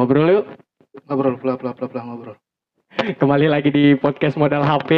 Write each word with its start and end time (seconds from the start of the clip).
Ngobrol 0.00 0.32
yuk. 0.32 0.44
Ngobrol, 1.04 1.36
pelan 1.36 1.56
pelan 1.60 1.74
pelan 1.76 1.88
pelan 1.92 2.04
ngobrol. 2.08 2.36
Kembali 3.20 3.46
lagi 3.46 3.68
di 3.68 3.92
podcast 3.94 4.40
modal 4.40 4.64
HP. 4.64 4.90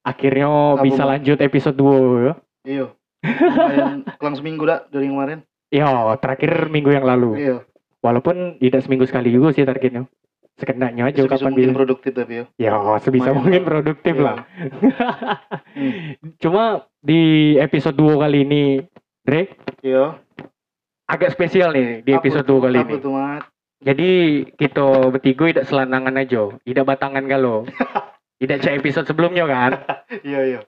Akhirnya 0.00 0.48
bisa 0.80 1.04
Bang? 1.04 1.20
lanjut 1.20 1.36
episode 1.38 1.76
2 1.76 2.24
ya. 2.24 2.34
Iya. 2.64 2.86
Kelang 4.16 4.36
seminggu 4.40 4.64
dah 4.64 4.88
dari 4.88 5.12
kemarin. 5.12 5.44
Ya, 5.68 5.84
terakhir 6.16 6.72
minggu 6.72 6.88
yang 6.90 7.04
lalu. 7.04 7.36
Iya. 7.36 7.56
Walaupun 8.00 8.56
tidak 8.56 8.80
seminggu 8.80 9.04
sekali 9.04 9.28
juga 9.28 9.52
sih 9.52 9.68
targetnya. 9.68 10.08
Sekenanya 10.56 11.12
aja 11.12 11.20
Sebisa 11.20 11.36
kapan 11.36 11.52
mungkin 11.52 11.68
bisa. 11.68 11.76
produktif 11.76 12.12
tapi 12.16 12.32
ya. 12.32 12.44
Ya, 12.56 12.72
sebisa 12.98 13.28
Lumayan 13.28 13.36
mungkin 13.36 13.60
lah. 13.60 13.68
produktif 13.68 14.14
Iya. 14.14 14.24
lah. 14.24 14.36
Hmm. 15.76 16.32
Cuma 16.42 16.64
di 16.98 17.20
episode 17.56 17.96
2 17.96 18.16
kali 18.18 18.38
ini, 18.42 18.62
Dre, 19.20 19.52
Iya. 19.84 20.16
Agak 21.10 21.34
spesial 21.34 21.74
nih 21.74 22.06
di 22.06 22.14
episode? 22.14 22.46
2 22.46 22.64
kali 22.70 22.78
ini. 22.78 22.94
tuh, 23.02 23.12
Mat? 23.12 23.42
Jadi 23.80 24.10
kita 24.60 25.08
bertiga 25.08 25.44
tidak 25.48 25.66
selanangan 25.66 26.14
aja, 26.20 26.42
tidak 26.62 26.84
batangan 26.84 27.24
kalau. 27.26 27.64
tidak 28.40 28.64
cek 28.64 28.76
episode 28.80 29.06
sebelumnya 29.08 29.44
kan. 29.44 29.70
Iya, 30.26 30.40
iya. 30.46 30.60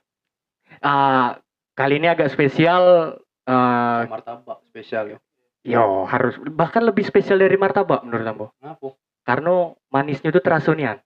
Ah, 0.81 1.37
kali 1.77 2.01
ini 2.01 2.09
agak 2.09 2.29
spesial. 2.33 3.15
ah, 3.43 4.07
martabak 4.07 4.63
spesial 4.71 5.15
ya. 5.15 5.19
yo 5.63 6.07
harus 6.07 6.39
bahkan 6.55 6.83
lebih 6.83 7.03
spesial 7.03 7.39
dari 7.39 7.55
martabak 7.59 8.03
menurut 8.03 8.23
kamu. 8.23 8.45
Kenapa? 8.59 8.87
Karena 9.23 9.53
manisnya 9.91 10.31
itu 10.31 10.39
terasa 10.43 10.71
nian. 10.75 10.99
Ya, 10.99 11.03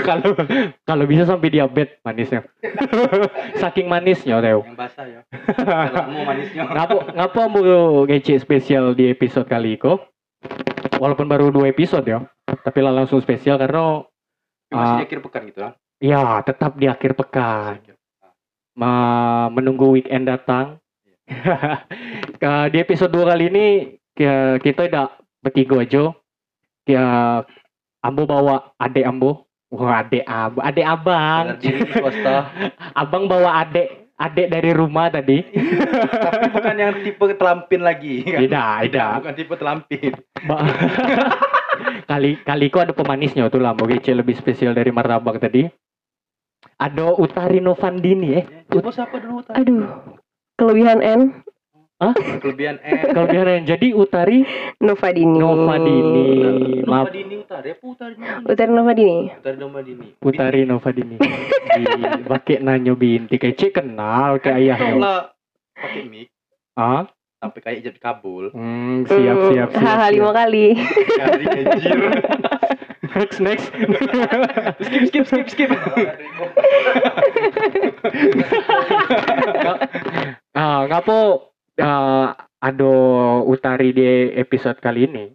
Kalau 0.00 0.30
kalau 0.82 1.04
bisa 1.06 1.22
sampai 1.24 1.48
diabetes 1.50 1.98
manisnya. 2.02 2.42
Saking 3.62 3.86
manisnya 3.86 4.40
Teo. 4.40 4.62
yang 4.64 4.74
basah 4.74 5.06
ya. 5.06 5.20
Lama 5.90 6.20
manisnya. 6.26 6.62
Ngapa 6.66 6.96
ngapa 7.14 7.42
mau 7.46 7.62
ngece 8.04 8.38
spesial 8.38 8.92
di 8.92 9.08
episode 9.08 9.46
kali 9.46 9.76
ini? 9.76 9.94
Walaupun 10.96 11.26
baru 11.26 11.48
dua 11.48 11.68
episode 11.68 12.04
ya, 12.04 12.20
tapi 12.60 12.80
lah 12.80 12.92
langsung 12.92 13.20
spesial 13.20 13.56
karena 13.56 14.04
Masih 14.70 14.76
Ah. 14.76 14.98
di 14.98 15.04
akhir 15.04 15.20
pekan 15.20 15.42
gitu 15.50 15.58
kan. 15.60 15.72
ya 15.98 16.22
tetap 16.40 16.72
di 16.76 16.86
akhir 16.86 17.12
pekan. 17.14 17.82
Ma- 18.72 19.50
menunggu 19.50 19.90
weekend 19.92 20.26
datang. 20.26 20.78
Ke- 22.40 22.68
di 22.70 22.78
episode 22.78 23.10
2 23.10 23.26
kali 23.26 23.44
ini 23.50 23.66
kita 24.14 24.86
tidak 24.86 25.08
bertiga 25.40 25.82
aja. 25.82 26.04
Ya, 26.88 27.04
Ambo 28.00 28.24
bawa 28.24 28.72
adik 28.80 29.04
Ambo. 29.04 29.50
Wah, 29.70 30.02
adik 30.02 30.24
Ambo, 30.26 30.58
adik 30.64 30.86
abang. 30.86 31.44
Diri. 31.60 31.86
Abang 33.00 33.30
bawa 33.30 33.62
adik, 33.62 34.10
adik 34.18 34.50
dari 34.50 34.70
rumah 34.74 35.12
tadi. 35.12 35.44
Tapi 36.10 36.50
bukan 36.50 36.74
yang 36.74 36.94
tipe 37.06 37.24
telampin 37.38 37.80
lagi. 37.84 38.26
kan? 38.26 38.40
Tidak, 38.42 38.72
tidak. 38.90 39.10
Bukan 39.22 39.34
tipe 39.38 39.54
telampin. 39.54 40.12
Kali 42.10 42.36
kali 42.42 42.66
kok 42.68 42.90
ada 42.90 42.92
pemanisnya 42.92 43.48
tuh 43.48 43.62
lah, 43.62 43.72
mau 43.72 43.86
gece 43.88 44.12
lebih 44.12 44.36
spesial 44.36 44.74
dari 44.74 44.90
martabak 44.92 45.40
tadi. 45.40 45.64
Ada 46.76 47.16
Utari 47.16 47.62
Novandini 47.62 48.36
eh. 48.36 48.44
Coba 48.68 48.90
siapa 48.92 49.16
dulu 49.16 49.40
tadi? 49.46 49.64
Aduh, 49.64 49.86
kelebihan 50.60 51.00
N, 51.00 51.40
Kelebihan 52.40 52.80
E. 52.80 53.12
Kelebihan 53.12 53.68
jadi 53.68 53.92
Utari 53.92 54.40
Novadini. 54.80 55.36
Novadini. 55.36 56.24
Nova 56.80 57.04
Maaf, 57.04 57.12
Dini 57.12 57.36
Utari 57.44 57.76
apa 57.76 57.84
Utari 57.84 58.16
Novadini? 58.16 58.48
Utari 58.48 58.72
Novadini. 58.72 59.26
Utari 59.36 59.56
Novadini. 59.60 60.06
Utari 60.16 60.60
Novadini. 60.64 61.16
Di 61.20 61.84
Bake 62.24 62.56
nanyo 62.58 62.96
binti 62.96 63.36
kece 63.36 63.68
kenal 63.68 64.40
ke 64.40 64.48
ayahnya. 64.48 64.96
lah 64.96 65.20
pakai 65.76 66.08
mic 66.08 66.32
Ah, 66.72 67.04
sampai 67.36 67.60
kayak 67.60 67.80
jadi 67.84 67.98
kabul. 68.00 68.48
hmm, 68.56 69.04
siap 69.04 69.36
siap 69.52 69.68
siap. 69.68 69.68
Haha, 69.76 70.06
lima 70.08 70.32
kali. 70.32 70.80
Kali 71.20 71.44
anjir. 71.44 72.00
Next 73.10 73.38
next. 73.44 73.68
skip 74.80 75.04
skip 75.04 75.24
skip 75.28 75.44
skip. 75.52 75.70
Ah, 80.56 80.88
ngapo 80.88 81.49
ah, 81.80 82.36
ada 82.60 82.92
Utari 83.44 83.90
di 83.96 84.04
episode 84.36 84.78
kali 84.78 85.08
ini? 85.08 85.26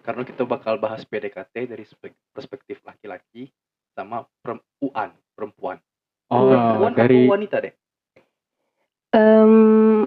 Karena 0.00 0.24
kita 0.24 0.48
bakal 0.48 0.80
bahas 0.80 1.04
PDKT 1.04 1.54
dari 1.68 1.84
spek- 1.84 2.16
perspektif 2.32 2.80
laki-laki 2.82 3.52
sama 3.92 4.24
perempuan, 4.40 5.12
perempuan. 5.36 5.76
Oh, 6.30 6.48
perempuan 6.50 6.92
dari 6.94 7.26
apa 7.26 7.34
wanita 7.36 7.56
deh? 7.60 7.74
Em, 9.10 10.06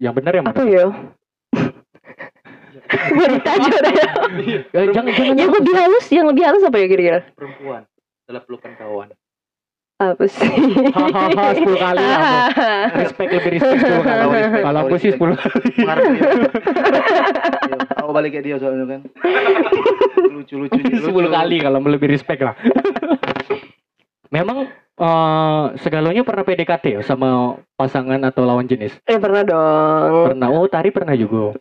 yang 0.00 0.14
benar 0.16 0.32
yang 0.34 0.46
apa 0.48 0.64
mana? 0.64 0.72
ya? 0.72 0.86
Wanita 3.14 3.48
aja 3.48 3.70
udah 3.80 3.92
ya. 3.94 4.08
Eh, 4.72 4.86
jangan 4.92 5.12
jangan 5.14 5.34
Yang 5.38 5.50
lebih 5.56 5.74
halus, 5.76 6.06
yang 6.12 6.26
lebih 6.28 6.42
halus 6.44 6.62
apa 6.64 6.76
ya 6.80 6.86
kira-kira? 6.88 7.20
Perempuan 7.32 7.82
adalah 8.24 8.42
pelukan 8.44 8.72
kawan. 8.76 9.08
Apa 10.02 10.26
sih? 10.26 10.50
Hahaha, 10.90 11.54
10 11.54 11.70
kali 11.78 12.02
lah. 12.02 12.50
Bro. 12.50 12.98
Respect 12.98 13.30
lebih 13.30 13.50
respect 13.54 13.78
10 13.78 14.02
kali. 14.02 14.18
Tahu 14.18 14.32
respect, 14.34 14.64
Kalau 14.66 14.80
aku 14.82 14.96
sih. 14.98 15.10
10 15.14 15.22
kali. 15.86 16.06
Aku 18.02 18.10
balik 18.10 18.30
ke 18.34 18.40
dia 18.42 18.58
soalnya 18.58 18.84
kan. 18.90 19.00
Lucu-lucu. 20.34 20.82
10 20.82 21.06
kali 21.08 21.56
kalau 21.62 21.78
lebih 21.78 22.10
respect 22.10 22.42
lah. 22.42 22.58
Memang 24.34 24.66
eh, 24.98 25.64
segalanya 25.78 26.26
pernah 26.26 26.42
PDKT 26.42 26.84
ya 26.98 27.00
sama 27.06 27.62
pasangan 27.78 28.18
atau 28.26 28.42
lawan 28.42 28.66
jenis? 28.66 28.98
Eh 29.06 29.22
pernah 29.22 29.46
dong. 29.46 30.34
Pernah. 30.34 30.48
Oh, 30.50 30.66
Tari 30.66 30.90
pernah 30.90 31.14
juga. 31.14 31.54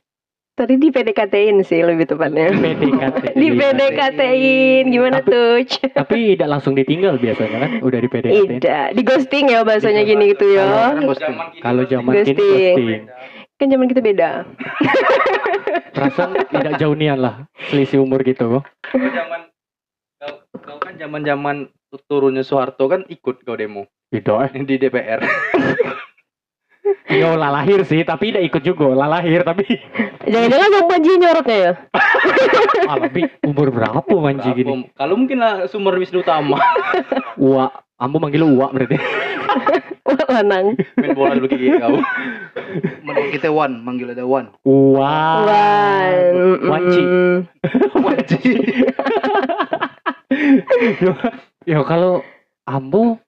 Tadi 0.53 0.77
di 0.77 0.93
PDKT-in 0.93 1.65
sih 1.65 1.81
lebih 1.81 2.05
tepatnya. 2.05 2.53
PDKT. 2.53 3.33
Di 3.33 3.47
PDKT-in 3.57 4.85
gimana 4.93 5.17
Tapi- 5.25 5.33
tuh? 5.33 5.53
Tapi 5.97 6.37
tidak 6.37 6.47
langsung 6.53 6.77
ditinggal 6.77 7.17
biasanya 7.17 7.57
kan? 7.57 7.71
Udah 7.81 7.97
di 7.97 8.05
PDKT. 8.05 8.61
Tidak, 8.61 8.85
di 8.93 9.01
ghosting 9.01 9.49
ya 9.49 9.65
bahasanya 9.65 10.05
gini 10.05 10.29
gitu 10.37 10.45
ya. 10.53 10.93
Kalau 10.93 11.09
ghosting. 11.09 11.35
Kalau 11.57 11.83
zaman 11.89 12.13
kini 12.21 12.37
Ghosting. 12.37 12.77
ghosting. 12.77 13.01
Kan 13.57 13.67
zaman 13.73 13.85
kita 13.89 14.01
beda. 14.05 14.29
Perasaan 15.97 16.29
tidak 16.53 16.73
jauh 16.77 16.93
nian 16.93 17.17
lah. 17.17 17.49
Selisih 17.73 18.05
umur 18.05 18.21
gitu 18.21 18.61
kok. 18.61 18.63
Kau 18.93 19.09
zaman 19.09 19.49
kau, 20.21 20.33
kau 20.61 20.77
kan 20.77 20.93
zaman-zaman 21.01 21.55
turunnya 22.05 22.45
Soeharto 22.45 22.85
kan 22.85 23.05
ikut 23.09 23.41
kau 23.41 23.57
demo 23.57 23.89
Tidak 24.13 24.37
eh. 24.37 24.49
di 24.61 24.75
DPR. 24.77 25.17
Yo 27.07 27.39
lah 27.39 27.51
lahir 27.51 27.87
sih, 27.87 28.03
tapi 28.03 28.31
tidak 28.31 28.43
ikut 28.51 28.61
juga. 28.63 28.91
Lah 28.91 29.07
lahir 29.07 29.43
tapi 29.47 29.63
Jangan-jangan 30.27 30.69
Bang 30.71 30.87
Panji 30.91 31.11
nyorotnya 31.15 31.57
ya? 31.59 31.71
ah, 32.91 32.97
lebih 32.99 33.23
umur 33.43 33.67
berapa 33.71 34.13
manji 34.19 34.49
gini? 34.51 34.87
Kalau 34.95 35.15
mungkin 35.15 35.39
lah 35.39 35.67
sumber 35.67 35.95
Wisnu 35.99 36.23
Utama 36.23 36.59
Uwa, 37.39 37.71
ambo 38.03 38.19
manggil 38.19 38.43
Uwa 38.43 38.71
berarti. 38.71 38.99
Wah, 40.07 40.27
lanang. 40.27 40.75
main 40.99 41.15
bola 41.15 41.39
dulu 41.39 41.47
kayak 41.47 41.79
kau. 41.79 41.95
Menurut 43.07 43.31
kita 43.31 43.47
Wan, 43.47 43.79
manggil 43.79 44.11
ada 44.11 44.27
Wan. 44.27 44.51
Uwa. 44.67 45.47
Wan. 45.47 46.35
Wanci. 46.67 47.03
mm, 47.03 47.39
ya 51.63 51.79
kalau 51.87 52.19
ambo 52.67 53.19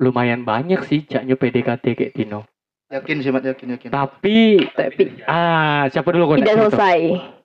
lumayan 0.00 0.44
banyak 0.48 0.80
sih 0.88 1.04
caknya 1.04 1.36
PDKT 1.36 1.84
kayak 1.92 2.14
Tino. 2.16 2.48
Yakin 2.86 3.16
sih, 3.18 3.30
Mat, 3.30 3.42
yakin, 3.42 3.74
yakin. 3.74 3.88
Tapi 3.90 4.62
Tapi 4.70 5.02
ah 5.26 5.90
siapa 5.90 6.06
dulu 6.06 6.30
kok 6.30 6.38
tidak 6.38 6.56
selesai. 6.64 7.00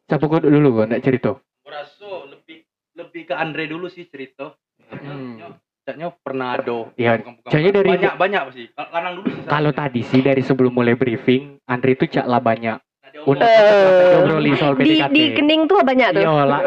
Siapa 0.06 0.24
kok 0.24 0.42
dulu 0.44 0.68
kok 0.78 0.86
nak 0.88 1.02
cerita? 1.02 1.30
Beraso 1.66 2.30
lebih 2.30 2.62
lebih 2.94 3.22
ke 3.26 3.34
Andre 3.34 3.66
dulu 3.66 3.90
sih 3.90 4.06
cerita. 4.06 4.54
Hmm. 4.88 5.58
Caknya 5.82 6.14
pernah 6.14 6.54
ada. 6.54 6.94
Ya, 6.94 7.18
Bukan- 7.18 7.42
bukan- 7.42 7.50
caknya 7.50 7.72
dari- 7.74 7.90
banyak 7.90 8.14
banyak 8.16 8.44
sih. 8.54 8.66
Lanang 8.76 9.14
dulu 9.18 9.28
sih. 9.34 9.42
Kalau 9.50 9.72
tadi 9.74 10.02
sih 10.04 10.22
dari 10.22 10.46
sebelum 10.46 10.72
mulai 10.72 10.94
briefing, 10.94 11.58
Andre 11.66 11.98
itu 11.98 12.06
cak 12.06 12.30
lah 12.30 12.38
banyak. 12.38 12.78
Ngobrolin 13.24 14.56
soal 14.56 14.74
Di 14.74 14.84
PDKT. 14.98 15.12
di 15.12 15.24
kening 15.32 15.62
tuh 15.66 15.78
banyak 15.80 16.10
tuh. 16.12 16.22
Iya, 16.22 16.34
lah. 16.44 16.60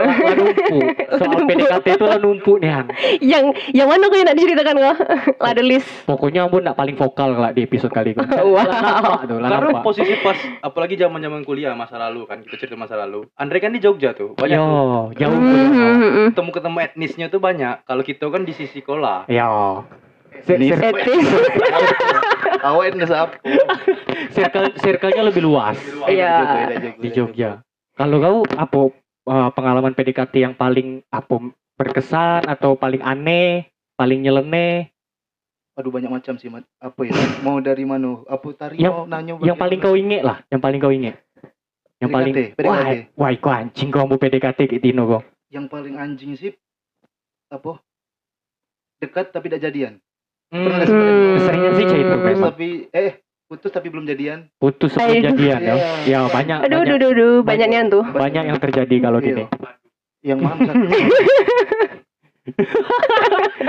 Soal 1.15 1.41
PDKT 1.43 1.87
itu 1.93 2.05
lah 2.05 2.19
numpuk 2.19 2.57
nih 2.59 2.71
Han. 2.71 2.87
Yang 3.19 3.45
yang 3.71 3.87
mana 3.87 4.05
kau 4.05 4.15
yang 4.15 4.27
nak 4.27 4.37
diceritakan 4.37 4.75
kau? 4.77 4.95
Ada 5.51 5.61
list. 5.61 5.89
Pokoknya 6.05 6.45
ampun 6.45 6.63
nak 6.63 6.75
paling 6.75 6.95
vokal 6.95 7.33
lah 7.33 7.51
di 7.51 7.63
episode 7.63 7.91
kali 7.91 8.13
ini. 8.13 8.23
Wow. 8.45 8.61
Lah 8.61 8.79
nampak 8.79 9.21
tuh, 9.25 9.37
lah 9.37 9.49
Karena 9.51 9.69
nampak. 9.69 9.83
posisi 9.83 10.15
pas 10.17 10.37
apalagi 10.61 10.95
zaman-zaman 10.95 11.43
kuliah 11.43 11.73
masa 11.73 11.97
lalu 11.97 12.25
kan 12.25 12.39
kita 12.41 12.55
cerita 12.57 12.77
masa 12.77 12.95
lalu. 12.97 13.27
Andre 13.35 13.59
kan 13.59 13.71
di 13.71 13.79
Jogja 13.79 14.13
tuh. 14.13 14.35
Banyak 14.35 14.53
Yo, 14.53 14.63
tuh. 14.63 15.05
jauh 15.17 15.33
Hmm, 15.33 15.43
tuh. 15.43 15.65
hmm, 15.65 15.97
hmm. 15.97 16.29
ketemu-ketemu 16.31 16.79
etnisnya 16.83 17.27
tuh 17.29 17.41
banyak. 17.41 17.83
Kalau 17.83 18.03
kita 18.03 18.25
kan 18.27 18.43
di 18.43 18.53
sisi 18.53 18.79
sekolah. 18.79 19.27
Yo. 19.27 19.83
Sir- 20.45 20.59
Di- 20.59 20.75
Awak 22.65 22.85
ini 22.89 23.05
apa? 23.05 23.37
circle 24.33 24.67
circle-nya 24.81 25.23
lebih 25.29 25.45
luas 25.45 25.77
Iya. 26.09 26.65
di 26.97 27.09
Jogja. 27.13 27.61
Kalau 27.93 28.17
kau 28.19 28.39
apa 28.57 28.81
uh, 29.29 29.49
pengalaman 29.53 29.93
PDKT 29.93 30.35
yang 30.41 30.55
paling 30.57 31.05
apa 31.13 31.53
berkesan 31.77 32.49
atau 32.49 32.73
paling 32.75 33.05
aneh, 33.05 33.69
paling 33.95 34.25
nyeleneh, 34.25 34.89
Aduh 35.75 35.91
banyak 35.91 36.07
macam 36.07 36.39
sih, 36.39 36.47
Mat. 36.47 36.63
Apa 36.79 37.03
ya? 37.03 37.11
Mau 37.43 37.59
dari 37.59 37.83
mana? 37.83 38.23
Apa 38.31 38.55
tari 38.55 38.79
Yang- 38.79 38.95
mau 38.95 39.11
nanya 39.11 39.35
yang 39.43 39.59
paling 39.59 39.79
kau 39.83 39.99
inget 39.99 40.23
lah, 40.23 40.39
yang 40.47 40.63
paling 40.63 40.79
kau 40.79 40.95
inget. 40.95 41.19
Yang 41.99 42.11
paling 42.15 42.35
PDKT. 42.35 42.63
wah, 42.63 42.87
wah 43.19 43.31
iku 43.35 43.49
anjing 43.51 43.91
kok 43.91 44.03
ambu 44.07 44.17
PDKT 44.17 44.71
ke 44.71 44.79
Tino 44.79 45.03
kok. 45.11 45.23
Yang 45.51 45.67
paling 45.67 45.95
anjing 45.99 46.39
sih 46.39 46.55
apa? 47.51 47.83
Dekat 49.03 49.35
tapi 49.35 49.51
tidak 49.51 49.67
jadian. 49.67 49.93
Hmm. 50.51 50.65
Pernah? 50.65 50.87
Hmm. 50.87 51.35
Keseringan 51.37 51.73
sih 51.73 51.85
kayak 51.85 52.03
itu 52.03 52.17
memang. 52.17 52.51
tapi 52.51 52.69
eh 52.91 53.13
putus 53.45 53.71
tapi 53.71 53.89
belum 53.89 54.05
jadian. 54.05 54.39
Putus 54.57 54.93
sebelum 54.93 55.11
Aduh. 55.15 55.25
jadian 55.33 55.61
ya. 55.61 55.75
Iya. 55.75 55.89
Ya 56.05 56.21
banyak 56.27 56.59
Aduh, 56.61 56.81
banyak, 56.81 56.81
aduh, 56.85 56.97
aduh, 56.97 57.11
aduh, 57.11 57.35
banyak 57.43 57.67
nian 57.69 57.87
tuh. 57.89 58.05
banyak 58.05 58.45
yang 58.47 58.59
terjadi 58.59 58.97
kalau 59.01 59.19
Iya. 59.19 59.27
gini. 59.27 59.45
Yang 60.21 60.41
mana? 60.41 60.73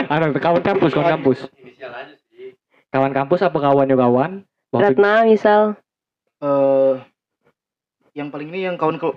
Ada 0.06 0.25
kawan 0.36 0.62
kampus, 0.62 0.92
kawan 0.92 1.10
kampus. 1.16 1.39
Inisial 1.57 1.92
aja 1.92 2.16
sih. 2.27 2.56
Kawan 2.92 3.12
kampus 3.12 3.39
apa 3.42 3.57
kawan 3.57 3.88
yo 3.88 3.98
kawan? 3.98 4.31
Waktu 4.72 4.83
Ratna 4.94 5.13
misal. 5.25 5.62
Eh 6.39 6.94
yang 8.16 8.31
paling 8.31 8.48
ini 8.48 8.63
yang 8.63 8.75
kawan 8.75 8.95
ke 8.95 9.07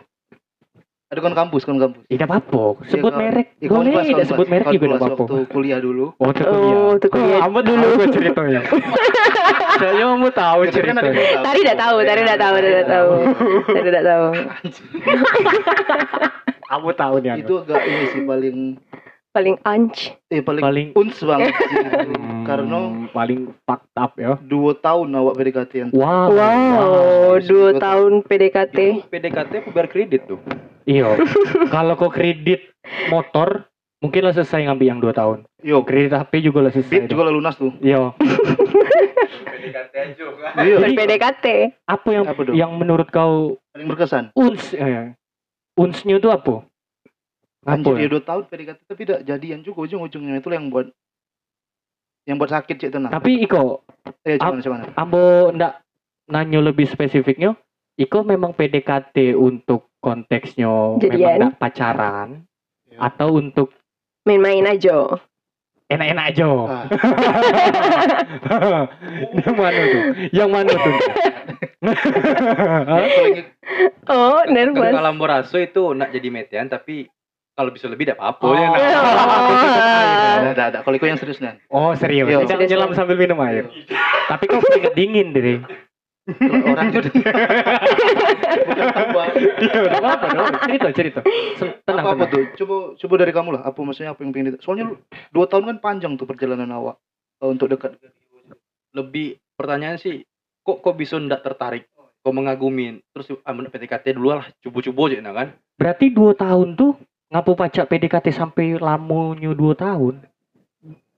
ada 1.08 1.18
kawan 1.18 1.34
kampus, 1.34 1.62
kawan 1.64 1.78
kampus. 1.80 2.00
tidak 2.04 2.26
apa-apa. 2.28 2.62
Sebut 2.84 3.08
kawan- 3.08 3.18
merek. 3.18 3.46
Ya, 3.56 3.68
Boleh 3.72 3.92
tidak 4.04 4.26
sebut 4.28 4.46
merek 4.46 4.66
juga 4.68 4.84
tidak 4.84 4.98
apa-apa. 4.98 5.22
Waktu 5.24 5.36
kuliah 5.48 5.78
dulu. 5.80 6.06
Oh, 6.14 6.28
itu 6.28 6.42
kuliah. 6.42 6.76
Oh, 6.76 6.92
itu 6.94 7.08
kuliah 7.08 7.38
Kamu 7.40 7.58
dulu 7.64 7.86
ceritanya. 8.12 8.60
Saya 9.78 10.04
mau 10.10 10.28
tahu 10.28 10.58
kan 10.68 10.96
tahu. 10.98 11.12
Tadi 11.40 11.58
tidak 11.64 11.78
tahu, 11.78 11.96
tadi 12.02 12.20
tidak 12.20 12.38
tahu, 12.38 12.54
tadi 12.54 12.68
tidak 12.68 12.88
tahu. 12.88 13.10
Tadi 13.64 13.88
tidak 13.88 14.04
tahu. 14.04 14.26
Kamu 16.68 16.88
tahu 16.92 17.14
nih. 17.18 17.30
Itu 17.40 17.54
agak 17.64 17.82
ini 17.82 18.04
sih 18.12 18.22
paling 18.22 18.58
Paling 19.28 19.60
anj. 19.62 20.18
eh 20.32 20.40
paling, 20.40 20.60
paling 20.60 20.88
uns 20.92 21.16
banget 21.20 21.52
sih. 21.54 21.68
Hmm, 21.70 22.42
Karena 22.42 22.78
paling 23.12 23.54
fucked 23.62 23.94
up 23.94 24.16
ya. 24.16 24.34
dua 24.42 24.72
tahun 24.74 25.14
awak 25.14 25.36
PDKT 25.36 25.72
yang 25.78 25.90
Wow. 25.92 26.32
Wow, 26.32 27.36
dua 27.38 27.76
tahun 27.76 28.24
PDKT. 28.24 29.06
PDKT 29.06 29.68
biar 29.68 29.86
kredit 29.86 30.26
tuh? 30.26 30.40
Iya. 30.88 31.20
Kalau 31.68 31.94
kau 31.94 32.08
kredit 32.08 32.72
motor, 33.06 33.68
mungkin 34.00 34.24
lah 34.24 34.32
selesai 34.32 34.64
ngambil 34.64 34.86
yang 34.88 34.98
dua 34.98 35.12
tahun. 35.12 35.44
Yo, 35.60 35.84
Kredit 35.84 36.16
HP 36.16 36.40
juga 36.40 36.64
lah 36.64 36.72
selesai. 36.72 36.88
Bit 36.88 37.12
juga 37.12 37.28
lah 37.28 37.32
lunas 37.34 37.54
tuh. 37.54 37.76
Iya. 37.78 38.16
PDKT 39.44 39.94
aja. 39.94 40.24
Jadi, 40.56 40.92
PDKT. 40.96 41.46
apa 41.84 42.08
yang 42.08 42.24
Apa 42.24 42.40
dong? 42.40 42.54
yang 42.56 42.70
menurut 42.72 43.08
kau 43.08 43.60
Paling 43.68 43.86
berkesan. 43.86 44.24
uns 44.32 44.72
eh, 44.72 45.12
unsnya 45.74 46.16
itu 46.16 46.28
apa? 46.28 46.64
Anjir 47.66 47.92
ya? 47.92 48.00
dia 48.00 48.08
dua 48.08 48.22
tahun 48.24 48.42
PDKT 48.48 48.78
tapi 48.86 49.00
tidak 49.04 49.20
jadian 49.24 49.60
juga 49.60 49.84
ujung-ujungnya 49.84 50.40
itu 50.40 50.48
yang 50.48 50.72
buat 50.72 50.88
yang 52.24 52.36
buat 52.36 52.48
sakit 52.48 52.76
cik 52.78 52.90
tenang. 52.90 53.10
Tapi 53.10 53.40
Iko, 53.42 53.84
eh 54.22 54.36
cuman 54.36 54.60
cuman. 54.60 54.78
ambo 54.94 55.20
ndak 55.50 55.80
nanya 56.26 56.60
lebih 56.62 56.84
spesifiknya, 56.84 57.56
Iko 57.94 58.20
memang 58.22 58.52
PDKT 58.52 59.32
untuk 59.34 59.87
konteksnya 59.98 60.68
memang 60.94 61.02
Jadian. 61.02 61.36
ndak 61.40 61.52
pacaran 61.56 62.28
Iya. 62.86 62.96
atau 63.04 63.28
untuk 63.34 63.68
Main-main 64.24 64.66
aja. 64.66 65.06
enak-enak 65.88 66.24
aja. 66.26 66.44
Ah, 66.44 66.84
yang 69.38 69.54
mana 69.54 69.80
tuh? 69.82 70.02
Yang 70.30 70.48
mana 70.50 70.72
tuh? 70.74 70.94
Ingin- 73.18 73.46
Oh, 74.06 74.40
nervous. 74.46 74.90
Kalau 74.90 75.12
Moraso 75.12 75.56
itu 75.58 75.92
nak 75.92 76.08
jadi 76.08 76.28
metian 76.28 76.66
tapi 76.66 77.06
kalau 77.52 77.68
bisa 77.68 77.86
lebih 77.86 78.06
tidak 78.06 78.18
apa-apa 78.18 78.42
Oh. 78.42 78.52
ya. 78.54 78.64
nak. 78.64 78.80
ada 80.38 80.50
ada 80.50 80.62
ada. 80.66 80.78
Kalau 80.80 80.94
yang 80.98 81.16
serius 81.16 81.38
nih. 81.38 81.52
Oh 81.68 81.92
serius? 81.92 82.26
Tidak 82.26 82.46
Serius, 82.48 82.68
nyelam 82.70 82.90
sambil 82.92 83.14
minum 83.14 83.38
air. 83.40 83.68
Tapi 84.28 84.44
kok 84.44 84.60
keringet 84.62 84.92
dingin 84.94 85.26
diri. 85.30 85.54
Orang 86.28 86.92
itu 86.92 87.08
bukan. 87.12 87.32
Iya, 89.64 89.78
udah 89.88 90.12
apa 90.12 90.26
dong? 90.28 90.46
Cerita, 90.60 90.88
cerita. 90.92 91.20
Tenang, 91.88 92.04
apa, 92.04 92.12
apa 92.12 92.24
tenang. 92.28 92.32
tuh? 92.32 92.44
Coba 92.60 92.76
coba 93.00 93.14
dari 93.16 93.32
kamu 93.32 93.48
lah. 93.56 93.62
Apa 93.64 93.78
maksudnya 93.80 94.12
apa 94.12 94.20
yang 94.20 94.32
pengen 94.36 94.60
Soalnya 94.60 94.92
lu 94.92 95.00
dua 95.32 95.48
tahun 95.48 95.72
kan 95.72 95.76
panjang 95.80 96.12
tuh 96.20 96.28
perjalanan 96.28 96.68
awak 96.76 97.00
eh, 97.40 97.48
untuk 97.48 97.72
dekat. 97.72 97.96
Lebih 98.92 99.40
pertanyaan 99.56 99.96
sih 99.96 100.20
kok 100.60 100.84
kok 100.84 100.96
bisa 101.00 101.16
ndak 101.16 101.40
tertarik? 101.40 101.88
Kok 101.96 102.34
mengagumin? 102.36 103.00
Terus 103.16 103.32
ah, 103.40 103.52
bener 103.56 103.72
PDKT 103.72 104.12
dulu 104.12 104.36
lah, 104.36 104.44
cubu-cubu 104.60 105.08
aja 105.08 105.24
nah 105.24 105.32
kan. 105.32 105.56
Berarti 105.80 106.12
dua 106.12 106.36
tahun 106.36 106.76
tuh 106.76 106.92
ngapu 107.32 107.56
pacak 107.56 107.88
PDKT 107.88 108.36
sampai 108.36 108.76
lamunya 108.76 109.56
dua 109.56 109.72
tahun. 109.72 110.28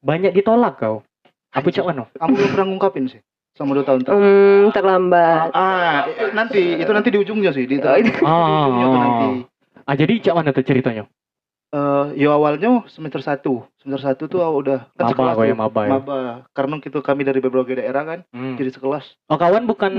Banyak 0.06 0.38
ditolak 0.38 0.78
kau. 0.78 1.02
Apa 1.50 1.66
cak 1.66 1.82
mana? 1.82 2.06
Kamu 2.14 2.30
belum 2.30 2.50
pernah 2.54 2.66
ngungkapin 2.70 3.10
sih 3.10 3.18
sama 3.60 3.76
dua 3.76 3.84
tahun. 3.84 4.00
Hmm, 4.02 4.72
terlambat. 4.72 5.52
Ah, 5.52 6.08
nanti 6.32 6.80
itu 6.80 6.88
nanti 6.88 7.12
di 7.12 7.18
ujungnya 7.20 7.52
sih 7.52 7.68
di, 7.68 7.76
Oh, 7.76 7.96
di 8.00 8.08
ujungnya 8.08 8.86
tuh 8.86 8.98
nanti. 8.98 9.28
Ah, 9.84 9.94
jadi 9.94 10.12
cak 10.18 10.34
mana 10.34 10.50
tuh 10.50 10.64
ceritanya? 10.64 11.04
Eh, 11.70 12.04
ya 12.18 12.34
awalnya 12.34 12.82
semester 12.88 13.22
satu 13.22 13.62
semester 13.78 14.02
satu 14.02 14.24
tuh 14.26 14.42
udah 14.42 14.90
kan 14.90 15.06
Maba 15.06 15.12
sekelas 15.12 15.36
ya 15.38 15.54
maba 15.54 15.80
ya. 15.80 15.90
Maba. 15.92 16.18
Karena 16.50 16.74
kita 16.80 16.98
kami 16.98 17.22
dari 17.22 17.38
berbagai 17.38 17.78
daerah 17.78 18.02
kan, 18.02 18.18
Hmm. 18.32 18.56
jadi 18.56 18.72
sekelas. 18.72 19.06
Oh 19.28 19.36
kawan 19.36 19.68
bukan 19.68 19.92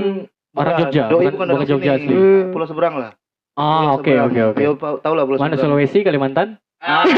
orang 0.52 0.74
Bukan, 0.74 0.82
Jogja, 0.84 1.02
doi 1.08 1.16
bukan, 1.24 1.32
bukan 1.32 1.32
bukan 1.32 1.48
orang 1.54 1.70
Jogja 1.70 1.92
sini. 1.96 2.04
sih. 2.04 2.12
Hmm. 2.12 2.42
Pulau 2.52 2.66
seberang 2.68 2.94
lah. 2.98 3.10
Ah 3.54 3.94
oke 3.94 4.12
oke 4.12 4.40
oke. 4.52 4.60
Ya, 4.60 4.70
tahu 4.76 5.14
lah 5.14 5.24
Pulau 5.24 5.38
Mana 5.38 5.54
seberang. 5.54 5.64
Sulawesi, 5.72 5.98
Kalimantan? 6.02 6.48
Aduh, 6.82 7.14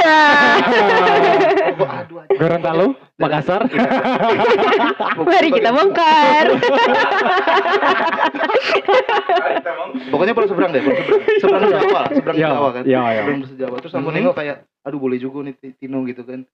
aduh. 1.88 2.20
Gorontalo, 2.36 2.86
Makassar. 3.16 3.64
Mari 5.24 5.48
kita 5.50 5.70
bongkar. 5.70 6.46
Pokoknya 10.10 10.32
Pulau 10.34 10.48
seberang 10.48 10.70
deh, 10.70 10.82
seberang. 10.82 11.08
Seberang 11.40 11.62
Jawa, 11.70 12.02
seberang 12.10 12.36
Ya, 12.36 12.48
Jawa 12.50 12.68
kan. 12.70 12.82
ya, 12.84 13.02
ya. 13.10 13.22
Seberang 13.24 13.40
Jawa. 13.56 13.76
Terus 13.80 13.92
aku 13.94 14.04
Mhm. 14.04 14.14
nengok 14.14 14.34
kayak, 14.36 14.56
aduh 14.82 14.98
boleh 14.98 15.16
juga 15.16 15.38
nih 15.42 15.54
Tino 15.74 16.04
gitu 16.04 16.22
kan. 16.22 16.44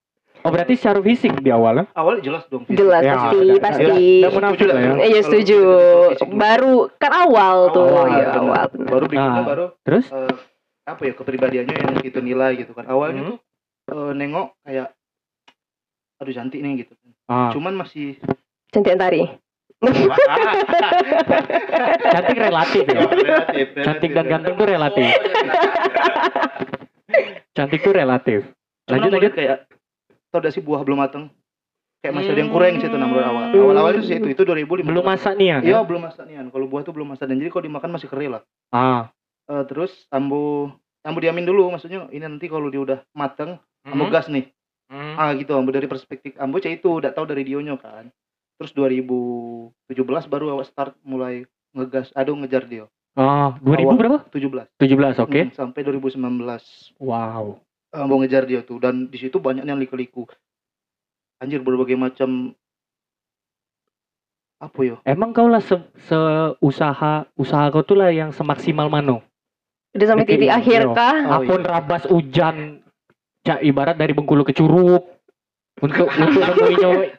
Oh 0.41 0.49
berarti 0.49 0.73
secara 0.73 1.05
fisik 1.05 1.37
di 1.37 1.53
awal 1.53 1.75
ya? 1.77 1.85
Awalnya 1.93 2.23
jelas 2.25 2.45
dong. 2.49 2.65
fisik. 2.65 2.81
Jelas 2.81 3.05
Ya, 3.05 3.13
pasti, 3.13 3.37
ada- 3.45 3.61
pasti. 3.61 4.09
Udah 4.25 4.33
munafik 4.33 4.65
lah 4.65 4.77
ya. 4.81 4.93
Ya 5.05 5.21
setuju. 5.21 5.59
Baru 6.33 6.75
kan 6.97 7.13
awal 7.13 7.57
tuh, 7.71 7.85
Awal, 7.85 8.09
ya 8.09 8.25
benar. 8.33 8.41
awal. 8.41 8.65
Baru 8.89 9.05
berikutnya 9.05 9.37
Nah. 9.37 9.45
baru 9.45 9.67
Terus? 9.85 10.07
eh, 10.09 10.33
apa 10.83 11.03
ya 11.03 11.13
kepribadiannya 11.13 11.75
yang 11.75 11.97
kita 11.99 12.21
nilai 12.21 12.57
gitu 12.57 12.73
kan. 12.73 12.85
Awalnya 12.85 13.23
Hmm. 13.23 13.37
tuh 13.37 13.41
eh, 13.91 14.13
nengok 14.13 14.49
kayak 14.63 14.89
aduh 16.17 16.33
cantik 16.33 16.61
nih 16.61 16.85
gitu 16.85 16.93
kan. 16.95 17.11
Ah, 17.27 17.51
Cuman 17.51 17.75
masih 17.77 18.17
Cantik 18.71 18.95
tari. 18.95 19.23
cantik 22.07 22.37
relatif 22.39 22.85
ya. 22.85 23.01
relatif, 23.09 23.67
Cantik 23.75 24.11
dan 24.13 24.25
ganteng 24.29 24.55
tuh 24.55 24.67
relatif. 24.69 25.07
Cantik 27.51 27.81
tuh 27.81 27.93
relatif. 27.93 28.41
Lanjut 28.87 29.11
lanjut. 29.11 29.33
kayak 29.33 29.67
tau 30.29 30.39
gak 30.39 30.53
sih 30.53 30.61
buah 30.61 30.83
belum 30.83 31.01
matang 31.01 31.31
kayak 32.01 32.13
masih 32.13 32.31
ada 32.31 32.39
yang 32.39 32.49
Hmm. 32.49 32.57
kurang 32.57 32.75
sih 32.77 32.87
itu 32.87 32.97
nomor 32.97 33.21
awal 33.21 33.43
awal 33.51 33.77
awalnya 33.77 34.01
sih 34.01 34.17
itu 34.17 34.29
itu 34.31 34.43
2015 34.43 34.87
Belum 34.87 35.05
masak 35.05 35.35
nih 35.35 35.47
ya? 35.47 35.59
iya 35.61 35.79
belum 35.83 36.01
masak 36.01 36.25
nih 36.25 36.35
kalau 36.49 36.65
buah 36.65 36.83
tuh 36.83 36.93
belum 36.93 37.09
masak 37.09 37.27
dan 37.27 37.37
jadi 37.37 37.51
kalau 37.51 37.65
dimakan 37.67 37.91
masih 37.91 38.07
kering 38.07 38.31
lah 38.31 38.43
Ah. 38.71 39.11
Eh, 39.51 39.65
terus 39.67 40.07
ambo 40.15 40.71
ambo 41.03 41.19
diamin 41.19 41.43
dulu 41.43 41.75
maksudnya 41.75 42.07
ini 42.15 42.23
nanti 42.23 42.47
kalau 42.47 42.71
dia 42.71 42.79
udah 42.79 42.99
mateng 43.19 43.59
ambo 43.83 44.07
Hmm. 44.07 44.15
gas 44.15 44.31
nih 44.31 44.47
Hmm. 44.87 45.19
ah 45.19 45.35
gitu 45.35 45.59
ambo 45.59 45.75
dari 45.75 45.91
perspektif 45.91 46.39
ambo 46.39 46.63
cah 46.63 46.71
itu 46.71 46.87
udah 46.87 47.11
tahu 47.11 47.27
dari 47.27 47.43
dionya 47.43 47.75
kan 47.75 48.15
terus 48.63 48.71
2017 48.71 50.31
baru 50.31 50.55
awak 50.55 50.71
start 50.71 50.95
mulai 51.03 51.51
ngegas 51.75 52.15
aduh 52.15 52.39
ngejar 52.39 52.71
dia 52.71 52.87
Ah, 53.19 53.59
2000 53.59 53.91
Awal. 53.91 53.99
berapa? 53.99 54.19
17 54.31 54.71
17, 54.79 55.19
oke. 55.19 55.41
Hmm, 55.43 55.51
sampai 55.51 55.83
2019 55.83 56.95
Wow. 57.03 57.59
ambo 57.91 58.15
ngejar 58.23 58.47
dia 58.47 58.63
tuh 58.63 58.79
dan 58.79 59.11
di 59.11 59.19
situ 59.19 59.43
banyak 59.43 59.67
yang 59.67 59.83
liku-liku 59.83 60.31
anjir 61.43 61.59
berbagai 61.59 61.99
macam 61.99 62.55
apa 64.61 64.81
ya 64.85 64.97
Emang 65.03 65.33
kau 65.33 65.49
lah 65.49 65.59
se, 65.59 65.75
usaha 66.61 67.27
usaha 67.35 67.65
kau 67.73 67.83
tuh 67.83 67.99
lah 67.99 68.13
yang 68.13 68.31
semaksimal 68.31 68.87
mano. 68.87 69.25
Udah 69.91 70.07
sampai 70.07 70.27
titik 70.27 70.51
iya. 70.51 70.59
akhir 70.63 70.81
Oh, 70.87 70.95
kah? 70.95 71.17
Apun 71.43 71.63
rabas 71.67 72.03
hujan, 72.07 72.79
cak 73.43 73.59
ibarat 73.67 73.99
dari 73.99 74.15
Bengkulu 74.15 74.47
ke 74.47 74.55
Curug 74.55 75.03
untuk 75.83 76.07
untuk 76.23 76.43
nemuinnya. 76.43 77.19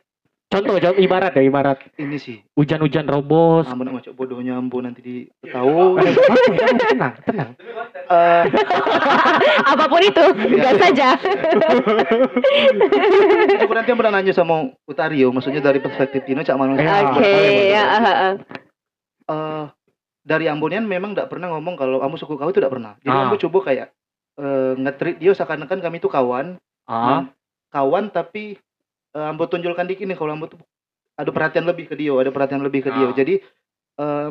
Contoh, 0.51 0.75
contoh 0.84 1.00
ibarat 1.00 1.32
ya 1.32 1.48
ibarat 1.48 1.80
ini 1.96 2.20
sih 2.20 2.44
hujan-hujan 2.60 3.08
robos. 3.08 3.72
ambo 3.72 3.88
nak 3.88 4.04
macam 4.04 4.12
bodohnya 4.20 4.60
ambo 4.60 4.84
nanti 4.84 5.00
di 5.00 5.16
tahu 5.48 5.96
Eh, 5.96 6.12
apa, 6.12 6.36
tenang, 6.92 7.13
tenang. 7.24 7.50
Eh, 8.12 8.44
Apa 9.72 9.88
pun 9.88 10.04
itu, 10.04 10.25
gas 10.60 10.75
saja. 10.75 11.16
Cukup 13.63 13.72
nanti 13.80 13.90
ambo 13.96 14.04
nak 14.04 14.12
nanya 14.20 14.36
sama 14.36 14.75
Utario 14.84 15.32
maksudnya 15.32 15.63
dari 15.63 15.80
perspektif 15.80 16.28
Tino 16.28 16.44
cak 16.44 16.60
mana 16.60 16.75
Oke, 16.75 17.72
ya. 17.72 17.84
Eh, 19.32 19.63
dari 20.22 20.46
Ambonian 20.46 20.86
memang 20.86 21.18
tidak 21.18 21.34
pernah 21.34 21.50
ngomong 21.50 21.74
kalau 21.74 21.98
ambo 22.06 22.13
suku 22.18 22.38
kau 22.38 22.50
itu 22.50 22.62
tidak 22.62 22.74
pernah. 22.78 22.94
Jadi 23.01 23.10
Ah. 23.10 23.25
ambo 23.25 23.36
coba 23.42 23.60
kayak 23.74 23.88
eh, 24.38 24.74
nge-treat 24.80 25.18
dia 25.20 25.32
seakan-akan 25.36 25.80
kami 25.82 25.98
itu 26.00 26.08
kawan. 26.08 26.56
Ah, 26.88 27.30
kawan 27.74 28.10
tapi 28.10 28.58
eh, 29.12 29.25
ambo 29.28 29.50
tunjukkan 29.50 29.86
dikit 29.90 30.06
nih 30.06 30.18
kalau 30.18 30.34
ambo 30.38 30.46
tuh 30.48 30.62
ada 31.18 31.30
perhatian 31.30 31.66
lebih 31.68 31.90
ke 31.92 31.96
dia 31.98 32.13
ada 32.16 32.32
perhatian 32.32 32.62
lebih 32.63 32.86
ke 32.86 32.90
dia 32.90 33.08
Ah. 33.10 33.13
jadi 33.13 33.36
eh, 33.98 34.30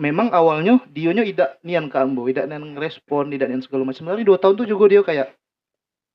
memang 0.00 0.32
awalnya 0.32 0.80
dionya 0.88 1.22
tidak 1.24 1.60
nian 1.60 1.86
ke 1.92 1.96
ambo 2.00 2.26
tidak 2.26 2.48
nian 2.48 2.64
ngerespon 2.74 3.30
tidak 3.30 3.46
nian 3.48 3.62
segala 3.62 3.86
macam. 3.86 4.02
Tapi 4.10 4.22
dua 4.26 4.38
tahun 4.40 4.54
tuh 4.58 4.66
juga 4.68 4.84
dia 4.90 5.02
kayak 5.06 5.28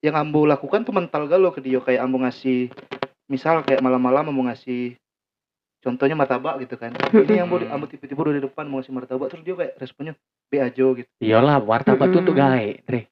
yang 0.04 0.16
ambo 0.20 0.44
lakukan 0.46 0.84
tuh 0.86 0.94
mental 0.94 1.26
galau 1.26 1.50
ke 1.56 1.64
dia 1.64 1.80
kayak 1.82 2.04
ambo 2.04 2.22
ngasih 2.22 2.70
misal 3.26 3.66
kayak 3.66 3.82
malam-malam 3.82 4.28
ambo 4.30 4.46
ngasih 4.46 4.94
contohnya 5.86 6.16
martabak 6.16 6.58
gitu 6.60 6.76
kan 6.76 6.90
ini 7.14 7.38
ambo 7.38 7.56
Hmm. 7.56 7.70
ambo 7.70 7.86
tipe-tipe 7.86 8.18
udah 8.18 8.34
di 8.34 8.42
depan 8.42 8.66
mau 8.66 8.82
ngasih 8.82 8.90
martabak 8.92 9.30
terus 9.30 9.46
dia 9.46 9.54
kayak 9.54 9.74
responnya 9.78 10.14
be 10.46 10.58
ajo 10.58 10.88
gitu 10.96 11.10
Iyalah, 11.20 11.62
martabak 11.62 12.10
tuh 12.10 12.20
untuk 12.20 12.34
gae, 12.34 12.82
Dre. 12.82 13.06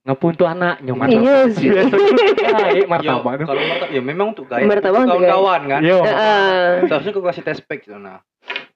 Ngapun 0.00 0.32
tuh 0.32 0.48
anaknya 0.48 0.92
Iya 1.04 1.36
sih. 1.52 1.68
Gae 1.68 2.80
Yo, 2.80 2.88
martabak 2.88 3.32
tuh. 3.36 3.46
kalau 3.46 3.60
martabak 3.60 3.90
ya 3.92 4.00
memang 4.00 4.32
untuk 4.32 4.48
gaya 4.48 4.64
Martabak 4.64 5.00
untuk 5.02 5.20
kawan-kawan 5.20 5.60
kan. 5.68 5.80
Heeh. 5.84 6.88
seharusnya 6.88 7.12
kau 7.12 7.20
kasih 7.22 7.44
test 7.44 7.62
pack 7.62 7.84
gitu 7.84 7.94
nah 7.94 8.24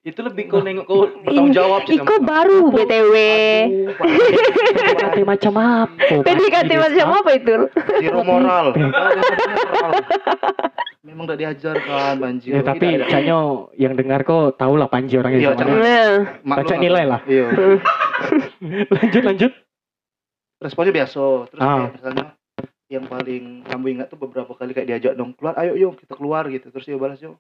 itu 0.03 0.19
lebih 0.19 0.51
kau 0.51 0.61
nengok 0.61 0.85
kau 0.85 1.07
bertanggung 1.07 1.55
jawab 1.55 1.87
sih 1.87 1.95
Iko 1.95 2.15
baru 2.21 2.69
BTW. 2.69 3.15
PDKT 3.97 5.17
macam 5.23 5.53
apa? 5.57 5.95
PDKT 6.21 6.71
macam 6.75 7.07
apa 7.17 7.31
itu? 7.33 7.55
zero 7.97 8.21
moral. 8.21 8.75
Memang 11.03 11.27
udah 11.27 11.35
diajarkan 11.37 12.15
banjir 12.17 12.51
Ya, 12.53 12.63
tapi. 12.63 12.95
Canyo 13.05 13.41
yang 13.75 13.93
dengar 13.93 14.23
kok 14.23 14.55
tahu 14.55 14.75
lah 14.75 14.87
Panji 14.87 15.15
orangnya 15.17 15.39
Iya, 15.41 15.51
gimana. 15.53 15.61
Canyo. 15.61 15.79
Maklum 16.43 16.59
baca 16.63 16.75
nilai 16.79 17.05
lah. 17.05 17.21
iya 17.27 17.47
lanjut 18.95 19.23
lanjut. 19.25 19.53
responnya 20.59 20.95
biasa 20.95 21.23
terus 21.49 21.59
Ah. 21.61 21.75
kayak 21.77 21.93
misalnya 21.93 22.25
yang 22.87 23.05
paling 23.05 23.45
kamu 23.65 23.85
ingat 23.91 24.07
tuh 24.07 24.19
beberapa 24.21 24.53
kali 24.53 24.71
kayak 24.71 24.87
diajak 24.87 25.13
dong 25.13 25.35
keluar 25.35 25.59
ayo 25.59 25.75
yuk 25.75 25.99
kita 25.99 26.15
keluar 26.15 26.47
gitu 26.47 26.71
terus 26.71 26.85
dia 26.85 26.95
balas 26.95 27.19
yuk 27.19 27.35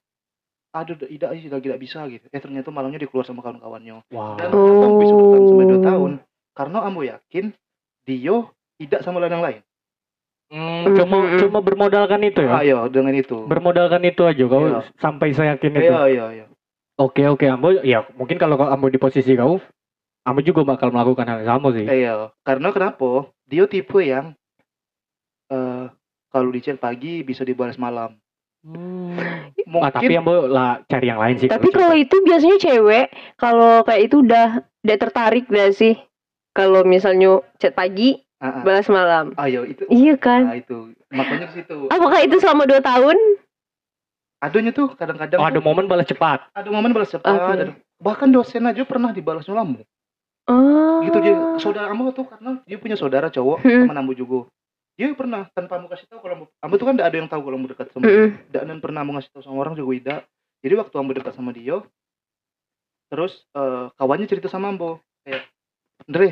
aduh 0.72 0.96
tidak 0.96 1.30
sih 1.36 1.46
lagi 1.46 1.62
tidak 1.62 1.78
bisa 1.78 2.02
gitu 2.08 2.26
eh 2.26 2.40
ternyata 2.40 2.68
malamnya 2.68 2.96
dia 2.96 3.06
keluar 3.06 3.22
sama 3.22 3.38
kawan-kawannya 3.40 4.02
Wow. 4.08 4.34
dan 4.34 4.50
Ambo 4.50 4.96
bisa 4.98 5.12
bertahan 5.12 5.42
sampai 5.44 5.64
dua 5.64 5.76
Oh. 5.76 5.84
tahun 5.84 6.12
karena 6.52 6.78
Ambo 6.80 7.00
yakin 7.04 7.44
Dio 8.02 8.36
tidak 8.74 9.00
sama 9.02 9.20
ladang 9.20 9.38
lain 9.38 9.62
Hmm, 10.52 10.84
cuma 10.92 11.16
Mm-mm. 11.24 11.38
cuma 11.40 11.58
bermodalkan 11.58 12.20
itu 12.20 12.44
ya. 12.44 12.60
ayo 12.60 12.84
dengan 12.86 13.16
itu 13.16 13.48
Bermodalkan 13.48 14.04
itu 14.04 14.20
aja 14.22 14.44
kau 14.44 14.60
Iya. 14.60 14.84
sampai 15.00 15.32
saya 15.32 15.56
yakin 15.56 15.72
itu. 15.74 15.88
iya 15.88 16.00
iya 16.06 16.26
iya 16.30 16.46
Oke 16.94 17.24
oke 17.24 17.48
Ambo 17.48 17.72
ya 17.80 18.04
mungkin 18.14 18.36
kalau 18.36 18.60
kau 18.60 18.68
Ambo 18.68 18.86
di 18.86 19.00
posisi 19.00 19.32
kau 19.32 19.56
Ambo 20.22 20.40
juga 20.40 20.60
bakal 20.62 20.92
melakukan 20.92 21.24
hal 21.24 21.40
yang 21.40 21.50
sama 21.50 21.72
sih. 21.72 21.88
iya 21.88 22.28
karena 22.42 22.68
kenapa 22.68 23.32
Dio 23.42 23.64
tipe 23.64 23.96
yang 23.98 24.36
eh 25.48 25.84
kalau 26.28 26.48
di 26.48 26.60
chat 26.60 26.76
pagi 26.76 27.20
bisa 27.20 27.42
dibalas 27.42 27.76
malam 27.76 28.16
Hmm. 28.62 29.18
mungkin 29.66 29.82
Ah, 29.82 29.90
tapi 29.90 30.14
Ambo 30.14 30.46
lah 30.46 30.86
cari 30.86 31.08
yang 31.08 31.18
lain 31.18 31.34
sih. 31.34 31.48
tapi 31.48 31.66
kalau 31.68 31.90
kalau 31.90 31.96
itu 31.98 32.16
biasanya 32.22 32.58
cewek 32.60 33.06
kalau 33.34 33.82
kayak 33.82 34.06
itu 34.06 34.22
udah 34.22 34.46
udah 34.84 34.96
tertarik 35.00 35.48
gak 35.48 35.72
sih? 35.72 35.98
Kalau 36.52 36.84
misalnya 36.84 37.40
chat 37.56 37.72
pagi, 37.72 38.22
Ah, 38.42 38.50
ah. 38.52 38.62
balas 38.62 38.88
malam. 38.88 39.30
ayo 39.38 39.62
itu 39.62 39.86
Iya 39.86 40.18
kan? 40.18 40.42
nah, 40.44 40.58
itu 40.58 40.90
makanya 41.08 41.46
ke 41.48 41.62
situ 41.62 41.86
Apakah 41.86 42.18
itu 42.20 42.36
selama 42.36 42.66
dua 42.66 42.80
tahun? 42.80 43.14
adanya 44.40 44.74
tuh 44.74 44.90
kadang-kadang 44.92 45.38
Oh, 45.38 45.46
ada 45.46 45.54
tuh 45.54 45.62
momen 45.62 45.86
balas 45.86 46.02
cepat. 46.04 46.50
ada 46.50 46.66
momen 46.66 46.90
balas 46.90 47.06
cepat 47.08 47.30
Oke. 47.30 47.52
ada- 47.56 47.78
bahkan 47.96 48.26
dosen 48.26 48.66
aja 48.66 48.82
pernah 48.82 49.10
dibalasnya 49.10 49.54
lama 49.54 49.78
Oh. 50.42 50.98
gitu 51.00 51.22
dia 51.22 51.38
saudara 51.56 51.86
Ambo 51.86 52.10
tuh 52.10 52.26
karena 52.26 52.58
dia 52.66 52.74
punya 52.74 52.98
saudara 52.98 53.30
cowok 53.30 53.62
Hmm. 53.62 53.86
teman 53.86 53.94
Ambo 53.96 54.10
juga 54.12 54.50
dia 54.92 55.14
pernah 55.14 55.46
tanpa 55.48 55.78
Ambo 55.78 55.86
kasih 55.86 56.10
tahu 56.10 56.18
kalau 56.18 56.34
Ambo, 56.36 56.46
Ambo 56.58 56.74
tuh 56.74 56.84
kan 56.84 56.98
tidak 56.98 57.06
ada 57.06 57.16
yang 57.16 57.30
tahu 57.30 57.40
kalau 57.40 57.56
Ambo 57.56 57.70
dekat 57.70 57.86
sama 57.88 58.02
dia 58.02 58.10
Mm-mm. 58.10 58.30
tidak 58.44 58.62
dan 58.66 58.76
pernah 58.82 59.00
Ambo 59.00 59.12
ngasih 59.14 59.30
tahu 59.30 59.42
sama 59.46 59.56
orang 59.56 59.74
juga 59.74 59.90
tidak 59.94 60.20
jadi 60.58 60.74
waktu 60.76 60.94
Ambo 60.98 61.12
dekat 61.14 61.32
sama 61.32 61.50
dia 61.52 61.76
terus 63.06 63.32
eh, 63.52 63.86
kawannya 63.94 64.26
cerita 64.26 64.48
sama 64.48 64.66
Ambo 64.68 64.98
kayak 65.22 65.46
Andre 66.02 66.28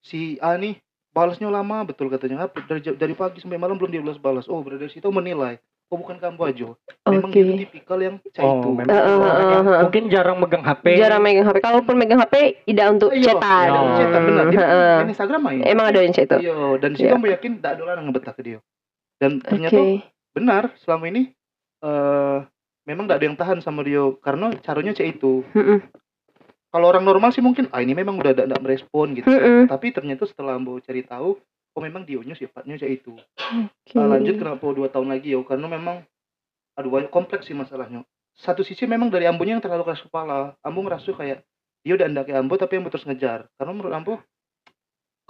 si 0.00 0.34
A 0.38 0.58
nih 0.58 0.74
balasnya 1.14 1.46
lama 1.46 1.86
betul 1.86 2.10
katanya 2.10 2.44
apa 2.44 2.58
dari 2.66 2.82
dari 2.82 3.14
pagi 3.14 3.38
sampai 3.38 3.54
malam 3.54 3.78
belum 3.78 3.88
dia 3.88 4.02
balas 4.02 4.18
balas 4.18 4.44
oh 4.50 4.58
berarti 4.60 4.82
dari 4.82 4.92
situ 4.92 5.08
menilai 5.08 5.56
oh 5.86 5.96
bukan 5.96 6.18
kamu 6.18 6.40
aja 6.42 6.66
memang 7.06 7.30
Oke. 7.30 7.38
dia 7.38 7.44
tuh 7.46 7.58
tipikal 7.62 7.98
yang 8.02 8.14
cah 8.26 8.42
itu 8.42 8.66
Oh, 8.66 8.74
memang 8.74 8.90
Eh, 8.90 8.98
eh, 8.98 9.14
orang 9.14 9.22
yang 9.22 9.64
eh, 9.64 9.70
eh. 9.70 9.82
mungkin 9.86 10.04
jarang 10.10 10.36
megang 10.42 10.64
HP. 10.64 10.84
Jarang 10.96 11.22
megang 11.22 11.46
HP. 11.46 11.56
Kalaupun 11.60 11.94
megang 11.94 12.18
HP, 12.18 12.34
tidak 12.66 12.86
untuk 12.90 13.10
Iya, 13.12 13.30
chatan. 13.30 13.66
iya, 13.68 13.80
cetak 13.94 14.20
benar 14.24 14.44
dia 14.48 14.58
Heeh. 14.58 14.94
main 14.98 15.08
Instagram 15.08 15.40
main 15.40 15.60
Emang 15.62 15.86
ada 15.86 16.00
yang 16.00 16.10
chat 16.10 16.26
itu? 16.26 16.36
Iya, 16.40 16.56
dan 16.82 16.88
di 16.90 16.96
situ 16.98 17.14
Iya. 17.14 17.30
Yakin 17.38 17.52
tidak 17.60 17.70
ada 17.70 17.80
orang 17.84 17.94
yang 17.94 18.06
ngebetah 18.10 18.34
ke 18.34 18.42
dia. 18.42 18.58
Dan 19.14 19.30
ternyata 19.38 19.80
benar 20.34 20.62
selama 20.82 21.04
ini 21.06 21.22
eh 21.80 22.38
memang 22.84 23.04
tidak 23.06 23.16
ada 23.16 23.26
yang 23.30 23.38
tahan 23.38 23.58
sama 23.60 23.80
dia 23.80 24.02
karena 24.18 24.46
caranya 24.60 24.92
cek 24.92 25.08
itu. 25.14 25.46
Kalau 26.74 26.90
orang 26.90 27.06
normal 27.06 27.30
sih 27.30 27.38
mungkin 27.38 27.70
ah 27.70 27.78
ini 27.78 27.94
memang 27.94 28.18
udah 28.18 28.34
tidak 28.34 28.58
merespon 28.58 29.14
gitu. 29.14 29.30
Mm-mm. 29.30 29.70
Tapi 29.70 29.94
ternyata 29.94 30.26
setelah 30.26 30.58
Ambo 30.58 30.82
cari 30.82 31.06
tahu, 31.06 31.38
oh 31.38 31.80
memang 31.80 32.02
dionya 32.02 32.34
sifatnya 32.34 32.74
cek 32.74 32.90
itu. 32.90 33.14
Oke. 33.14 33.94
Nah, 33.94 34.10
lanjut 34.10 34.34
kenapa 34.42 34.66
dua 34.74 34.90
tahun 34.90 35.14
lagi 35.14 35.38
ya? 35.38 35.40
Karena 35.46 35.70
memang 35.70 36.02
aduh 36.74 36.90
banyak 36.90 37.14
kompleks 37.14 37.46
sih 37.46 37.54
masalahnya. 37.54 38.02
Satu 38.34 38.66
sisi 38.66 38.90
memang 38.90 39.06
dari 39.06 39.30
Ambonya 39.30 39.54
yang 39.54 39.62
terlalu 39.62 39.86
keras 39.86 40.02
kepala. 40.02 40.58
Ambo 40.66 40.82
ngerasa 40.82 41.14
kayak 41.14 41.46
dia 41.86 41.94
udah 41.94 42.10
andaki 42.10 42.34
Ambo 42.34 42.58
tapi 42.58 42.82
Ambo 42.82 42.90
terus 42.90 43.06
ngejar. 43.06 43.46
Karena 43.54 43.70
menurut 43.70 43.94
Ambo 43.94 44.14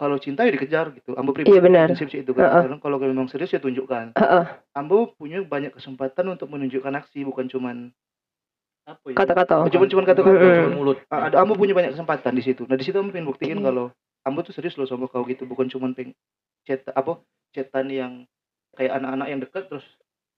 kalau 0.01 0.17
cinta 0.17 0.49
ya 0.49 0.51
dikejar 0.57 0.97
gitu. 0.97 1.13
Ambo 1.13 1.37
pribadi 1.37 1.55
Iya, 1.55 1.61
benar. 1.61 1.93
prinsip 1.93 2.09
sih 2.09 2.25
itu 2.25 2.33
kan. 2.33 2.49
Heeh. 2.49 2.63
Karena 2.73 2.79
kalau 2.81 2.97
memang 2.97 3.29
serius 3.29 3.53
ya 3.53 3.61
tunjukkan. 3.61 4.17
Heeh. 4.17 4.45
Ambo 4.73 5.13
punya 5.13 5.45
banyak 5.45 5.77
kesempatan 5.77 6.25
untuk 6.33 6.49
menunjukkan 6.49 7.05
aksi 7.05 7.29
bukan 7.29 7.53
cuman 7.53 7.93
apa 8.85 9.07
ya? 9.09 9.17
Kata-kata. 9.17 9.55
Cuman 9.73 9.89
cuman 9.89 10.05
kata-kata. 10.05 10.37
Mm-mm. 10.37 10.57
Cuma 10.69 10.77
mulut 10.77 10.99
Ada 11.09 11.37
Ambo 11.41 11.57
punya 11.57 11.73
banyak 11.73 11.97
kesempatan 11.97 12.33
di 12.37 12.43
situ. 12.45 12.69
Nah 12.69 12.77
di 12.77 12.85
situ 12.85 12.97
Ambo 13.01 13.11
pengen 13.11 13.29
buktiin 13.33 13.59
Hmm. 13.61 13.67
kalau 13.67 13.85
Ambo 14.25 14.41
tuh 14.41 14.53
serius 14.57 14.77
loh 14.81 14.89
sama 14.89 15.09
kau 15.09 15.25
gitu, 15.29 15.45
bukan 15.45 15.69
cuman 15.69 15.93
peng 15.93 16.13
chat 16.65 16.81
apa 16.93 17.21
chatan 17.53 17.89
yang 17.93 18.13
kayak 18.77 18.97
anak-anak 18.97 19.27
yang 19.29 19.41
dekat 19.45 19.69
terus 19.69 19.85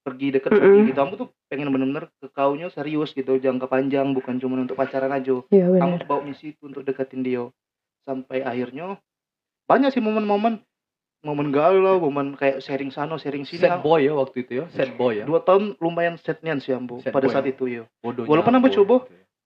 pergi 0.06 0.30
dekat 0.34 0.54
pergi 0.54 0.78
Mm-mm. 0.82 0.88
gitu. 0.90 0.98
Ambo 1.02 1.14
tuh 1.18 1.28
pengen 1.50 1.70
bener-bener 1.74 2.06
ke 2.22 2.26
kaunya 2.30 2.70
serius 2.70 3.10
gitu, 3.14 3.38
jangka 3.38 3.66
panjang 3.66 4.14
bukan 4.14 4.38
cuman 4.38 4.66
untuk 4.66 4.78
pacaran 4.78 5.10
aja. 5.10 5.42
Ambo 5.42 5.98
benar. 5.98 6.06
bawa 6.06 6.20
misi 6.22 6.54
itu 6.54 6.70
untuk 6.70 6.86
deketin 6.86 7.26
dia 7.26 7.46
sampai 8.06 8.46
akhirnya 8.46 8.98
banyak 9.66 9.90
sih 9.90 9.98
momen-momen 9.98 10.62
momen 11.26 11.50
galau, 11.50 11.98
momen 11.98 12.32
kayak 12.32 12.60
sharing 12.60 12.88
sana, 12.88 13.16
sharing 13.16 13.42
sini. 13.42 13.58
sad 13.60 13.80
boy 13.80 13.98
ya 14.00 14.14
waktu 14.14 14.36
itu 14.40 14.52
ya 14.56 14.64
sad 14.70 14.94
boy 14.94 15.12
ya 15.12 15.24
Dua 15.24 15.40
tahun 15.40 15.74
lumayan 15.76 16.14
setnian 16.16 16.56
sih 16.56 16.70
Ambo 16.70 16.98
Sad 16.98 17.10
pada 17.10 17.26
saat 17.28 17.44
itu 17.44 17.66
ya. 17.66 17.82
bodohnya 17.98 18.30
Walaupun 18.30 18.52
Ambo 18.52 18.68
aku. 18.68 18.76
coba. 18.76 18.96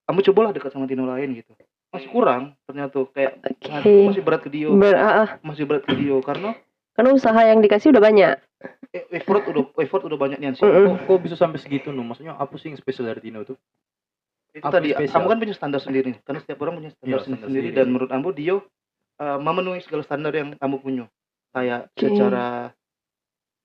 Ambo 0.05 0.21
cobalah 0.21 0.51
dekat 0.51 0.71
sama 0.71 0.85
Tino 0.85 1.05
lain 1.05 1.33
gitu. 1.35 1.57
Masih 1.89 2.07
kurang 2.07 2.43
ternyata 2.63 2.93
tuh 2.93 3.09
kayak 3.09 3.41
Oke. 3.41 3.67
aduh, 3.67 4.07
masih 4.07 4.21
berat 4.21 4.41
ke 4.41 4.51
dia, 4.51 4.69
Ber- 4.69 4.95
ah, 4.95 5.15
ah. 5.17 5.29
masih 5.41 5.65
berat 5.65 5.83
ke 5.83 5.95
dia 5.95 6.15
karena 6.21 6.55
Karena 6.93 7.11
usaha 7.11 7.41
yang 7.41 7.59
dikasih 7.59 7.91
udah 7.91 8.03
banyak. 8.03 8.35
e- 8.91 9.07
effort 9.13 9.43
udah 9.47 9.65
effort 9.79 10.03
udah 10.05 10.15
banyak 10.17 10.37
nih 10.37 10.53
sih. 10.53 10.61
Kok, 10.61 11.09
kok 11.09 11.19
bisa 11.21 11.35
sampai 11.35 11.57
segitu 11.57 11.89
nu 11.89 12.05
maksudnya 12.05 12.35
apa 12.35 12.53
sih 12.55 12.69
yang 12.69 12.77
spesial 12.77 13.07
dari 13.07 13.19
Tino 13.21 13.41
itu 13.41 13.57
Itu 14.51 14.61
Apa 14.61 14.77
tadi 14.77 14.91
spesial? 14.93 15.17
Ambo 15.17 15.27
kan 15.27 15.39
punya 15.39 15.55
standar 15.55 15.79
sendiri 15.79 16.11
karena 16.21 16.39
setiap 16.39 16.59
orang 16.61 16.75
punya 16.77 16.91
standar 16.91 17.07
Iya, 17.09 17.19
sendiri, 17.21 17.31
standar 17.33 17.49
sendiri 17.49 17.63
sendiri. 17.65 17.79
dan 17.79 17.87
menurut 17.89 18.11
Ambo 18.11 18.31
dia 18.31 18.55
eh, 19.17 19.39
memenuhi 19.39 19.81
segala 19.81 20.03
standar 20.03 20.31
yang 20.31 20.49
Ambo 20.59 20.77
punya. 20.77 21.07
Kayak 21.51 21.91
Oke. 21.91 22.07
secara 22.07 22.71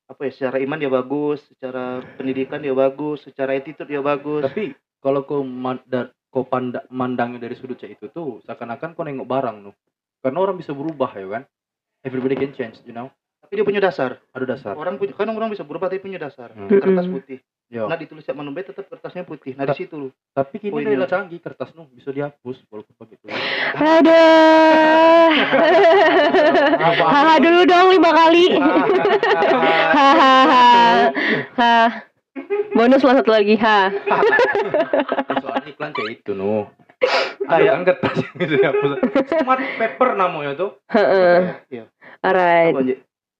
apa 0.05 0.21
ya, 0.21 0.31
secara 0.31 0.57
iman 0.61 0.77
dia 0.77 0.89
bagus, 0.89 1.39
secara 1.49 1.83
pendidikan 2.13 2.61
dia 2.61 2.73
bagus, 2.73 3.25
secara 3.25 3.57
attitude 3.57 3.89
dia 3.89 4.01
bagus. 4.01 4.45
tapi 4.45 4.73
kalau 5.01 5.25
kau 5.25 5.41
man, 5.41 5.81
da- 5.85 6.09
kau 6.29 6.45
panda, 6.45 6.85
mandangnya 6.89 7.41
dari 7.41 7.53
sudut 7.53 7.77
cek 7.77 7.95
itu 7.95 8.05
tuh 8.09 8.41
seakan-akan 8.43 8.93
kau 8.93 9.05
nengok 9.05 9.25
barang 9.25 9.57
nu 9.61 9.71
karena 10.19 10.37
orang 10.41 10.57
bisa 10.57 10.73
berubah 10.73 11.13
ya 11.13 11.25
kan 11.29 11.43
everybody 12.01 12.33
can 12.35 12.51
change 12.51 12.81
you 12.83 12.91
know 12.91 13.07
Tapi 13.45 13.61
dia 13.61 13.65
punya 13.65 13.77
dasar. 13.79 14.17
ada 14.33 14.45
dasar 14.49 14.73
Orang 14.73 14.97
punya 14.97 15.13
kan 15.13 15.29
orang 15.29 15.53
bisa 15.53 15.61
berubah 15.61 15.85
tapi 15.85 16.01
punya 16.01 16.17
dasar. 16.17 16.49
Hmm. 16.57 16.65
Kertas 16.65 17.05
Mm-mm. 17.05 17.13
putih. 17.13 17.39
Yo. 17.65 17.89
Nah 17.89 17.97
ditulis 17.97 18.21
Cak 18.21 18.33
Manumbe 18.33 18.61
tetap 18.61 18.85
kertasnya 18.85 19.25
putih. 19.25 19.53
Nah 19.53 19.65
di 19.65 19.73
situ 19.75 20.13
tapi 20.31 20.55
kini 20.59 20.85
udah 20.85 21.09
canggih 21.09 21.41
kertas 21.41 21.73
nu 21.73 21.89
bisa 21.89 22.09
dihapus 22.09 22.61
walaupun 22.69 22.93
begitu 22.95 23.25
Aduh. 23.73 25.29
Haha 27.01 27.33
dulu 27.39 27.61
dong 27.63 27.87
lima 27.91 28.11
kali. 28.11 28.45
Hahaha. 29.91 30.65
Ha. 31.55 31.75
Bonus 32.71 33.01
lah 33.01 33.15
satu 33.17 33.31
lagi. 33.31 33.57
Ha. 33.57 33.89
soalnya 35.35 35.65
iklan 35.65 35.91
kayak 35.91 36.21
itu 36.21 36.31
nu 36.31 36.69
Ah, 37.45 37.61
ada 37.61 37.61
ya. 37.61 37.71
kan 37.75 37.85
kertas 37.85 38.17
yang 38.17 38.33
bisa 38.35 38.53
dihapus 38.57 38.89
smart 39.37 39.61
paper 39.77 40.09
namanya 40.15 40.57
tuh 40.57 40.73
Heeh. 40.87 41.61
Iya. 41.69 41.85
Alright. 42.19 42.73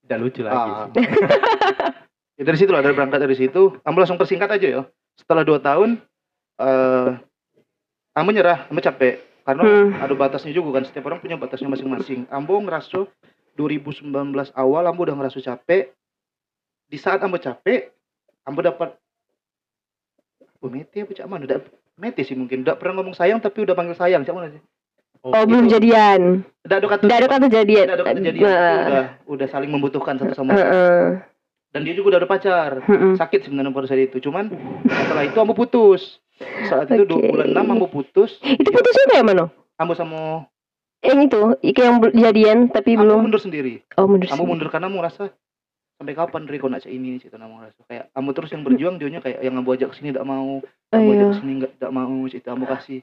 Tidak 0.03 0.17
lucu 0.19 0.41
lagi 0.41 0.53
Ah. 0.53 0.85
ya 2.35 2.43
dari 2.43 2.57
situ 2.57 2.71
lah 2.71 2.79
dari 2.79 2.91
berangkat 2.91 3.19
dari 3.19 3.33
situ 3.33 3.79
kamu 3.79 3.95
langsung 3.97 4.19
persingkat 4.19 4.49
aja 4.51 4.67
ya 4.67 4.81
setelah 5.15 5.43
dua 5.43 5.59
tahun 5.59 5.99
eh 6.57 7.11
kamu 8.11 8.29
nyerah 8.31 8.67
kamu 8.67 8.79
capek 8.81 9.13
karena 9.45 9.61
Hmm. 9.61 9.89
ada 9.95 10.13
batasnya 10.13 10.51
juga 10.51 10.79
kan 10.79 10.83
setiap 10.83 11.05
orang 11.05 11.19
punya 11.19 11.37
batasnya 11.37 11.67
masing-masing 11.67 12.25
ambo 12.27 12.57
ngerasa 12.57 13.05
2019 13.53 14.09
awal 14.51 14.83
ambo 14.83 15.01
udah 15.03 15.15
ngerasa 15.15 15.39
capek 15.39 15.93
di 16.85 16.97
saat 16.97 17.21
ambo 17.21 17.37
capek 17.37 17.93
ambo 18.43 18.59
dapat 18.59 18.97
oh, 20.59 20.67
mete 20.67 20.97
apa 20.97 21.13
cak 21.13 21.27
mana 21.27 21.45
udah 21.45 21.59
mete 21.95 22.21
sih 22.21 22.33
mungkin 22.33 22.63
udah 22.63 22.75
pernah 22.75 22.99
ngomong 22.99 23.13
sayang 23.13 23.37
tapi 23.37 23.61
udah 23.61 23.73
panggil 23.73 23.95
sayang 23.95 24.23
cak 24.23 24.33
mana 24.33 24.49
sih 24.51 24.63
Oh, 25.25 25.41
belum 25.41 25.65
jadian. 25.65 26.45
Udah 26.61 26.77
ada 26.77 26.85
kata 26.85 27.01
Udah 27.01 27.17
ada 27.17 27.25
kata 27.25 27.45
jadian. 27.49 27.89
udah 27.89 27.97
ada 27.97 28.05
kata 28.05 28.19
jadian. 28.21 28.45
Udah 28.45 29.05
udah 29.25 29.47
saling 29.49 29.73
membutuhkan 29.73 30.21
satu 30.21 30.37
sama 30.37 30.53
lain. 30.53 30.61
heeh. 30.61 31.05
Dan 31.75 31.83
dia 31.83 31.91
juga 31.91 32.15
udah 32.15 32.19
ada 32.23 32.29
pacar. 32.29 32.79
Heeh. 32.81 33.19
Sakit 33.19 33.43
sebenarnya 33.43 33.69
pada 33.69 33.85
saat 33.85 33.99
itu. 33.99 34.23
Cuman 34.23 34.47
setelah 34.87 35.27
itu 35.27 35.35
ambo 35.35 35.51
putus. 35.51 36.23
Saat 36.65 36.87
itu 36.87 37.03
dua 37.03 37.19
bulan 37.19 37.51
enam 37.51 37.75
ambo 37.75 37.91
putus. 37.91 38.39
Itu 38.41 38.71
putusnya 38.71 39.11
kayak 39.11 39.25
mana? 39.27 39.51
Ambo 39.75 39.91
sama 39.91 40.47
Yang 41.03 41.19
itu, 41.29 41.41
itu 41.61 41.79
yang 41.79 41.99
jadian 42.01 42.59
tapi 42.67 42.95
ambo 42.95 43.03
belum. 43.05 43.19
mundur 43.27 43.37
sendiri. 43.37 43.83
Oh, 43.93 44.07
mundur. 44.07 44.31
Ambo 44.31 44.41
sih. 44.41 44.49
mundur 44.49 44.69
karena 44.71 44.87
ambo 44.87 45.03
rasa 45.03 45.29
sampai 45.95 46.11
kapan 46.11 46.43
Riko 46.43 46.67
nak 46.67 46.83
ini 46.87 47.19
situ 47.19 47.35
ambo 47.35 47.59
rasa 47.59 47.79
kayak 47.85 48.07
ambo 48.11 48.31
terus 48.31 48.49
yang 48.49 48.63
berjuang 48.63 48.95
dionya 48.97 49.19
kayak 49.19 49.39
yang 49.39 49.55
ambo 49.55 49.75
ajak 49.75 49.91
sini 49.93 50.11
tidak 50.11 50.25
mau 50.25 50.59
ambo 50.91 51.11
ajak 51.11 51.19
Iya. 51.19 51.27
ke 51.29 51.37
sini 51.39 51.51
enggak 51.55 51.71
tidak 51.77 51.91
mau 51.91 52.15
situ 52.25 52.47
ambo 52.49 52.65
kasih 52.65 52.99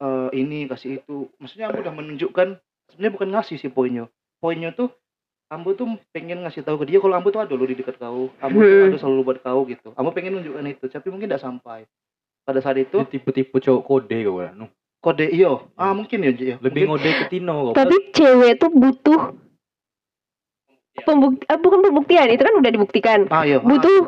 eh, 0.00 0.28
ini 0.32 0.58
kasih 0.66 0.90
itu 0.98 1.16
maksudnya 1.36 1.70
ambo 1.70 1.82
udah 1.82 1.94
menunjukkan 1.94 2.48
sebenarnya 2.88 3.14
bukan 3.14 3.28
ngasih 3.30 3.56
sih 3.58 3.70
poinnya 3.70 4.04
poinnya 4.38 4.72
tuh 4.72 4.90
ambo 5.50 5.74
tuh 5.74 5.86
pengen 6.10 6.46
ngasih 6.46 6.62
tahu 6.62 6.78
ke 6.78 6.86
dia 6.86 7.02
kalau 7.02 7.12
ambo 7.12 7.28
tuh 7.28 7.42
ada 7.42 7.50
loh 7.50 7.66
di 7.66 7.74
dekat 7.74 7.98
kau. 7.98 8.30
Ambo 8.38 8.56
tuh 8.56 8.70
Hmm. 8.70 8.88
ada 8.88 8.96
selalu 8.96 9.22
buat 9.26 9.38
kau 9.40 9.66
gitu. 9.66 9.90
Ambo 9.98 10.10
pengen 10.10 10.38
nunjukkan 10.38 10.64
itu 10.64 10.84
tapi 10.86 11.10
mungkin 11.10 11.26
tidak 11.26 11.42
sampai. 11.42 11.90
Pada 12.40 12.62
saat 12.62 12.78
itu 12.78 13.02
tipe-tipe 13.04 13.52
cowok 13.52 13.82
kode 13.82 14.18
kau 14.22 14.38
kan. 14.38 14.70
Kode 15.00 15.26
iyo 15.26 15.66
ah 15.74 15.90
mungkin 15.90 16.22
ya 16.22 16.30
Ji, 16.30 16.44
ya. 16.44 16.56
Lebih 16.58 16.86
Mungkin- 16.86 17.02
ngode 17.02 17.10
ke 17.18 17.24
Tino 17.28 17.54
kau. 17.66 17.74
Tapi 17.74 17.96
cewek 18.14 18.52
tuh 18.56 18.70
butuh 18.70 19.20
pembuk 21.00 21.32
eh, 21.42 21.58
bukan 21.58 21.80
pembuktian, 21.80 22.28
itu 22.28 22.42
kan 22.42 22.54
udah 22.54 22.70
dibuktikan. 22.70 23.18
ah 23.28 23.42
iya. 23.42 23.58
Butuh 23.58 24.06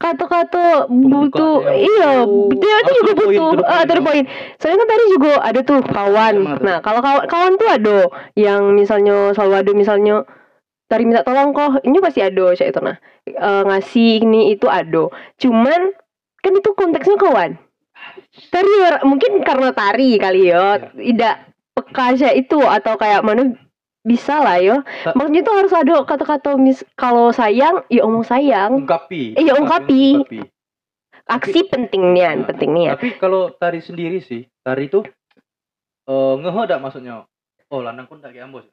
kata-kata 0.00 0.88
butuh 0.88 1.60
ya. 1.60 1.72
iya 1.76 2.10
Oh, 2.24 2.48
dia 2.50 2.76
tuh 2.82 2.94
juga 3.04 3.12
butuh 3.20 3.48
ah 3.68 3.84
no? 3.84 4.00
point 4.00 4.24
soalnya 4.56 4.80
kan 4.80 4.88
tadi 4.88 5.04
juga 5.12 5.32
ada 5.40 5.60
tuh 5.60 5.80
kawan. 5.84 6.34
Nah 6.64 6.80
kalau 6.80 7.00
kawan 7.00 7.24
kawan 7.28 7.52
tuh 7.56 7.68
ada 7.68 7.98
yang 8.32 8.72
misalnya 8.72 9.36
selalu 9.36 9.54
ada 9.60 9.70
misalnya 9.76 10.24
tadi 10.90 11.06
minta 11.06 11.22
tolong 11.22 11.54
kok 11.54 11.86
ini 11.86 12.02
pasti 12.02 12.20
ada 12.20 12.50
kayak 12.52 12.74
itu 12.74 12.82
nah 12.82 12.98
Eh, 13.30 13.62
ngasih 13.68 14.26
ini 14.26 14.56
itu 14.56 14.66
ada 14.66 15.06
cuman 15.38 15.92
kan 16.40 16.52
itu 16.56 16.70
konteksnya 16.72 17.20
kawan 17.20 17.52
tari 18.48 18.72
mungkin 19.06 19.44
karena 19.44 19.70
tari 19.76 20.16
kali 20.16 20.50
ya 20.50 20.90
tidak 20.96 21.52
peka 21.76 22.16
kayak 22.16 22.34
itu 22.34 22.58
atau 22.64 22.96
kayak 22.96 23.22
mana 23.22 23.54
bisa 24.00 24.40
lah 24.40 24.56
ya 24.56 24.76
Ta- 25.04 25.12
maksudnya 25.12 25.44
itu 25.44 25.52
harus 25.52 25.72
ada 25.76 25.94
kata-kata 26.08 26.56
mis 26.56 26.80
kalau 26.96 27.28
sayang 27.30 27.84
ya 27.92 28.02
omong 28.08 28.24
sayang 28.24 28.82
ungkapi. 28.82 29.36
Iya, 29.36 29.52
ungkapi. 29.60 30.04
ungkapi. 30.24 30.40
aksi 31.30 31.60
pentingnya 31.68 32.40
Nah, 32.40 32.44
pentingnya 32.48 32.90
Tapi 32.96 33.20
kalau 33.20 33.52
tari 33.54 33.84
sendiri 33.84 34.18
sih, 34.24 34.48
tari 34.64 34.88
itu 34.88 35.04
eh 36.08 36.34
ngeho 36.40 36.60
dak 36.66 36.80
maksudnya. 36.82 37.28
Oh, 37.70 37.84
lanang 37.84 38.08
pun 38.10 38.18
tak 38.18 38.34
kayak 38.34 38.50
ambo. 38.50 38.64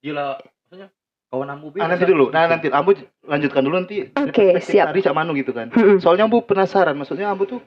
Gila, 0.00 0.40
maksudnya 0.40 0.88
kawan 1.32 1.48
ambo 1.48 1.72
ah, 1.74 1.88
nanti 1.88 2.04
dulu 2.04 2.28
nah 2.28 2.44
nanti 2.44 2.68
ambo 2.68 2.92
lanjutkan 3.24 3.64
dulu 3.64 3.76
nanti 3.80 4.04
Oke, 4.04 4.12
perspektif 4.52 4.68
siap. 4.68 4.92
Tari 4.92 5.00
cak 5.00 5.16
manu 5.16 5.32
gitu 5.32 5.50
kan 5.50 5.72
soalnya 5.96 6.28
ambo 6.28 6.44
penasaran 6.44 6.92
maksudnya 6.92 7.32
ambo 7.32 7.48
tuh 7.48 7.60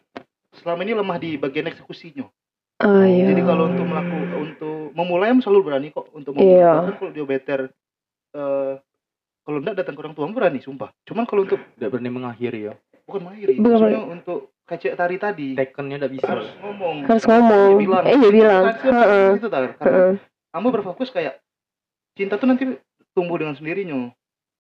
selama 0.53 0.85
ini 0.85 0.93
lemah 0.93 1.17
di 1.17 1.33
bagian 1.35 1.65
eksekusinya 1.65 2.29
oh 2.77 3.03
iya 3.03 3.33
Jadi 3.33 3.41
kalau 3.41 3.65
untuk 3.67 3.83
melakukan 3.83 4.29
untuk 4.37 4.93
memulai 4.93 5.31
em 5.31 5.41
selalu 5.41 5.61
berani 5.65 5.87
kok 5.89 6.07
untuk 6.11 6.31
memulai. 6.31 6.55
Iya. 6.55 6.71
Bahkan 6.77 6.95
kalau 6.95 7.11
dia 7.11 7.25
better 7.25 7.59
eh 8.31 8.73
kalau 9.41 9.57
enggak 9.59 9.75
datang 9.77 9.93
ke 9.93 10.01
orang 10.01 10.13
tua 10.13 10.27
berani 10.27 10.59
sumpah. 10.59 10.89
Cuman 11.03 11.23
kalau 11.23 11.43
untuk 11.43 11.59
tidak 11.75 11.89
berani 11.89 12.09
mengakhiri 12.09 12.59
ya. 12.63 12.73
bukan 13.03 13.21
mahiri, 13.23 13.55
Bukan 13.55 13.69
maksudnya 13.69 14.01
untuk 14.03 14.39
kecek 14.65 14.95
tari 14.95 15.15
tadi 15.15 15.53
Tekennya 15.53 15.99
tidak 15.99 16.11
bisa. 16.15 16.27
harus 16.27 16.47
ngomong. 16.57 16.95
harus 17.05 17.23
ngomong 17.23 17.69
Dia 17.69 17.81
bilang. 17.81 18.03
eh 18.03 18.17
dia 18.17 18.31
bilang 18.33 18.63
Kan 18.65 18.93
Heeh, 18.97 19.27
itu 19.35 19.47
tar. 19.47 19.63
Karena 19.75 19.91
heeh. 19.93 20.13
kamu 20.51 20.67
berfokus 20.71 21.09
kayak 21.11 21.33
cinta 22.13 22.35
tuh 22.35 22.47
nanti 22.47 22.63
tumbuh 23.15 23.39
dengan 23.39 23.55
sendirinya. 23.55 24.11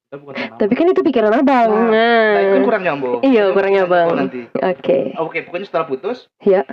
Kita 0.07 0.15
bukan 0.17 0.33
tanam. 0.33 0.57
tapi 0.57 0.73
kan 0.73 0.85
itu 0.87 1.01
pikiran 1.01 1.33
abang 1.33 1.69
Nah, 1.69 1.89
Nah, 1.91 2.39
itu 2.39 2.47
kan 2.47 2.55
nah 2.55 2.65
kurang 2.65 2.83
nyambung. 2.87 3.19
Iya, 3.21 3.43
kurang 3.51 3.71
nyambung. 3.73 4.07
nanti. 4.15 4.41
oke 4.47 4.97
Oke, 5.19 5.37
pokoknya 5.43 5.67
setelah 5.67 5.85
putus, 5.85 6.17
Iya. 6.39 6.63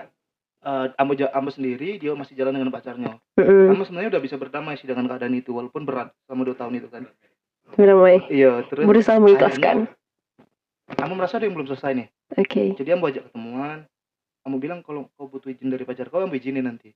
eh 0.63 0.87
ambo, 0.95 1.13
ambo 1.19 1.51
sendiri 1.51 1.99
dia 1.99 2.15
masih 2.15 2.39
jalan 2.39 2.55
dengan 2.55 2.71
pacarnya. 2.71 3.19
Mm-mm. 3.35 3.75
Ambo 3.75 3.83
sebenarnya 3.83 4.15
udah 4.15 4.23
bisa 4.23 4.37
berdamai 4.39 4.79
sih 4.79 4.87
dengan 4.87 5.11
keadaan 5.11 5.35
itu 5.35 5.51
walaupun 5.51 5.83
berat 5.83 6.15
sama 6.25 6.47
dua 6.47 6.55
tahun 6.55 6.79
itu 6.79 6.87
kan. 6.87 7.03
Berdamai. 7.75 8.23
Iya, 8.31 8.63
terus 8.71 8.87
berusaha 8.87 9.19
mengikhlaskan 9.19 9.91
kamu 10.93 11.13
merasa 11.17 11.41
ada 11.41 11.49
yang 11.49 11.57
belum 11.57 11.69
selesai 11.73 11.93
nih. 11.97 12.09
oke 12.37 12.63
Jadi 12.79 12.89
ambo 12.93 13.09
ajak 13.09 13.33
ketemuan. 13.33 13.89
Kamu 14.43 14.57
bilang 14.59 14.83
kalau 14.83 15.09
kau 15.17 15.31
butuh 15.31 15.49
izin 15.49 15.71
dari 15.71 15.87
pacar 15.89 16.11
kau, 16.13 16.21
ambo 16.21 16.37
izinin 16.37 16.67
nanti. 16.67 16.93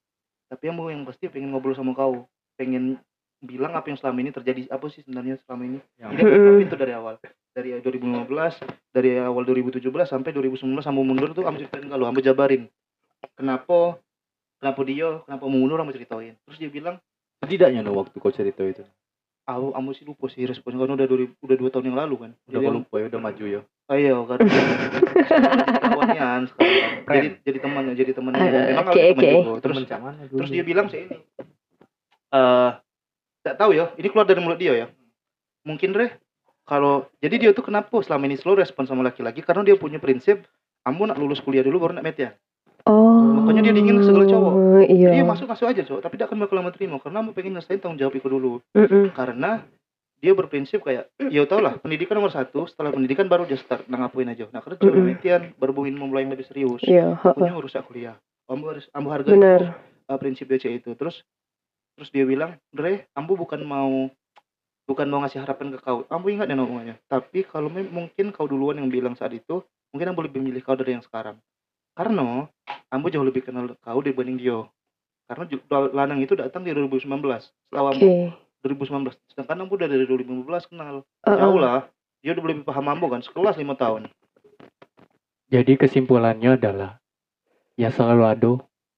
Tapi 0.46 0.68
ambo 0.68 0.90
yang 0.92 1.06
pasti 1.08 1.26
pengen 1.26 1.54
ngobrol 1.54 1.72
sama 1.72 1.96
kau. 1.96 2.28
Pengen 2.54 3.00
bilang 3.44 3.76
apa 3.76 3.92
yang 3.92 3.98
selama 4.00 4.18
ini 4.24 4.30
terjadi 4.32 4.62
apa 4.72 4.86
sih 4.88 5.04
sebenarnya 5.04 5.36
selama 5.44 5.62
ini. 5.68 5.78
Jadi 6.00 6.22
ungkapin 6.24 6.68
tuh 6.72 6.80
dari 6.80 6.92
awal. 6.96 7.14
Dari 7.56 7.68
2015, 7.80 8.60
dari 8.92 9.10
awal 9.20 9.42
2017 9.44 9.80
sampai 10.04 10.30
2019 10.32 10.84
ambo 10.84 11.02
mundur 11.04 11.32
tuh 11.32 11.44
ambo 11.44 11.60
ceritain 11.60 11.88
kalau 11.88 12.04
ambo 12.08 12.20
jabarin. 12.20 12.68
Kenapa 13.36 13.96
kenapa 14.60 14.80
dia, 14.84 15.20
kenapa 15.24 15.44
mau 15.48 15.60
mundur 15.60 15.80
ambo 15.80 15.92
ceritain. 15.92 16.36
Terus 16.48 16.58
dia 16.60 16.70
bilang, 16.72 16.96
setidaknya 17.40 17.84
no 17.84 17.96
waktu 17.96 18.16
kau 18.20 18.32
cerita 18.32 18.60
itu. 18.64 18.84
"Aku 19.48 19.72
ambo 19.72 19.92
sih 19.96 20.04
lupa 20.04 20.28
sih 20.28 20.44
responnya 20.44 20.80
karena 20.84 20.96
udah 21.00 21.06
2000 21.08 21.32
udah 21.44 21.56
2 21.56 21.72
tahun 21.72 21.86
yang 21.92 21.98
lalu 22.00 22.14
kan." 22.28 22.30
Udah 22.48 22.60
Jadi 22.60 22.76
lupa 22.76 22.94
ya, 23.00 23.06
udah 23.08 23.20
maju 23.20 23.44
ya. 23.44 23.60
Ayo 23.86 24.16
kan. 24.26 24.38
Kawannya 25.86 26.50
sekarang. 26.50 26.90
Jadi 27.06 27.28
jadi 27.46 27.58
temannya, 27.62 27.92
jadi 27.94 28.12
temannya. 28.12 28.40
Ah, 28.42 28.84
teman 28.84 28.90
oke. 28.90 29.00
juga. 29.06 29.28
Terus 29.62 29.76
Temen 29.86 30.02
mana 30.02 30.22
dulu? 30.26 30.38
terus 30.42 30.50
dia 30.50 30.64
bilang 30.66 30.86
sih 30.90 31.00
ini. 31.06 31.16
Eh, 32.34 32.70
tak 33.46 33.62
tahu 33.62 33.70
ya. 33.78 33.94
Ini 33.94 34.10
keluar 34.10 34.26
dari 34.26 34.42
mulut 34.42 34.58
dia 34.58 34.74
ya. 34.74 34.86
Mungkin 35.62 35.94
Reh 35.94 36.10
kalau 36.66 37.06
jadi 37.22 37.38
dia 37.38 37.50
tuh 37.54 37.62
kenapa 37.62 37.94
selama 38.02 38.26
ini 38.26 38.34
slow 38.34 38.58
respon 38.58 38.90
sama 38.90 39.06
laki-laki 39.06 39.38
karena 39.46 39.62
dia 39.62 39.78
punya 39.78 40.02
prinsip 40.02 40.42
kamu 40.82 41.14
nak 41.14 41.18
lulus 41.18 41.38
kuliah 41.38 41.62
dulu 41.62 41.86
baru 41.86 41.98
nak 41.98 42.04
meet 42.06 42.18
ya. 42.18 42.30
oh 42.90 43.42
Makanya 43.42 43.70
dia 43.70 43.74
dingin 43.74 44.02
segala 44.02 44.26
cowok. 44.26 44.52
iya 44.86 45.10
Dia 45.14 45.24
masuk 45.26 45.46
masuk 45.50 45.66
aja 45.70 45.82
cowok, 45.82 46.02
tapi 46.02 46.14
dia 46.18 46.26
akan 46.26 46.38
bakal 46.42 46.58
lama 46.58 46.70
terima 46.74 46.98
karena 46.98 47.22
mau 47.22 47.34
pengen 47.34 47.58
ngerasain 47.58 47.78
tanggung 47.78 47.98
jawab 47.98 48.14
itu 48.18 48.26
dulu. 48.30 48.62
Mm-mm. 48.74 49.10
Karena 49.14 49.66
dia 50.16 50.32
berprinsip 50.32 50.80
kayak 50.80 51.12
ya 51.28 51.44
tau 51.44 51.60
lah 51.60 51.76
pendidikan 51.76 52.16
nomor 52.16 52.32
satu 52.32 52.64
setelah 52.64 52.88
pendidikan 52.88 53.28
baru 53.28 53.44
dia 53.44 53.60
start 53.60 53.84
nah 53.86 54.00
ngapain 54.00 54.26
aja 54.32 54.48
nah 54.48 54.64
kerja 54.64 54.80
Mm-mm. 54.80 54.90
penelitian 54.96 55.42
mungkin 55.60 55.94
memulai 56.00 56.24
yang 56.24 56.32
lebih 56.32 56.48
serius 56.48 56.80
iya 56.88 57.12
heeh. 57.20 57.36
pokoknya 57.36 57.52
urusan 57.60 57.84
kuliah 57.84 58.16
ambo 58.48 58.72
harus 58.72 58.88
ambo 58.96 59.12
hargai 59.12 59.36
benar 59.36 59.76
uh, 60.08 60.16
prinsip 60.16 60.48
DC 60.48 60.72
itu 60.72 60.96
terus 60.96 61.20
terus 61.96 62.12
dia 62.12 62.28
bilang 62.28 62.60
Dre 62.70 63.08
ambo 63.16 63.34
bukan 63.34 63.64
mau 63.64 64.12
bukan 64.86 65.08
mau 65.08 65.24
ngasih 65.24 65.42
harapan 65.42 65.74
ke 65.74 65.82
kau. 65.82 66.06
Ambo 66.12 66.30
ingat 66.30 66.46
ya 66.46 66.54
omongannya 66.54 66.96
tapi 67.08 67.42
kalau 67.48 67.72
mungkin 67.72 68.30
kau 68.30 68.46
duluan 68.46 68.78
yang 68.78 68.92
bilang 68.92 69.16
saat 69.16 69.32
itu 69.32 69.64
mungkin 69.90 70.12
ambo 70.12 70.22
lebih 70.22 70.44
milih 70.44 70.62
kau 70.62 70.76
dari 70.76 70.94
yang 70.94 71.02
sekarang. 71.02 71.40
Karena 71.96 72.44
ambo 72.92 73.08
jauh 73.08 73.24
lebih 73.24 73.42
kenal 73.42 73.72
kau 73.80 74.04
dibanding 74.04 74.36
dia 74.36 74.60
karena 75.26 75.42
lanang 75.90 76.22
itu 76.22 76.38
datang 76.38 76.62
di 76.62 76.70
2019 76.70 77.10
setelah 77.42 77.90
oke. 77.90 77.98
ambo 77.98 78.30
2019 78.62 79.10
sedangkan 79.34 79.66
ambo 79.66 79.74
udah 79.74 79.88
dari 79.90 80.04
2015 80.06 80.70
kenal. 80.70 81.02
Heeh. 81.26 81.40
jauh 81.40 81.58
lah. 81.58 81.88
Dia 82.20 82.36
udah 82.36 82.44
lebih 82.44 82.68
paham 82.68 82.92
ambo 82.92 83.10
kan 83.10 83.24
sekelas 83.24 83.58
lima 83.58 83.74
tahun. 83.74 84.06
Jadi 85.50 85.78
kesimpulannya 85.78 86.58
adalah 86.58 86.98
ya 87.78 87.94
selalu 87.94 88.24
ado 88.26 88.52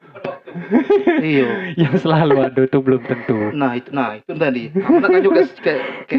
iya. 1.22 1.48
Yang 1.82 2.08
selalu 2.08 2.36
ado 2.44 2.64
tuh 2.72 2.82
belum 2.82 3.02
tentu. 3.06 3.54
nah 3.56 3.76
itu 3.76 3.90
nah 3.92 4.16
itu 4.16 4.32
tadi. 4.36 4.72
Aku 4.72 5.00
nak 5.02 5.10
nanya 5.12 5.30
ke 5.30 5.44
ke 5.64 5.74
ke, 6.08 6.18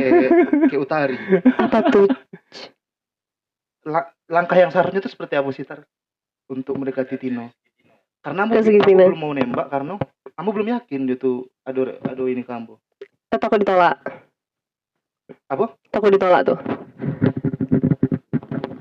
ke 0.71 0.77
utari. 0.77 1.17
Apa 1.57 1.79
tuh? 1.89 2.07
La- 3.87 4.11
langkah 4.27 4.59
yang 4.59 4.75
seharusnya 4.75 4.99
itu 5.01 5.11
seperti 5.11 5.39
apa 5.39 5.49
sih 5.55 5.63
tar? 5.63 5.87
Untuk 6.51 6.77
mendekati 6.79 7.19
Tino. 7.19 7.51
Karena 8.21 8.47
Tino. 8.51 9.07
belum 9.11 9.21
mau 9.21 9.33
nembak 9.33 9.71
karena 9.71 9.99
kamu 10.35 10.49
belum 10.53 10.69
yakin 10.79 11.01
dia 11.07 11.17
tuh 11.17 11.47
ado 11.63 11.95
ado 12.03 12.25
ini 12.27 12.43
kamu 12.43 12.75
takut 13.39 13.59
ditolak. 13.61 13.97
Apa? 15.51 15.75
takut 15.91 16.11
ditolak 16.11 16.47
tuh. 16.47 16.59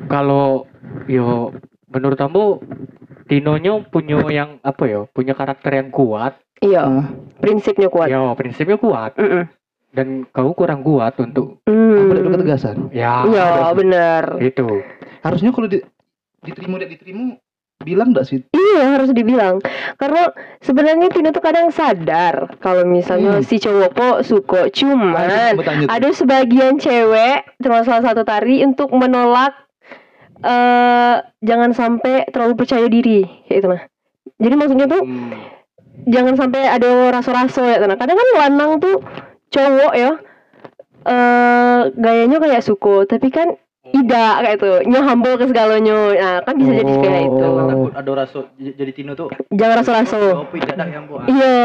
Kalau 0.10 0.70
yo 1.10 1.52
menurut 1.90 2.18
kamu 2.18 2.62
Tinonya 3.26 3.82
punya 3.84 4.22
yang 4.28 4.62
apa 4.62 4.84
ya? 4.84 5.02
Punya 5.08 5.34
karakter 5.34 5.72
yang 5.76 5.90
kuat. 5.90 6.38
iya 6.58 6.82
Ah. 6.82 7.06
prinsipnya 7.36 7.90
kuat 7.90 8.08
Ya 8.08 8.24
prinsipnya 8.32 8.76
kuat 8.76 9.12
Mm-mm. 9.16 9.44
dan 9.92 10.08
kau 10.26 10.52
kurang 10.52 10.82
kuat 10.82 11.20
untuk 11.20 11.60
Hmm. 11.64 12.08
Apa 12.08 12.16
ada 12.16 12.32
ketegasan 12.32 12.78
ya 12.92 13.28
iya 13.28 13.48
benar 13.72 14.40
itu. 14.40 14.64
harusnya 15.20 15.52
kalau 15.52 15.68
di, 15.68 15.84
diterima 16.42 16.78
tidak 16.78 16.96
diterima 16.96 17.36
bilang 17.78 18.12
enggak 18.12 18.26
sih 18.26 18.40
Iya 18.50 18.96
harus 18.96 19.12
dibilang 19.12 19.60
karena 19.96 20.32
sebenarnya 20.60 21.12
Tino 21.12 21.30
tuh 21.30 21.44
kadang 21.44 21.68
sadar 21.70 22.56
kalau 22.58 22.84
misalnya 22.84 23.36
Hmm. 23.36 23.44
si 23.44 23.56
cowok 23.58 23.92
kok 23.92 24.18
suka 24.24 24.62
cuman 24.70 25.60
ada 25.86 26.10
sebagian 26.10 26.76
cewek 26.76 27.44
termasuk 27.58 27.92
salah 27.92 28.06
satu 28.06 28.24
tari 28.24 28.64
untuk 28.64 28.90
menolak 28.90 29.65
eh 30.44 31.16
jangan 31.40 31.72
sampai 31.72 32.28
terlalu 32.34 32.54
percaya 32.60 32.88
diri 32.88 33.24
kayak 33.48 33.60
itu 33.64 33.68
nah 33.70 33.84
Jadi 34.36 34.54
maksudnya 34.60 34.88
tuh 34.92 35.02
Hmm. 35.06 35.32
jangan 36.06 36.36
sampai 36.36 36.68
ada 36.68 37.10
raso-raso 37.16 37.64
ya 37.64 37.80
karena 37.80 37.96
kadang 37.96 38.18
kan 38.20 38.30
lanang 38.36 38.72
tuh 38.84 39.00
cowok 39.50 39.94
ya 39.96 40.12
eh 41.06 41.82
gayanya 41.96 42.38
kayak 42.42 42.66
suko 42.66 43.08
tapi 43.08 43.32
kan 43.32 43.56
tidak 43.94 44.34
kayak 44.42 44.56
itu. 44.58 44.72
Nyo 44.90 45.00
humble 45.06 45.36
ke 45.38 45.46
segalanya 45.46 45.98
nah 46.16 46.36
kan 46.42 46.56
bisa 46.58 46.72
jadi 46.82 46.94
kayak 46.98 47.22
itu. 47.30 47.46
Oh. 47.46 47.68
takut 47.70 47.94
ada 47.94 48.12
raso 48.18 48.40
j- 48.58 48.76
jadi 48.76 48.92
Tino 48.96 49.14
tuh. 49.14 49.30
Jangan 49.54 49.76
dadak 50.66 50.88
yang 50.90 51.06
buat 51.06 51.26
iya 51.30 51.56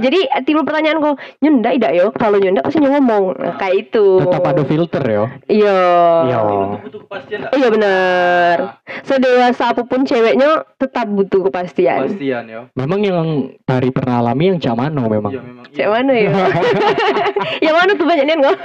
jadi 0.00 0.18
timbul 0.48 0.64
pertanyaan 0.64 0.98
kok 1.04 1.16
nyunda 1.44 1.70
tidak 1.76 1.92
yo? 1.92 2.06
Kalau 2.16 2.36
nyunda 2.40 2.60
pasti 2.64 2.78
nyo 2.80 2.90
ngomong. 2.96 3.24
Nah, 3.36 3.54
kayak 3.60 3.74
itu. 3.88 4.06
Tetap 4.24 4.44
ada 4.44 4.62
filter 4.64 5.02
ya. 5.04 5.24
iya. 5.50 5.78
Iya. 6.26 6.38
Tino 6.40 6.64
tuh 6.72 6.80
butuh 6.80 7.00
kepastian 7.04 7.38
enggak 7.44 7.52
iya 7.56 7.68
benar. 7.68 8.56
Sedewasa 9.04 9.64
apa 9.76 9.82
pun 9.84 10.00
ceweknya 10.08 10.48
tetap 10.80 11.06
butuh 11.12 11.40
kepastian. 11.50 12.08
Kepastian 12.08 12.44
ya 12.48 12.60
Memang 12.72 13.00
yang 13.04 13.28
tari 13.68 13.92
pernah 13.92 14.24
alami 14.24 14.54
yang 14.54 14.58
cak 14.58 14.74
mano 14.74 15.04
memang. 15.06 15.32
iya 15.32 15.42
memang. 15.44 15.64
Cek 15.76 15.88
mana 15.92 16.12
ya? 16.16 16.30
yang 17.64 17.74
mana 17.76 17.92
tuh 17.92 18.06
banyaknya 18.08 18.34
kok? 18.40 18.56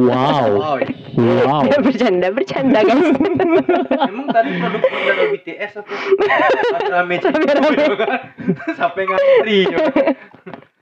Wow. 0.00 0.48
wow. 0.56 0.76
Wow. 1.16 1.62
bercanda, 1.80 2.28
bercanda 2.56 2.80
guys. 2.80 3.08
emang 4.10 4.28
tadi 4.32 4.50
produk 4.56 4.82
dari 4.88 5.24
BTS 5.36 5.72
apa 5.84 5.92
rame 6.88 7.16
sampai 8.72 9.02
ngantri. 9.04 9.58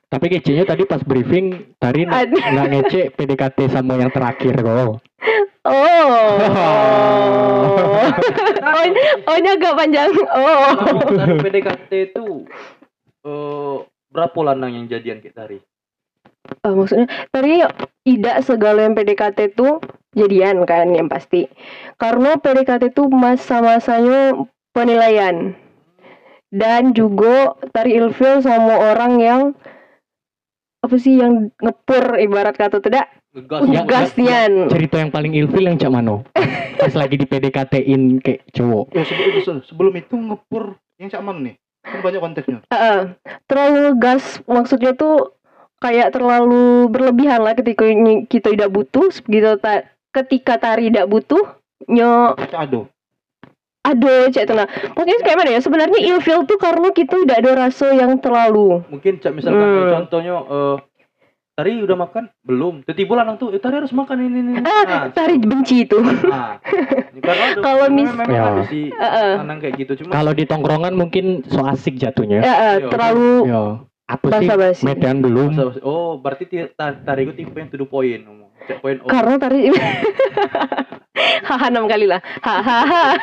Tapi 0.06 0.26
kecenya 0.30 0.62
tadi 0.62 0.86
pas 0.86 1.02
briefing 1.02 1.74
tari 1.82 2.06
nggak 2.06 2.66
ngece 2.70 3.10
PDKT 3.18 3.58
sama 3.74 3.98
yang 3.98 4.14
terakhir 4.14 4.54
kok. 4.62 5.02
Oh. 5.64 5.74
oh, 5.74 6.36
oh 9.26 9.34
ini 9.34 9.48
agak 9.48 9.74
panjang. 9.74 10.12
Oh. 10.30 10.70
PDKT 11.42 11.90
itu 12.14 12.46
eh 13.24 13.76
berapa 14.14 14.38
lanang 14.46 14.78
yang 14.78 14.86
jadian 14.86 15.18
kayak 15.18 15.34
tari 15.34 15.58
Eh, 16.44 16.72
maksudnya 16.76 17.08
tadi 17.32 17.64
tidak 18.04 18.36
segala 18.44 18.84
yang 18.84 18.92
PDKT 18.92 19.56
itu 19.56 19.80
jadian 20.14 20.62
kan 20.64 20.90
yang 20.90 21.06
pasti. 21.06 21.46
Karena 21.94 22.34
PDKT 22.34 22.90
itu 22.90 23.06
masa-masanya 23.06 24.34
penilaian. 24.70 25.54
Dan 26.48 26.94
juga 26.94 27.52
tari 27.70 27.94
ilfil 27.94 28.38
sama 28.38 28.78
orang 28.88 29.12
yang 29.18 29.42
apa 30.80 30.96
sih 30.96 31.16
yang 31.16 31.50
ngepur 31.58 32.20
ibarat 32.20 32.54
kata 32.54 32.78
tidak 32.78 33.08
ngegas 33.34 33.66
Ya, 33.66 33.82
gas 33.82 34.14
nian. 34.14 34.70
Cerita 34.70 35.00
yang 35.00 35.10
paling 35.10 35.34
ilfil 35.34 35.64
yang 35.64 35.74
cak 35.74 35.90
mano. 35.90 36.22
Pas 36.78 36.94
lagi 36.94 37.18
di 37.18 37.26
PDKT-in 37.26 38.22
kayak 38.22 38.46
cowok. 38.52 38.94
Ya 38.94 39.02
sebelum, 39.02 39.34
se- 39.40 39.64
sebelum 39.66 39.92
itu 39.96 40.14
ngepur 40.14 40.78
yang 40.96 41.10
cak 41.10 41.22
mana 41.24 41.40
nih? 41.42 41.54
Kan 41.82 42.00
banyak 42.00 42.20
konteksnya. 42.22 42.58
Heeh. 42.70 43.00
terlalu 43.44 43.98
gas 43.98 44.38
maksudnya 44.44 44.94
tuh 44.94 45.34
kayak 45.76 46.14
terlalu 46.14 46.86
berlebihan 46.86 47.42
lah 47.42 47.52
ketika 47.52 47.84
ny- 47.84 48.24
kita 48.24 48.54
tidak 48.54 48.70
butuh 48.70 49.10
gitu 49.10 49.50
ta- 49.58 49.84
ketika 50.14 50.54
tari 50.56 50.88
tidak 50.88 51.06
butuh 51.06 51.42
nyo 51.86 52.32
ado. 52.48 52.86
aduh 53.82 54.30
cek 54.30 54.44
itu 54.44 54.54
nah 54.54 54.64
maksudnya 54.64 55.20
kayak 55.20 55.36
mana 55.36 55.50
ya 55.50 55.60
sebenarnya 55.60 56.00
ilfil 56.00 56.46
tuh 56.46 56.56
karena 56.56 56.88
kita 56.88 57.20
tidak 57.20 57.36
ada 57.36 57.52
rasa 57.58 57.92
yang 57.92 58.16
terlalu 58.16 58.80
mungkin 58.88 59.18
cak 59.18 59.34
misalkan 59.34 59.60
Hmm. 59.60 59.90
contohnya 59.92 60.34
eh 60.40 60.76
tari 61.54 61.78
udah 61.78 61.94
makan 61.96 62.24
belum 62.42 62.82
tiba-tiba 62.82 63.14
lanang 63.14 63.36
tuh 63.36 63.52
eh, 63.52 63.60
tari 63.60 63.76
harus 63.76 63.92
makan 63.92 64.16
ini 64.22 64.38
ini 64.40 64.50
ini. 64.52 64.60
ah 64.60 64.82
Nah, 64.82 65.04
tari 65.08 65.36
benci 65.36 65.84
itu 65.84 66.00
nah. 66.00 66.56
Kalau 67.60 67.86
mis- 67.88 68.10
memang 68.10 68.26
Ya. 68.28 68.42
ada 68.42 69.38
lanang 69.38 69.58
kayak 69.58 69.74
gitu 69.78 69.92
cuma 70.00 70.10
Kalau 70.12 70.32
di 70.32 70.44
tongkrongan 70.44 70.92
mungkin 70.92 71.24
so 71.44 71.62
asik 71.62 71.94
jatuhnya. 71.94 72.40
ya, 72.40 72.54
eh, 72.72 72.76
Iya, 72.80 72.88
terlalu 72.88 73.30
Ya. 73.46 73.62
Apa 74.04 74.24
sih? 74.26 74.32
basa-basi 74.44 74.82
Medan 74.84 75.20
belum. 75.20 75.56
Oh 75.80 76.18
berarti 76.18 76.44
ti- 76.44 76.68
ta- 76.70 76.92
tari 76.98 77.24
gue 77.24 77.32
tipe 77.34 77.54
yang. 77.54 77.68
Cek 77.70 77.86
poin 77.86 78.20
karena 79.06 79.34
tari 79.36 79.68
haha 81.48 81.66
enam 81.68 81.84
kali 81.84 82.06
lah 82.06 82.20
hahaha 82.40 83.14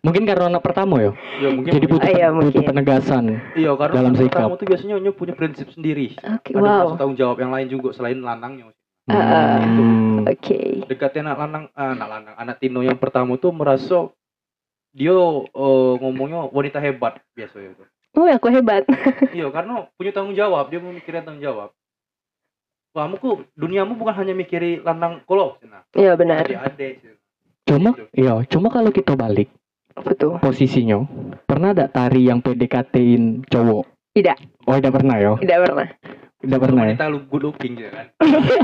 Mungkin 0.00 0.24
karena 0.24 0.48
anak 0.48 0.64
pertama 0.64 0.96
ya. 0.96 1.12
Ya, 1.36 1.52
mungkin 1.52 1.76
Jadi 1.76 1.84
butuh, 1.84 2.08
Ah, 2.08 2.08
iya, 2.08 2.26
butuh 2.32 2.56
mungkin. 2.56 2.68
penegasan. 2.72 3.24
iya 3.52 3.68
karena 3.76 3.94
dalam 4.00 4.16
sikap. 4.16 4.48
kamu 4.48 4.54
tuh 4.56 4.66
biasanya 4.72 4.96
nyo 4.96 5.12
punya 5.12 5.34
prinsip 5.36 5.68
sendiri. 5.70 6.16
oke 6.16 6.50
Ada 6.50 6.56
wow 6.56 6.96
tanggung 6.96 7.20
jawab 7.20 7.36
yang 7.36 7.52
lain 7.52 7.68
juga 7.68 7.92
selain 7.92 8.16
lanangnya. 8.16 8.72
Ah, 9.04 9.12
ah. 9.12 9.58
Hmm. 9.60 10.24
oke 10.24 10.60
dekatnya 10.86 11.20
anak 11.26 11.36
lanang 11.36 11.64
ah, 11.74 11.92
anak 11.92 12.08
lanang 12.08 12.34
anak 12.38 12.56
Tino 12.56 12.80
yang 12.80 12.96
pertama 12.96 13.36
tuh 13.36 13.50
merasa 13.50 14.08
dia 14.90 15.10
eh, 15.10 15.92
ngomongnya 15.98 16.46
wanita 16.46 16.78
hebat 16.78 17.18
biasanya 17.32 17.74
itu 17.74 17.84
oh 18.14 18.24
aku 18.24 18.46
hebat 18.48 18.86
iya 19.32 19.50
karena 19.50 19.84
punya 19.98 20.12
tanggung 20.14 20.32
jawab 20.32 20.70
dia 20.70 20.78
memikirkan 20.78 21.26
tanggung 21.26 21.42
jawab 21.42 21.68
kamu 22.90 23.14
kok 23.16 23.36
duniamu 23.54 23.94
bukan 23.94 24.14
hanya 24.14 24.32
mikiri 24.32 24.80
lanang 24.80 25.22
kolok 25.22 25.62
nah 25.64 25.82
iya 25.92 26.14
benar 26.14 26.42
sih. 26.42 26.58
Cuma, 27.62 27.94
Gitu. 27.94 28.04
iya, 28.16 28.34
cuma 28.46 28.66
kalau 28.66 28.90
kita 28.90 29.14
balik 29.14 29.46
betul 29.96 30.38
posisinya, 30.38 31.06
pernah 31.44 31.70
ada 31.70 31.86
tari 31.86 32.24
yang 32.24 32.40
PDKT-in 32.40 33.46
cowok? 33.46 33.84
Tidak. 34.10 34.36
Oh, 34.64 34.74
tidak 34.74 34.92
pernah 34.92 35.16
ya? 35.16 35.32
tidak 35.38 35.58
pernah 35.64 35.86
Tidak 36.40 36.58
pernah 36.58 36.82
ya? 36.82 36.86
wanita 36.90 37.04
lu 37.06 37.18
good 37.28 37.44
looking 37.44 37.76
gitu 37.76 37.90
kan 37.90 38.06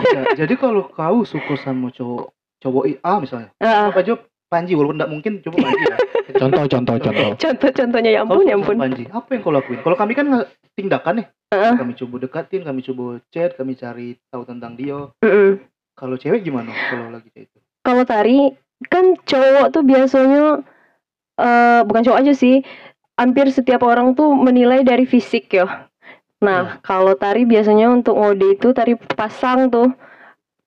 Ya, 0.09 0.21
jadi 0.43 0.55
kalau 0.57 0.89
kau 0.89 1.23
suka 1.23 1.55
sama 1.57 1.93
cowok 1.93 2.33
cowok 2.59 2.83
I- 2.89 3.01
A 3.01 3.13
misalnya, 3.21 3.53
Ah, 3.59 3.93
apa 3.93 4.01
aja 4.01 4.17
Panji 4.47 4.73
walaupun 4.73 4.97
tidak 4.97 5.11
mungkin 5.11 5.33
coba 5.39 5.57
Panji 5.61 5.85
ya. 5.85 5.97
Contoh, 6.37 6.65
contoh, 6.67 6.97
contoh. 6.97 7.31
contoh-contohnya 7.37 8.11
ya 8.13 8.21
Kau 8.21 8.33
ampun 8.33 8.45
ya 8.45 8.55
ampun 8.57 8.77
Panji, 8.77 9.05
apa 9.07 9.29
yang 9.29 9.43
kau 9.43 9.53
lakuin? 9.53 9.79
Kalau 9.83 9.95
kami 9.95 10.13
kan 10.15 10.27
tindakan 10.73 11.15
nih, 11.21 11.27
Heeh. 11.55 11.79
kami 11.79 11.95
coba 11.95 12.17
dekatin, 12.27 12.63
kami 12.67 12.81
coba 12.83 13.23
chat, 13.31 13.55
kami 13.55 13.79
cari 13.79 14.19
tahu 14.35 14.43
tentang 14.43 14.75
dia. 14.75 15.11
Mm-mm. 15.23 15.63
Kalau 15.95 16.19
cewek 16.19 16.43
gimana? 16.43 16.75
Kalau 16.91 17.09
lagi 17.15 17.31
kayak 17.31 17.49
itu? 17.49 17.59
kalau 17.87 18.03
tari 18.03 18.51
kan 18.91 19.15
cowok 19.23 19.71
tuh 19.71 19.87
biasanya 19.87 20.67
eh 21.39 21.81
bukan 21.87 22.03
cowok 22.03 22.19
aja 22.27 22.35
sih 22.35 22.67
hampir 23.15 23.47
setiap 23.55 23.87
orang 23.87 24.19
tuh 24.19 24.35
menilai 24.35 24.83
dari 24.83 25.07
fisik 25.07 25.55
ya 25.55 25.87
nah 26.43 26.83
kalau 26.83 27.15
tari 27.17 27.47
biasanya 27.47 27.89
untuk 27.89 28.19
ngode 28.19 28.59
itu 28.59 28.75
tari 28.75 28.99
pasang 29.15 29.71
tuh 29.71 29.95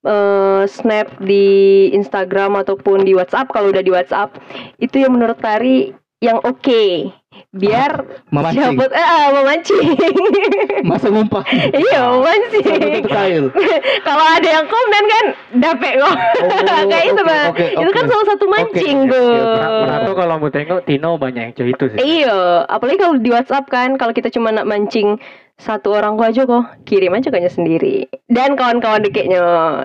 eh 0.08 0.63
snap 0.65 1.20
di 1.20 1.92
Instagram 1.92 2.56
ataupun 2.63 3.04
di 3.04 3.12
WhatsApp 3.12 3.52
kalau 3.52 3.76
udah 3.76 3.84
di 3.84 3.92
WhatsApp 3.92 4.39
itu 4.80 5.04
yang 5.04 5.12
menurut 5.12 5.38
tari 5.44 5.92
yang 6.20 6.40
oke 6.40 7.16
biar 7.50 8.04
Memancing. 8.30 8.76
siapa 8.76 8.84
eh 8.92 9.00
ah, 9.02 9.28
memancing 9.32 9.82
Masa 10.90 11.08
ngumpah. 11.08 11.42
iya 11.72 12.12
memancing 12.12 13.08
kalau 14.08 14.26
ada 14.28 14.50
yang 14.50 14.68
komen 14.68 15.04
kan 15.08 15.26
dapet 15.56 15.94
kok 15.98 16.16
kayak 16.92 17.06
itu 17.08 17.16
oke, 17.16 17.26
Bang. 17.26 17.48
oke, 17.50 17.66
itu 17.72 17.92
kan 17.92 18.04
salah 18.06 18.26
satu 18.28 18.46
mancing 18.46 18.98
Oke, 19.02 19.12
tuh 19.12 19.32
Berarti 19.80 20.12
kalau 20.14 20.36
mau 20.36 20.52
tengok 20.52 20.80
Tino 20.84 21.12
banyak 21.16 21.42
yang 21.42 21.54
cowok 21.54 21.70
itu 21.70 21.86
sih. 21.88 21.98
Iya, 22.20 22.38
apalagi 22.66 22.98
kalau 22.98 23.16
di 23.16 23.30
WhatsApp 23.30 23.66
kan, 23.68 23.96
kalau 23.96 24.12
kita 24.12 24.28
cuma 24.30 24.52
nak 24.52 24.68
mancing 24.68 25.16
satu 25.56 25.92
orang 25.92 26.16
gua 26.16 26.32
aja 26.32 26.44
kok, 26.44 26.66
kirim 26.84 27.12
aja 27.12 27.28
kayaknya 27.28 27.50
sendiri. 27.50 27.98
Dan 28.26 28.56
kawan-kawan 28.56 29.00
deketnya, 29.02 29.44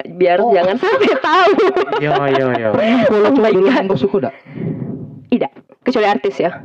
biar 0.08 0.38
Oh. 0.38 0.50
jangan 0.50 0.76
sampai 0.76 1.14
tahu. 1.18 1.52
Yo, 1.98 2.12
yo, 2.30 2.46
yo. 2.52 2.70
Kalau 2.74 3.30
Oh 3.30 3.50
cowok 3.52 3.86
dulu 3.86 3.96
suka 3.96 4.16
dak? 4.20 4.34
Tidak, 5.84 5.92
kecuali 5.92 6.08
artis 6.08 6.40
ya. 6.40 6.64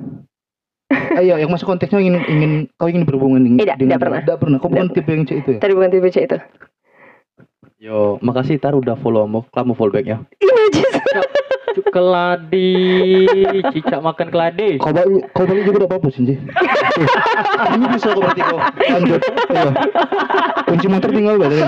Ayo, 1.20 1.36
yang 1.38 1.52
masuk 1.52 1.68
konteksnya 1.70 2.00
ingin 2.00 2.24
ingin 2.26 2.52
kau 2.80 2.88
ingin 2.88 3.04
berhubungan 3.04 3.44
dengan 3.44 3.60
Tidak, 3.62 3.76
tidak 3.78 4.00
pernah. 4.00 4.20
Tidak 4.24 4.38
pernah. 4.40 4.58
Kau 4.58 4.72
bukan 4.72 4.88
Tidak. 4.90 4.96
tipe 4.96 5.10
yang 5.12 5.24
cewek 5.28 5.42
itu 5.44 5.50
ya? 5.52 5.60
Tadi 5.60 5.74
bukan 5.76 5.90
tipe 5.92 6.08
cewek 6.10 6.28
itu. 6.32 6.40
yo 7.80 8.20
makasih 8.20 8.60
tar 8.60 8.76
udah 8.76 9.00
follow 9.00 9.24
kamu 9.24 9.40
kamu 9.56 9.72
follow 9.80 9.96
back 9.96 10.04
ya 10.04 10.20
Imajis. 10.44 10.92
Keladi, 11.96 13.24
cicak 13.72 14.04
makan 14.04 14.28
keladi. 14.34 14.76
Kau 14.84 14.92
balik, 14.92 15.32
kau 15.32 15.48
balik 15.48 15.64
juga 15.64 15.78
tidak 15.80 15.90
apa-apa 15.96 16.08
sih. 16.12 16.36
Ini 17.72 17.86
bisa 17.88 18.08
kau 18.12 18.20
berarti 18.20 18.42
kau 18.44 18.60
lanjut. 18.60 19.22
Iya. 19.48 19.72
Kunci 20.68 20.88
motor 20.92 21.10
tinggal 21.14 21.36
berarti. 21.40 21.60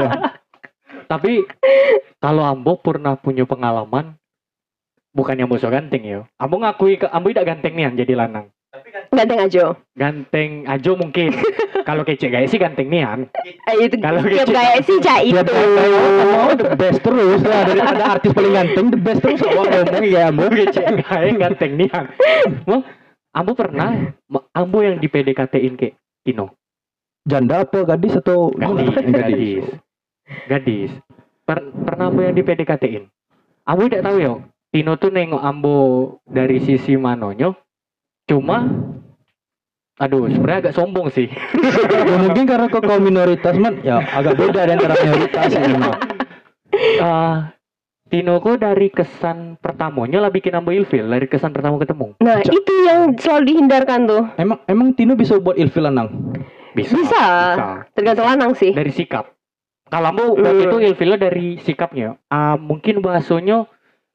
Iya. 0.00 0.10
Tapi 1.12 1.32
kalau 2.22 2.42
Ambo 2.46 2.80
pernah 2.80 3.20
punya 3.20 3.44
pengalaman 3.44 4.16
bukannya 5.16 5.48
musuh 5.48 5.72
ganteng 5.72 6.04
ya. 6.04 6.20
Ambo 6.36 6.60
ngakui 6.60 7.00
ke 7.00 7.08
Ambo 7.08 7.32
tidak 7.32 7.48
ganteng 7.48 7.72
nih 7.72 8.04
jadi 8.04 8.14
lanang. 8.14 8.52
Ganteng 9.08 9.40
aja. 9.40 9.72
Ganteng 9.96 10.68
aja 10.68 10.90
mungkin. 10.92 11.32
kalau 11.88 12.04
kece 12.04 12.28
gaya 12.28 12.44
sih 12.44 12.60
ganteng 12.60 12.92
nian. 12.92 13.24
Eh, 13.64 13.88
itu 13.88 13.96
Kalau 13.96 14.20
kece- 14.20 14.52
gaya 14.52 14.76
sih 14.84 15.00
cak 15.00 15.20
itu. 15.24 15.40
Oh, 15.40 16.52
the 16.52 16.76
best 16.76 17.00
terus 17.00 17.40
lah 17.40 17.64
daripada 17.64 18.04
artis 18.12 18.36
paling 18.36 18.52
ganteng 18.52 18.86
the 18.92 19.00
best 19.00 19.24
terus 19.24 19.40
awak 19.40 19.66
ngomong 19.72 20.04
ya 20.04 20.28
Ambo. 20.28 20.44
kece 20.52 20.82
gaya 21.00 21.30
ganteng 21.32 21.72
nian. 21.80 22.04
Wah, 22.68 22.82
Ambo 23.32 23.56
pernah 23.56 24.12
Ambo 24.52 24.78
yang 24.84 25.00
di 25.00 25.08
PDKT-in 25.08 25.80
ke 25.80 25.96
Tino. 26.20 26.52
Janda 27.24 27.64
apa 27.64 27.82
gadis 27.82 28.14
atau 28.14 28.52
Gadis, 28.52 28.92
gadis. 29.02 29.64
Gadis. 30.46 30.90
Per- 31.42 31.72
pernah 31.80 32.12
Ambo 32.12 32.20
yang 32.20 32.36
di 32.36 32.44
PDKT-in. 32.44 33.08
Ambo 33.64 33.88
tidak 33.88 34.04
tahu 34.04 34.18
ya. 34.20 34.34
Tino 34.76 34.92
tuh 34.94 35.08
nengok 35.08 35.40
Ambo 35.40 35.76
dari 36.22 36.60
sisi 36.60 36.92
manonyo. 36.94 37.56
cuma 38.26 38.66
aduh 39.96 40.28
sebenarnya 40.28 40.60
agak 40.60 40.74
sombong 40.74 41.08
sih 41.08 41.32
ya 42.04 42.16
mungkin 42.18 42.44
karena 42.44 42.66
kau 42.66 42.82
kaum 42.82 43.00
minoritas 43.00 43.54
man 43.54 43.80
ya 43.80 43.96
agak 44.04 44.36
beda 44.36 44.66
di 44.66 44.72
antara 44.74 44.92
mayoritas 44.94 45.48
ini 45.50 45.76
mah 45.78 45.96
Eh, 46.76 47.36
Tino 48.06 48.36
kok 48.36 48.60
dari 48.60 48.90
kesan 48.90 49.56
pertamanya 49.56 50.20
lah 50.20 50.28
bikin 50.28 50.52
ambo 50.52 50.68
ilfil 50.68 51.06
dari 51.06 51.24
kesan 51.24 51.50
pertama 51.50 51.78
ketemu 51.78 52.12
Nah, 52.18 52.36
Cak. 52.38 52.52
itu 52.52 52.74
yang 52.82 53.16
selalu 53.16 53.42
dihindarkan 53.46 54.00
tuh. 54.04 54.22
emang 54.36 54.60
emang 54.66 54.88
Tino 54.92 55.14
bisa 55.14 55.38
buat 55.38 55.56
ilfil 55.56 55.80
lanang 55.82 56.34
bisa 56.70 56.92
Bisa. 56.92 57.24
Tergantung 57.90 58.26
lanang 58.26 58.52
sih. 58.52 58.70
dari 58.70 58.90
sikap 58.90 59.32
kalau 59.86 60.10
ambo 60.10 60.24
Hmm. 60.28 60.44
waktu 60.44 60.66
itu 60.66 60.76
ilfilnya 60.84 61.18
dari 61.22 61.56
sikapnya 61.56 62.20
Ah, 62.26 62.54
mungkin 62.54 63.00
bahasanya 63.00 63.64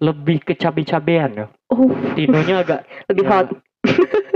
lebih 0.02 0.42
ke 0.42 0.54
cabe-cabean 0.54 1.32
ya 1.36 1.48
Oh, 1.70 1.88
Tinonya 2.14 2.56
agak 2.60 2.80
lebih 3.10 3.24
ya, 3.24 3.32
hot. 3.32 3.48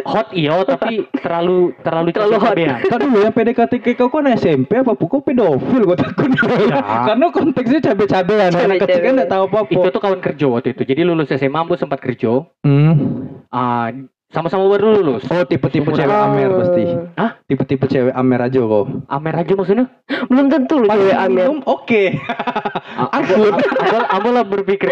hot 0.05 0.27
iya 0.31 0.61
tapi 0.61 1.03
terlalu 1.15 1.73
terlalu 1.79 2.09
Terlalu 2.11 2.35
hot. 2.35 2.53
cabe-cabean 2.53 2.77
kan 2.85 2.99
dulu 2.99 3.17
yang 3.19 3.33
PDKT 3.33 3.73
ke 3.75 3.91
kau 3.95 4.07
kan 4.07 4.25
SMP 4.31 4.71
apa 4.75 4.93
pukul 4.93 5.21
pedofil 5.21 5.81
gue 5.83 5.97
takut 5.97 6.29
Ya. 6.65 6.77
karena 7.09 7.25
konteksnya 7.29 7.79
cabe-cabean 7.83 8.53
anak 8.53 8.53
kecil 8.53 8.61
kan 8.61 8.79
Cabe-cabean. 8.79 9.13
nggak 9.15 9.29
tahu 9.29 9.43
apa-apa 9.45 9.71
itu 9.71 9.87
tuh 9.87 9.99
kawan 9.99 10.19
kerja 10.19 10.45
waktu 10.47 10.67
itu 10.71 10.81
jadi 10.83 11.01
lulus 11.03 11.29
SMA 11.29 11.57
ambo 11.57 11.73
sempat 11.73 11.99
kerja 11.99 12.45
hmm. 12.61 12.93
Ah, 13.49 13.87
sama-sama 14.35 14.67
baru 14.67 14.99
lulus 14.99 15.23
oh 15.25 15.41
tipe-tipe 15.41 15.87
cewek 15.87 16.11
amer 16.11 16.51
pasti 16.53 16.83
Oh. 17.15 17.31
tipe-tipe 17.47 17.85
cewek 17.87 18.11
amer 18.11 18.39
aja 18.43 18.59
kok 18.59 18.85
Amer 19.07 19.33
aja 19.33 19.53
maksudnya 19.53 19.85
Belum 20.27 20.45
tentu 20.45 20.75
loh 20.77 20.91
cewek. 20.91 21.15
Belum, 21.31 21.63
oke 21.63 22.03
Aku 23.15 23.33
aku 24.11 24.27
lah 24.29 24.43
berpikir 24.43 24.91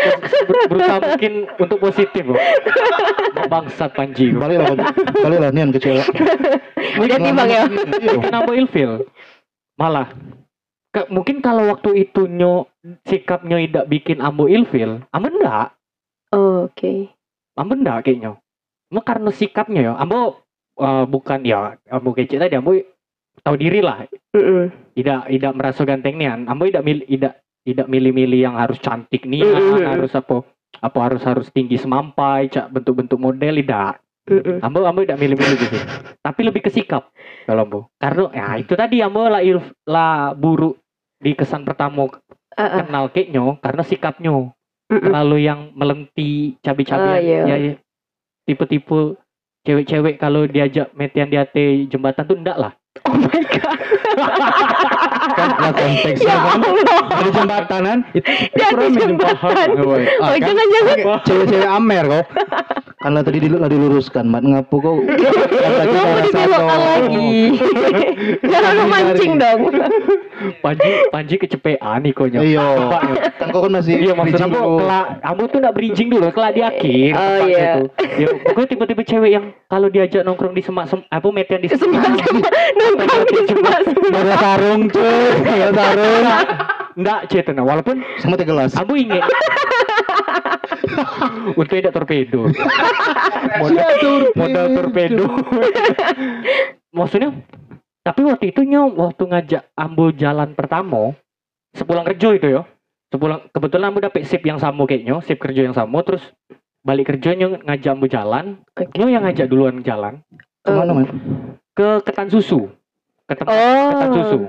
berusaha 0.66 0.98
mungkin 0.98 1.34
untuk 1.54 1.78
positif 1.78 2.24
loh. 2.24 2.40
Bangsat 3.44 3.92
Panji. 3.92 4.32
balik 4.32 4.58
lah 4.58 4.74
balik 5.20 5.40
lah 5.40 5.50
nian 5.52 5.70
ke 5.70 5.80
cewek 5.80 6.08
Jadi 7.04 7.30
bang 7.30 7.50
ya. 7.50 7.64
Kenapa 8.20 8.52
ilfil? 8.54 9.04
Malah 9.76 10.08
ke- 10.90 11.10
mungkin 11.10 11.42
kalau 11.42 11.68
waktu 11.68 12.06
itu 12.06 12.30
nyo 12.30 12.70
sikapnya 13.04 13.58
tidak 13.58 13.90
bikin 13.90 14.22
ambo 14.22 14.46
ilfil, 14.46 15.02
ambo 15.10 15.28
enggak, 15.28 15.74
Oh, 16.30 16.66
Oke. 16.66 17.10
ambo 17.54 17.74
enggak 17.74 18.06
kayaknya. 18.06 18.38
Cuma 18.94 19.02
karena 19.02 19.34
sikapnya 19.34 19.82
ya, 19.90 19.94
ambo 19.98 20.46
eh, 20.78 21.06
bukan 21.10 21.42
ya, 21.42 21.82
ambo 21.90 22.14
kecil 22.14 22.38
tadi 22.38 22.54
ambo 22.54 22.78
tahu 23.42 23.56
diri 23.58 23.82
lah, 23.82 24.06
Mm-mm. 24.38 24.94
tidak 24.94 25.26
tidak 25.34 25.52
merasa 25.58 25.82
ganteng 25.82 26.22
nian, 26.22 26.46
ambo 26.46 26.70
tidak 26.70 26.86
milih 26.86 27.02
tidak 27.10 27.42
tidak 27.66 27.88
milih-milih 27.90 28.40
yang 28.46 28.54
harus 28.54 28.78
cantik 28.78 29.26
nih, 29.26 29.42
Mm-mm. 29.42 29.82
harus 29.82 30.14
apa 30.14 30.46
apa 30.78 31.00
harus 31.02 31.26
harus 31.26 31.50
tinggi 31.50 31.82
semampai, 31.82 32.54
cak 32.54 32.70
bentuk-bentuk 32.70 33.18
model 33.18 33.58
tidak. 33.58 33.98
Mm-mm. 34.30 34.62
Ambo 34.62 34.86
ambo 34.86 35.02
tidak 35.02 35.18
milih-milih 35.18 35.58
gitu. 35.58 35.78
Tapi 36.30 36.42
lebih 36.46 36.62
ke 36.62 36.70
sikap 36.70 37.10
kalau 37.50 37.66
ambo. 37.66 37.80
Karena 37.98 38.30
ya 38.30 38.48
itu 38.62 38.78
tadi 38.78 39.02
ambo 39.02 39.26
lah 39.26 39.42
ilf, 39.42 39.66
lah 39.90 40.38
buruk 40.38 40.78
di 41.18 41.34
kesan 41.34 41.66
pertama 41.66 42.06
ah. 42.54 42.86
kenal 42.86 43.10
kayaknya 43.10 43.58
karena 43.66 43.82
sikapnya 43.82 44.32
Mm-mm. 44.32 45.02
terlalu 45.10 45.50
yang 45.50 45.74
melenti 45.74 46.56
cabai-cabai 46.62 47.10
Ah, 47.10 47.20
iya. 47.20 47.42
ya, 47.50 47.56
ya. 47.58 47.74
Tipe-tipe 48.44 49.16
cewek-cewek 49.64 50.16
kalau 50.18 50.44
diajak 50.46 50.92
metian 50.94 51.28
di 51.28 51.38
ate 51.38 51.66
jembatan 51.88 52.24
tuh 52.24 52.36
enggak 52.36 52.58
lah. 52.58 52.74
Oh 53.04 53.18
my 53.18 53.42
god. 53.50 53.80
kan 55.34 55.50
nah, 55.58 55.74
konteksnya 55.74 56.30
Ya 56.30 56.38
kan 56.38 56.62
Allah. 56.62 56.74
ada 57.10 57.30
jembatanan 57.32 57.98
itu 58.14 58.30
Di 58.54 58.62
atas 58.62 58.94
jembatan. 58.94 59.68
Ah, 59.74 59.82
Oh, 59.82 59.98
kan? 60.30 60.40
jangan-jangan 60.40 60.98
cewek-cewek 61.26 61.66
amer 61.68 62.04
kok 62.06 62.26
lah 63.12 63.20
tadi 63.20 63.44
dilu- 63.44 63.60
lah 63.60 63.68
diluruskan 63.68 64.24
mat 64.24 64.40
ngapu 64.42 64.80
kau 64.80 65.04
kan 65.04 65.72
tadi 65.76 65.92
mau 65.92 66.24
Sabang. 66.32 66.64
lagi. 66.64 67.36
Jangan 68.52 68.74
memancing 68.80 69.32
dong. 69.36 69.60
Panji 70.60 70.92
Panji 71.08 71.36
kecepean 71.36 72.00
nih 72.00 72.12
konya. 72.12 72.40
iya 72.40 72.68
kan 73.40 73.48
kau 73.52 73.64
kan 73.64 73.72
masih 73.74 74.00
Iya 74.00 74.14
maksud 74.14 74.32
bridging 74.32 74.48
ambo 74.48 74.60
dulu. 74.60 74.78
kelak 74.80 75.08
ambo 75.22 75.44
tuh 75.46 75.58
enggak 75.60 75.76
bridging 75.76 76.08
dulu 76.08 76.28
kelak 76.32 76.52
di 76.54 76.62
akhir 76.64 77.12
Oh, 77.14 77.38
iya. 77.44 77.72
Ya 78.16 78.28
pokoknya 78.42 78.68
tipe-tipe 78.68 79.04
cewek 79.04 79.32
yang 79.32 79.46
kalau 79.68 79.88
diajak 79.88 80.24
nongkrong 80.24 80.52
di 80.52 80.64
semak 80.64 80.88
sem 80.88 81.04
apa 81.06 81.28
metian 81.30 81.60
di 81.60 81.68
semak 81.68 82.08
Nongkrong 82.74 83.26
di 83.26 83.42
semak 83.46 83.80
ada 84.14 84.36
sarung 84.38 84.82
cuy 84.88 85.28
ada 85.60 85.72
sarung 85.74 86.24
enggak 86.94 87.20
cetna 87.28 87.54
nah, 87.54 87.64
walaupun 87.66 87.96
sama 88.18 88.36
teh 88.36 88.46
gelas 88.46 88.72
ingin 88.94 89.24
untuk 91.60 91.76
tidak 91.76 91.94
torpedo. 91.94 92.50
Modal 93.60 94.34
modal 94.34 94.66
torpedo. 94.78 95.26
Maksudnya 96.94 97.30
tapi 98.04 98.22
waktu 98.28 98.52
itu 98.52 98.62
nyo 98.68 98.92
waktu 98.94 99.24
ngajak 99.30 99.64
Ambo 99.80 100.12
jalan 100.12 100.54
pertama 100.54 101.16
sepulang 101.74 102.06
kerja 102.08 102.28
itu 102.36 102.48
ya. 102.50 102.62
Sepulang 103.10 103.48
kebetulan 103.54 103.90
Ambo 103.94 104.00
dapet 104.04 104.26
sip 104.26 104.44
yang 104.44 104.60
sama 104.60 104.84
kayaknya 104.90 105.22
sip 105.24 105.40
kerja 105.40 105.66
yang 105.68 105.76
sama. 105.76 106.04
Terus 106.04 106.24
balik 106.84 107.16
kerja 107.16 107.36
nyo 107.36 107.60
ngajak 107.64 107.92
Ambo 107.94 108.08
jalan. 108.08 108.62
Oke. 108.74 108.90
nyo 109.00 109.08
yang 109.10 109.24
ngajak 109.26 109.48
duluan 109.48 109.82
jalan. 109.82 110.24
Ke 110.64 110.72
mana 110.72 110.92
man 110.96 111.06
ke 111.74 111.88
ketan 112.06 112.30
susu. 112.30 112.70
Ke 113.28 113.34
tempat 113.40 113.56
ketan 113.56 114.10
Oh. 114.10 114.18
susu 114.20 114.42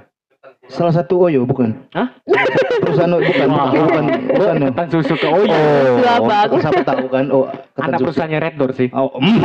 salah 0.72 0.94
satu 0.96 1.28
oyo 1.28 1.44
bukan? 1.44 1.76
Hah? 1.92 2.08
perusahaan 2.80 3.12
o- 3.12 3.20
bukan 3.20 3.48
bukan 3.48 3.70
bukan 3.84 4.04
bukan 4.38 4.54
ketan 4.72 4.86
susu 4.90 5.14
ke 5.16 5.28
oh 5.28 5.44
abang. 5.44 6.48
oh, 6.52 6.60
siapa 6.60 6.80
tahu 6.82 7.04
kan? 7.12 7.24
Oh 7.30 7.44
ketan 7.76 7.84
anak 7.84 7.98
susu. 8.00 8.04
perusahaannya 8.08 8.38
Red 8.40 8.54
Door 8.56 8.70
sih. 8.76 8.88
Oh 8.92 9.10
mm. 9.20 9.38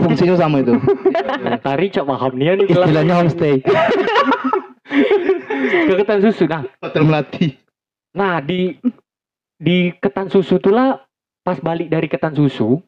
fungsinya 0.04 0.36
sama 0.36 0.60
itu. 0.60 0.74
Tari 1.60 1.86
cak 1.88 2.04
paham 2.04 2.32
nih 2.36 2.66
istilahnya 2.68 3.14
homestay. 3.20 3.54
Ke 5.86 5.92
ketan 6.02 6.20
susu 6.24 6.44
nah. 6.46 6.62
Hotel 6.82 7.02
melati. 7.04 7.46
Nah 8.16 8.42
di 8.42 8.74
di 9.60 9.92
ketan 10.00 10.28
susu 10.28 10.58
tuh 10.58 10.72
lah 10.72 11.00
pas 11.40 11.56
balik 11.60 11.88
dari 11.88 12.08
ketan 12.08 12.34
susu 12.34 12.80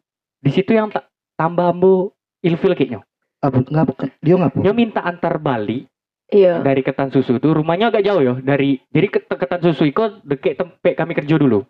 di 0.43 0.51
situ 0.51 0.75
yang 0.75 0.91
ta- 0.91 1.07
tambah 1.39 1.73
ambo 1.73 2.13
ilfil 2.43 2.75
kayaknya. 2.75 3.05
Apa 3.43 3.59
ngapa 3.61 3.93
dia 4.23 4.35
ngapa 4.39 4.57
Dia 4.63 4.73
minta 4.73 5.01
antar 5.03 5.37
balik 5.37 5.91
Iya. 6.33 6.65
dari 6.65 6.81
ketan 6.81 7.13
susu 7.13 7.37
tuh 7.37 7.53
rumahnya 7.53 7.93
agak 7.93 8.09
jauh 8.09 8.25
ya 8.25 8.35
dari 8.41 8.81
jadi 8.89 9.05
ke 9.05 9.21
ketan 9.29 9.61
susu 9.61 9.85
itu 9.85 10.01
deket 10.25 10.57
tempat 10.57 10.97
kami 10.97 11.13
kerja 11.13 11.37
dulu. 11.37 11.61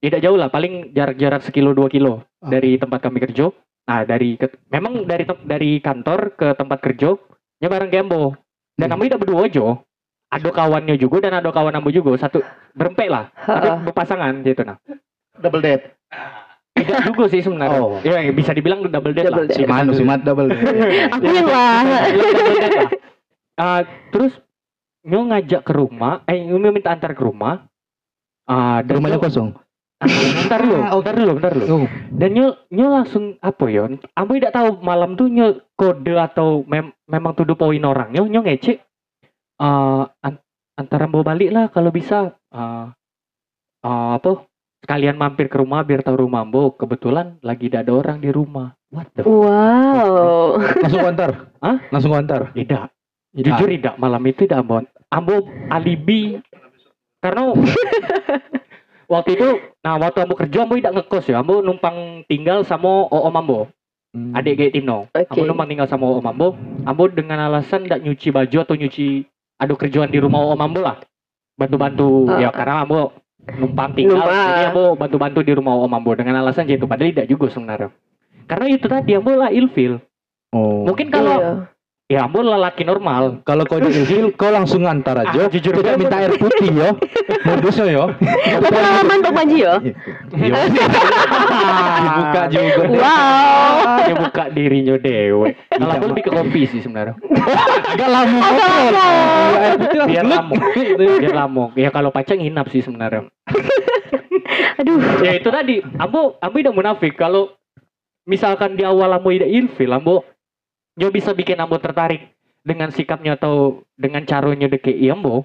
Tidak 0.00 0.24
jauh 0.24 0.40
lah 0.40 0.48
paling 0.48 0.92
jarak-jarak 0.92 1.44
sekilo 1.44 1.76
dua 1.76 1.92
kilo 1.92 2.24
Ah. 2.40 2.48
dari 2.48 2.80
tempat 2.80 3.04
kami 3.04 3.20
kerja. 3.20 3.52
Nah 3.84 4.02
dari 4.02 4.40
ke- 4.40 4.56
memang 4.72 5.04
dari 5.04 5.28
tem- 5.28 5.44
dari 5.44 5.70
kantor 5.78 6.32
ke 6.32 6.48
tempat 6.54 6.78
kerja 6.80 7.12
nya 7.60 7.68
bareng 7.68 7.92
Gembo 7.92 8.32
dan 8.72 8.88
Hmm. 8.88 8.94
ambo 8.96 9.04
tidak 9.04 9.20
berdua 9.20 9.40
aja. 9.44 9.66
Ada 10.26 10.48
kawannya 10.50 10.96
juga 10.96 11.16
dan 11.20 11.36
ada 11.36 11.52
kawan 11.52 11.76
ambo 11.76 11.92
juga 11.92 12.16
satu 12.16 12.40
berempet 12.72 13.06
lah 13.06 13.28
tapi 13.36 13.68
berpasangan 13.84 14.32
gitu 14.42 14.64
nah. 14.64 14.80
double 15.36 15.60
date 15.60 15.92
Tidak 16.76 16.98
juga 17.08 17.24
sih 17.26 17.40
sebenarnya. 17.40 17.80
Oh. 17.80 17.96
Ya 18.04 18.20
bisa 18.30 18.52
dibilang 18.52 18.84
double 18.84 19.12
date 19.12 19.26
Double 19.26 19.44
lah. 19.44 19.50
date. 19.50 19.56
si 19.56 19.64
manu 19.64 19.90
si 19.92 20.04
mat 20.04 20.20
double 20.20 20.52
date 20.52 20.60
Aku 21.10 21.24
yang 21.24 21.48
lah. 21.48 21.80
Double 21.88 22.56
date 22.60 22.76
lah. 22.76 22.90
Ah, 23.56 23.80
terus 24.12 24.36
nyo 25.00 25.32
ngajak 25.32 25.64
ke 25.64 25.72
rumah, 25.72 26.20
eh 26.28 26.44
nyo 26.44 26.60
minta 26.68 26.92
antar 26.92 27.16
ke 27.16 27.24
rumah. 27.24 27.64
Ah, 28.44 28.84
dan 28.84 29.00
rumahnya 29.00 29.16
kosong 29.16 29.56
Ah, 29.96 30.04
bentar 30.12 30.60
dulu, 30.60 30.76
Ah, 30.76 30.92
oke. 30.92 31.08
bentar 31.08 31.14
dulu, 31.16 31.32
bentar 31.40 31.52
dulu. 31.56 31.66
oh 31.72 31.88
Dan 32.12 32.30
nyo 32.36 32.46
nyo 32.68 32.86
langsung 32.92 33.40
apa 33.40 33.64
ya? 33.72 33.88
Ambo 34.12 34.36
tidak 34.36 34.52
tahu 34.52 34.84
malam 34.84 35.16
tuh 35.16 35.32
nyo 35.32 35.56
kode 35.72 36.12
atau 36.12 36.68
mem- 36.68 36.92
memang 37.08 37.32
tuduh 37.32 37.56
poin 37.56 37.80
orang. 37.80 38.12
Nyo 38.12 38.28
nyo 38.28 38.44
ngecek 38.44 38.84
ah 39.56 40.12
an- 40.20 40.44
antara 40.76 41.08
mau 41.08 41.24
balik 41.24 41.48
lah 41.48 41.72
kalau 41.72 41.88
bisa 41.88 42.36
ah 42.52 42.92
ah, 43.80 44.20
apa 44.20 44.44
sekalian 44.86 45.18
mampir 45.18 45.50
ke 45.50 45.58
rumah 45.58 45.82
biar 45.82 46.06
tahu 46.06 46.30
rumah 46.30 46.46
Ambo. 46.46 46.70
Kebetulan 46.78 47.42
lagi 47.42 47.66
tidak 47.66 47.90
ada 47.90 47.92
orang 47.98 48.22
di 48.22 48.30
rumah. 48.30 48.70
What 48.94 49.10
the 49.18 49.26
Wow. 49.26 50.62
langsung 50.78 51.02
konter 51.02 51.30
Hah? 51.58 51.76
langsung 51.90 52.14
konter 52.14 52.54
Tidak. 52.54 52.86
Jujur 53.34 53.68
tidak 53.68 53.98
malam 53.98 54.22
itu 54.24 54.46
tidak 54.46 54.62
Ambo. 54.62 54.86
Ambo 55.10 55.34
alibi 55.68 56.38
karena 57.18 57.50
waktu 59.12 59.30
itu 59.34 59.48
nah 59.82 59.98
waktu 59.98 60.22
Ambo 60.22 60.38
kerja 60.38 60.62
Ambo 60.62 60.78
tidak 60.78 60.94
ngekos 61.02 61.24
ya. 61.26 61.42
Ambo 61.42 61.58
numpang 61.58 62.22
tinggal 62.26 62.62
sama 62.62 63.10
Om 63.10 63.34
Ambo, 63.34 63.60
Hmm. 64.16 64.32
adik 64.32 64.56
gaya 64.56 64.70
Tino. 64.72 65.10
Oke. 65.12 65.28
Ambo 65.28 65.42
numpang 65.44 65.68
tinggal 65.68 65.88
sama 65.90 66.06
Om 66.08 66.24
Ambo. 66.24 66.54
Ambo 66.86 67.04
dengan 67.10 67.42
alasan 67.42 67.84
tidak 67.84 68.00
nyuci 68.00 68.30
baju 68.30 68.56
atau 68.62 68.72
nyuci 68.72 69.26
ada 69.58 69.74
kerjaan 69.74 70.08
di 70.08 70.22
rumah 70.22 70.40
Om 70.54 70.62
Ambo 70.62 70.80
lah. 70.80 71.02
Bantu-bantu 71.56 72.28
Ah, 72.30 72.38
ya 72.38 72.48
ah. 72.48 72.52
karena 72.54 72.86
Ambo 72.86 73.12
numpang 73.44 73.94
tinggal 73.94 74.18
Numpang. 74.18 74.48
jadi 74.50 74.64
Ambo 74.72 74.84
bantu-bantu 74.98 75.38
di 75.44 75.52
rumah 75.54 75.78
Om 75.78 75.92
Ambo 75.94 76.10
dengan 76.18 76.42
alasan 76.42 76.66
gitu 76.66 76.88
padahal 76.88 77.12
tidak 77.14 77.28
juga 77.30 77.46
sebenarnya. 77.52 77.90
Karena 78.46 78.66
itu 78.70 78.86
tadi 78.88 79.10
Ambo 79.14 79.30
lah 79.36 79.50
ilfil. 79.52 80.02
oh 80.54 80.86
Mungkin 80.88 81.12
kalau 81.12 81.36
Iya. 81.38 81.52
Ya 82.06 82.22
ambo 82.22 82.38
lelaki 82.38 82.86
normal 82.86 83.42
Kalau 83.42 83.66
kau 83.66 83.78
ilfil, 83.78 84.30
kau 84.32 84.48
langsung 84.48 84.86
ngantar 84.86 85.18
Ah, 85.18 85.24
aja. 85.26 85.50
jujur 85.50 85.74
Tidak 85.74 85.98
minta 85.98 86.16
air 86.16 86.38
putih 86.38 86.70
yo. 86.70 86.94
Modusnya 87.42 87.86
yo. 87.90 88.04
Pengalaman 88.62 89.18
Tok 89.20 89.34
Panji 89.34 89.58
yo. 89.58 89.74
Yo. 89.82 89.92
Dibuka 92.06 92.42
juga. 92.48 92.84
Wow. 92.86 93.98
dia 94.06 94.14
buka 94.14 94.44
dirinya 94.52 94.94
dewe 94.98 95.56
kalau 95.66 95.92
aku 95.92 96.06
lebih 96.10 96.22
ke 96.22 96.30
kopi 96.30 96.62
sih 96.68 96.78
sebenarnya 96.78 97.14
Agak 97.90 98.06
lama. 98.06 98.38
Putih 99.76 99.98
biar 100.06 100.24
langsung 100.26 100.30
lamuk 100.30 100.62
biar 101.18 101.34
lamuk 101.34 101.70
ya 101.74 101.88
kalau 101.90 102.10
pacar 102.10 102.36
nginap 102.36 102.70
sih 102.70 102.82
sebenarnya 102.82 103.26
Aduh. 104.78 104.98
ya 105.22 105.32
itu 105.34 105.48
tadi 105.48 105.82
ambo 105.96 106.38
ambo 106.38 106.56
tidak 106.56 106.76
munafik 106.76 107.18
kalau 107.18 107.50
misalkan 108.24 108.78
di 108.78 108.86
awal 108.86 109.10
ambo 109.10 109.32
tidak 109.32 109.50
ilfil 109.50 109.90
ambo 109.90 110.22
nyo 110.96 111.08
bisa 111.08 111.32
bikin 111.32 111.60
ambo 111.60 111.76
tertarik 111.76 112.32
dengan 112.60 112.90
sikapnya 112.90 113.36
atau 113.36 113.84
dengan 113.94 114.24
caranya 114.24 114.66
deke 114.66 114.92
ambo 115.06 115.44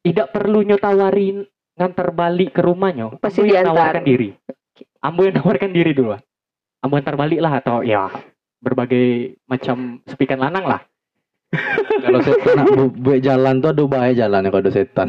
tidak 0.00 0.30
perlu 0.30 0.62
nyo 0.62 0.76
tawarin 0.76 1.44
ngantar 1.74 2.10
balik 2.10 2.54
ke 2.54 2.60
rumahnya 2.60 3.16
Pasti 3.18 3.42
ambo 3.42 3.48
yang 3.48 3.64
diantar. 3.66 3.74
nawarkan 3.74 4.04
diri 4.04 4.28
ambo 5.00 5.20
yang 5.24 5.34
nawarkan 5.36 5.70
diri 5.72 5.90
dulu 5.92 6.14
ambo 6.78 6.94
antar 6.94 7.16
balik 7.16 7.40
lah 7.40 7.52
atau 7.58 7.82
ya 7.82 8.06
berbagai 8.58 9.06
macam 9.46 10.02
sepikan 10.04 10.38
lanang 10.38 10.66
lah 10.66 10.80
Kalau 12.04 12.20
setan 12.20 12.60
nak 12.60 12.68
bu- 12.68 12.92
buat 12.92 13.24
jalan 13.24 13.64
tuh 13.64 13.72
ada 13.72 13.82
bahaya 13.88 14.12
jalan 14.12 14.44
ya 14.44 14.50
kalau 14.52 14.68
setan. 14.68 15.08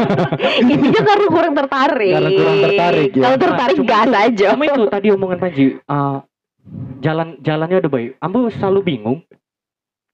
Intinya 0.72 1.02
karena 1.04 1.26
kurang 1.28 1.52
tertarik. 1.52 2.12
Karena 2.16 2.30
kurang 2.32 2.58
tertarik, 2.64 3.10
ya. 3.12 3.22
Kalau 3.28 3.38
tertarik 3.38 3.76
Cuma 3.76 3.90
gas 3.92 4.10
aja. 4.16 4.46
Itu 4.56 4.84
tadi 4.88 5.06
omongan 5.12 5.36
Panji, 5.36 5.66
eh, 5.76 6.16
jalan 7.00 7.38
jalannya 7.40 7.78
ada 7.80 7.90
baik. 7.90 8.16
Ambo 8.18 8.48
selalu 8.50 8.80
bingung. 8.82 9.18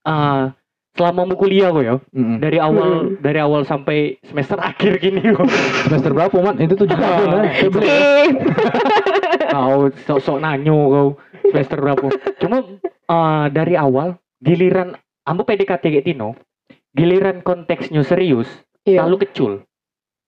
eh 0.03 0.45
selama 0.93 1.25
mau 1.25 1.33
kuliah 1.33 1.73
kok 1.73 1.81
ya, 1.81 1.97
Mm-mm. 2.13 2.37
dari 2.37 2.61
awal 2.61 3.17
dari 3.17 3.41
awal 3.41 3.65
sampai 3.65 4.13
semester 4.21 4.61
akhir 4.69 5.01
gini 5.01 5.25
kok. 5.33 5.49
Semester 5.89 6.13
berapa 6.13 6.35
man? 6.37 6.61
Itu 6.61 6.77
tujuh 6.77 6.93
tahun 6.93 7.27
lah. 7.33 7.43
Kau 9.49 9.89
sok-sok 10.05 10.37
nanyo 10.37 10.77
kau 10.89 11.07
semester 11.49 11.77
berapa. 11.79 12.05
Cuma 12.37 12.57
eh, 12.85 13.45
dari 13.49 13.73
awal 13.73 14.19
giliran 14.37 14.93
ambo 15.23 15.41
PDKT 15.43 15.83
kayak 15.87 16.05
Tino, 16.05 16.35
giliran 16.91 17.41
konteksnya 17.41 18.03
serius, 18.03 18.51
Iya. 18.83 19.01
selalu 19.07 19.15
kecul, 19.23 19.53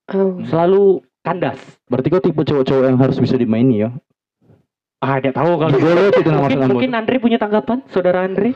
Oh. 0.07 0.39
selalu 0.47 1.03
kandas. 1.19 1.59
Berarti 1.85 2.07
kau 2.07 2.21
tipe 2.21 2.41
cowok-cowok 2.41 2.83
yang 2.85 2.97
harus 2.97 3.17
bisa 3.19 3.35
dimaini 3.35 3.83
ya. 3.83 3.89
Ah, 5.03 5.19
tidak 5.19 5.36
tahu 5.38 5.51
kalau 5.60 5.75
Boleh 5.75 6.08
itu 6.10 6.29
nama 6.31 6.47
mungkin, 6.47 6.60
mungkin 6.71 6.91
Andre 6.95 7.15
punya 7.19 7.38
tanggapan, 7.38 7.84
saudara 7.91 8.25
Andre? 8.25 8.55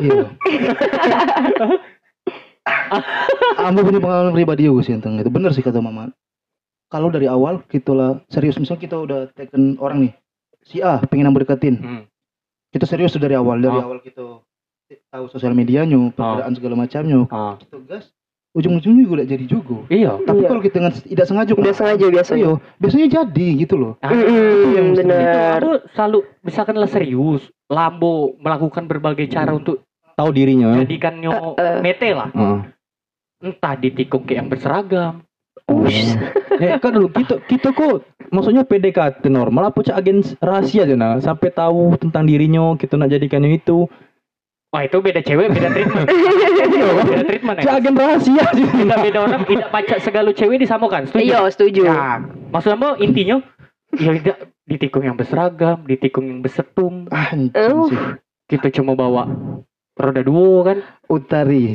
Iya. 0.00 0.32
Ambo 3.60 3.80
punya 3.84 4.00
pengalaman 4.00 4.32
pribadi 4.32 4.66
juga 4.66 4.80
sih 4.86 4.94
tentang 4.96 5.20
itu. 5.20 5.30
Bener 5.30 5.52
sih 5.52 5.62
kata 5.64 5.80
Mama. 5.80 6.10
Kalau 6.90 7.06
dari 7.12 7.30
awal 7.30 7.62
kita 7.70 7.94
lah 7.94 8.10
serius 8.26 8.58
misalnya 8.58 8.82
kita 8.82 8.96
udah 8.98 9.20
taken 9.36 9.78
orang 9.78 10.10
nih. 10.10 10.12
Si 10.66 10.82
A 10.82 10.98
pengen 11.06 11.30
ambo 11.30 11.38
deketin. 11.38 11.78
Hmm. 11.78 12.02
Kita 12.74 12.84
serius 12.84 13.14
dari 13.14 13.38
awal. 13.38 13.62
Dari 13.62 13.78
Ah. 13.78 13.86
awal 13.86 14.02
kita 14.02 14.42
tahu 15.10 15.24
sosial 15.30 15.54
medianya, 15.54 16.10
perbedaan 16.10 16.52
segala 16.58 16.74
macamnya. 16.74 17.30
Ah. 17.30 17.54
Kita 17.62 17.78
gas. 17.86 18.10
Ujung-ujungnya 18.50 19.06
juga 19.06 19.22
jadi 19.22 19.46
juga. 19.46 19.86
Iya. 19.86 20.18
Tapi 20.20 20.42
Iya. 20.42 20.48
kalau 20.50 20.60
kita 20.60 20.74
dengan 20.76 20.92
tidak 20.92 21.26
sengaja 21.26 21.52
Udah 21.54 21.70
sengaja 21.70 22.06
biasanya. 22.10 22.42
Iya, 22.42 22.52
biasanya 22.82 23.06
jadi 23.08 23.46
gitu 23.62 23.74
loh. 23.78 23.92
Ah, 24.02 24.10
yang 24.10 24.90
bener. 24.92 25.62
Aku 25.62 25.70
selalu 25.94 26.18
misalkan 26.42 26.74
lah 26.74 26.90
serius, 26.90 27.46
Lambo 27.70 28.34
melakukan 28.42 28.90
berbagai 28.90 29.30
cara 29.30 29.54
untuk 29.54 29.86
Tahu 30.18 30.30
dirinya. 30.34 30.74
ya. 30.74 30.82
jadikannya 30.82 31.30
Eh, 31.30 31.62
eh. 31.62 31.78
mete 31.78 32.10
lah. 32.10 32.28
Heeh. 32.34 32.58
Entah 33.40 33.74
ditikung 33.74 34.26
kayak 34.26 34.38
yang 34.42 34.48
berseragam. 34.50 35.14
Ush. 35.70 36.18
Eh 36.58 36.74
kan 36.76 36.90
dulu 36.90 37.06
kita 37.08 37.38
kita 37.46 37.70
kok 37.70 38.02
maksudnya 38.28 38.66
PDKT 38.66 39.30
normal 39.30 39.70
apa 39.70 39.80
cak 39.80 39.94
agen 39.94 40.18
rahasia 40.36 40.82
aja 40.82 40.92
nah 40.92 41.22
sampai 41.22 41.48
tahu 41.48 41.94
tentang 41.94 42.26
dirinya 42.26 42.74
kita 42.74 42.98
nak 42.98 43.06
jadikannya 43.08 43.54
itu 43.54 43.86
Wah 44.70 44.86
itu 44.86 45.02
beda 45.02 45.18
cewek, 45.18 45.50
beda 45.50 45.68
treatment. 45.74 46.06
beda 47.10 47.24
treatment 47.26 47.58
ya. 47.58 47.74
agen 47.74 47.94
rahasia 47.98 48.44
Tidak 48.54 48.98
beda 49.02 49.18
orang, 49.18 49.42
tidak 49.42 49.68
pacak 49.68 49.98
segala 49.98 50.30
cewek 50.30 50.62
disamakan. 50.62 51.10
Setuju? 51.10 51.26
Iya, 51.26 51.40
setuju. 51.50 51.82
Ya, 51.90 52.22
maksud 52.54 52.70
Ambo 52.70 52.94
intinya 52.96 53.42
ya 53.98 54.14
tidak 54.14 54.38
ditikung 54.70 55.02
yang 55.02 55.18
berseragam, 55.18 55.82
ditikung 55.82 56.30
yang 56.30 56.38
bersetum. 56.38 57.10
Anjing 57.10 57.50
Oh. 57.74 57.90
sih. 57.90 57.98
Kita 58.46 58.70
cuma 58.70 58.94
bawa 58.94 59.26
roda 59.98 60.22
dua 60.22 60.56
kan. 60.66 60.78
Utari. 61.10 61.74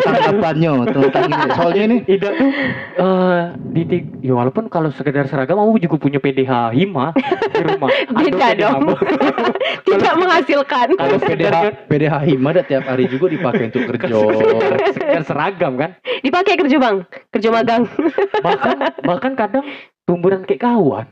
Tanggapannya 0.00 0.88
tentang 0.88 1.28
ini. 1.28 1.48
Soalnya 1.52 1.82
ini 1.84 1.98
Tidak 2.08 2.32
tuh 2.40 2.50
eh 2.96 3.42
ditik 3.76 4.02
ya 4.24 4.32
walaupun 4.32 4.72
kalau 4.72 4.88
sekedar 4.88 5.28
seragam 5.28 5.60
aku 5.60 5.76
juga 5.76 6.00
punya 6.00 6.16
PDH 6.16 6.72
Hima 6.72 7.12
di 7.52 7.62
rumah. 7.68 7.92
Beda 8.16 8.48
dong. 8.56 8.96
Tidak 9.92 10.14
menghasilkan. 10.16 10.96
Kalau 10.96 11.18
PDH 11.20 11.56
PDH 11.84 12.14
Hima 12.32 12.48
ada 12.56 12.64
tiap 12.64 12.88
hari 12.88 13.12
juga 13.12 13.28
dipakai 13.28 13.68
untuk 13.68 13.84
kerja 13.92 14.08
sekedar, 14.08 14.72
sekedar 14.96 15.22
seragam 15.28 15.72
kan. 15.76 15.90
Dipakai 16.24 16.56
kerja 16.56 16.76
bang, 16.80 16.96
kerja 17.28 17.48
magang. 17.52 17.84
Bahkan 18.40 18.76
bahkan 19.04 19.32
kadang 19.36 19.64
tumburan 20.08 20.48
kayak 20.48 20.64
kawan. 20.64 21.06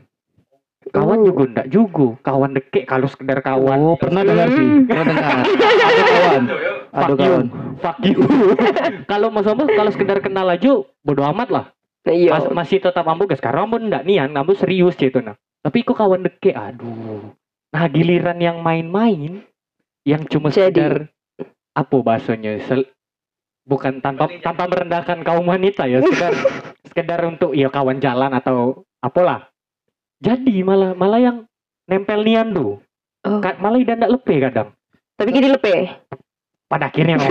Kawan 0.91 1.19
Oh. 1.19 1.25
juga 1.31 1.43
enggak 1.47 1.67
juga. 1.71 2.07
Kawan 2.19 2.51
dekek 2.51 2.83
kalau 2.83 3.07
sekedar 3.07 3.39
kawan. 3.39 3.79
Oh, 3.79 3.95
pernah 3.95 4.21
dengar 4.21 4.51
sih. 4.51 4.59
Hmm. 4.59 4.83
Pernah 4.85 5.05
dengar. 5.07 5.35
Ada 5.39 6.03
kawan. 6.03 6.43
Ada 6.91 7.13
kawan. 7.15 7.45
Fuck 7.79 7.97
you. 8.03 8.19
kalau 9.11 9.27
Mas 9.31 9.47
Ambo 9.47 9.63
kalau 9.65 9.89
sekedar 9.89 10.19
kenal 10.19 10.45
aja 10.45 10.71
bodo 11.01 11.23
amat 11.31 11.49
lah. 11.49 11.65
Iya. 12.01 12.33
Mas- 12.33 12.49
masih 12.51 12.81
tetap 12.81 13.05
ambo 13.05 13.29
guys 13.29 13.37
sekarang 13.37 13.69
ambo 13.69 13.77
ndak 13.77 14.01
nian 14.03 14.33
ambo 14.33 14.57
serius 14.57 14.97
gitu 14.97 15.21
nah 15.21 15.37
tapi 15.61 15.85
kok 15.85 15.93
kawan 15.93 16.25
deke 16.25 16.49
aduh 16.49 17.29
nah 17.69 17.85
giliran 17.85 18.41
yang 18.41 18.57
main-main 18.57 19.45
yang 20.01 20.25
cuma 20.25 20.49
Jadi. 20.49 20.73
sekedar 20.73 21.13
apa 21.77 21.95
bahasanya 22.01 22.57
sel- 22.65 22.89
bukan 23.69 24.01
tanpa 24.01 24.25
tanpa 24.41 24.65
merendahkan 24.65 25.21
kaum 25.21 25.45
wanita 25.45 25.85
ya 25.85 26.01
sekedar 26.01 26.33
sekedar 26.89 27.21
untuk 27.21 27.53
ya 27.53 27.69
kawan 27.69 28.01
jalan 28.01 28.33
atau 28.33 28.81
apalah 28.97 29.50
jadi 30.21 30.55
malah 30.61 30.93
malah 30.93 31.19
yang 31.19 31.37
nempel 31.85 32.21
nian 32.21 32.53
tuh 32.53 32.79
Oh. 33.21 33.37
Ka- 33.37 33.57
malah 33.57 33.77
idan 33.77 34.01
ndak 34.01 34.17
lepe 34.17 34.33
kadang 34.39 34.73
Tapi 35.13 35.29
gini 35.29 35.45
lepe. 35.47 35.93
pada 36.65 36.89
akhirnya. 36.89 37.21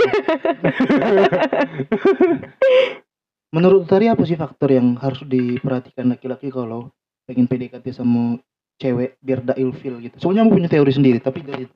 Menurut 3.51 3.83
Utari 3.83 4.07
apa 4.07 4.23
sih 4.23 4.39
faktor 4.39 4.71
yang 4.71 4.95
harus 4.95 5.19
diperhatikan 5.25 6.07
laki-laki 6.07 6.47
kalau 6.47 6.87
pengen 7.27 7.43
PDKT 7.43 7.91
sama 7.91 8.39
cewek 8.79 9.19
biar 9.19 9.43
da 9.43 9.53
ilfil 9.53 9.99
gitu. 9.99 10.15
Soalnya 10.15 10.47
aku 10.47 10.55
punya 10.55 10.71
teori 10.71 10.93
sendiri, 10.95 11.19
tapi 11.19 11.43
dari 11.43 11.67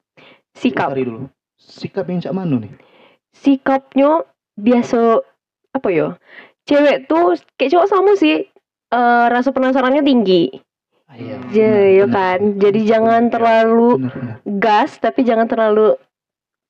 Sikap. 0.56 0.96
Utari 0.96 1.04
dulu. 1.04 1.28
Sikap 1.60 2.08
yang 2.08 2.24
cak 2.24 2.32
mano 2.32 2.64
nih? 2.64 2.72
Sikapnya 3.36 4.24
biasa 4.56 5.20
apa 5.76 5.90
ya? 5.92 6.16
Cewek 6.64 7.06
tuh 7.06 7.36
kayak 7.60 7.72
cowok 7.76 7.90
sama 7.92 8.16
sih. 8.16 8.48
eh, 8.86 9.26
rasa 9.28 9.52
penasarannya 9.52 10.00
tinggi. 10.00 10.56
Iya. 11.16 11.36
Ya, 11.50 11.72
Benar, 11.72 11.86
ya 11.90 12.06
benar. 12.06 12.14
kan. 12.14 12.40
Jadi 12.58 12.80
jangan 12.84 13.22
terlalu 13.28 13.90
Benar, 13.98 14.14
benar. 14.14 14.36
gas 14.58 14.92
tapi 14.98 15.22
jangan 15.22 15.48
terlalu 15.48 15.88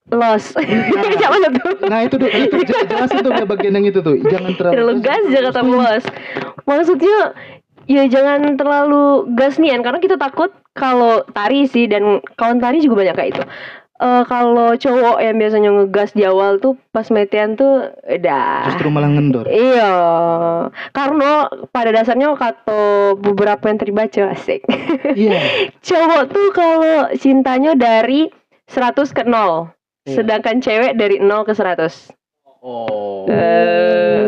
los. 0.08 0.46
Mana 1.34 1.50
tuh? 1.52 1.74
Nah 1.84 2.00
itu 2.02 2.16
tuh, 2.16 2.30
itu 2.30 2.56
je- 2.62 2.86
jelasin 2.92 3.20
tuh 3.20 3.32
kayak 3.32 3.50
bagian 3.50 3.74
yang 3.74 3.88
itu 3.88 4.00
tuh. 4.00 4.16
Jangan 4.24 4.54
terlalu, 4.54 4.74
Terlalu 4.74 4.94
gas 5.02 5.24
jangan 5.28 5.52
terlalu 5.52 5.78
los. 5.82 6.06
Maksudnya 6.64 7.18
ya 7.86 8.04
jangan 8.06 8.54
terlalu 8.54 9.04
gas 9.34 9.58
nian 9.58 9.82
karena 9.82 9.98
kita 9.98 10.16
takut 10.16 10.50
kalau 10.72 11.26
tari 11.28 11.66
sih 11.66 11.86
dan 11.86 12.18
kawan 12.36 12.58
tari 12.58 12.82
juga 12.82 13.02
banyak 13.02 13.16
kayak 13.16 13.30
itu. 13.34 13.44
Eh 13.96 14.24
kalau 14.28 14.76
cowok 14.76 15.24
yang 15.24 15.40
biasanya 15.40 15.72
ngegas 15.72 16.12
di 16.12 16.28
awal 16.28 16.60
tuh 16.60 16.76
pas 16.92 17.08
metean 17.16 17.56
tuh 17.56 17.96
udah 18.04 18.68
Justru 18.68 18.92
malah 18.92 19.08
ngendor. 19.08 19.48
Iya, 19.48 19.96
karena 20.92 21.48
pada 21.72 21.96
dasarnya 21.96 22.36
kata 22.36 23.16
beberapa 23.16 23.72
yang 23.72 23.80
terbaca 23.80 24.36
asik. 24.36 24.68
Iya. 25.16 25.40
Cowok 25.88 26.24
tuh 26.28 26.48
kalau 26.52 27.08
cintanya 27.16 27.72
dari 27.80 28.28
100 28.68 29.16
ke 29.16 29.24
0. 29.24 29.32
Iya. 29.32 30.16
Sedangkan 30.20 30.60
cewek 30.60 31.00
dari 31.00 31.24
0 31.24 31.48
ke 31.48 31.56
100. 31.56 32.12
oh 32.68 33.32
Eh, 33.32 34.28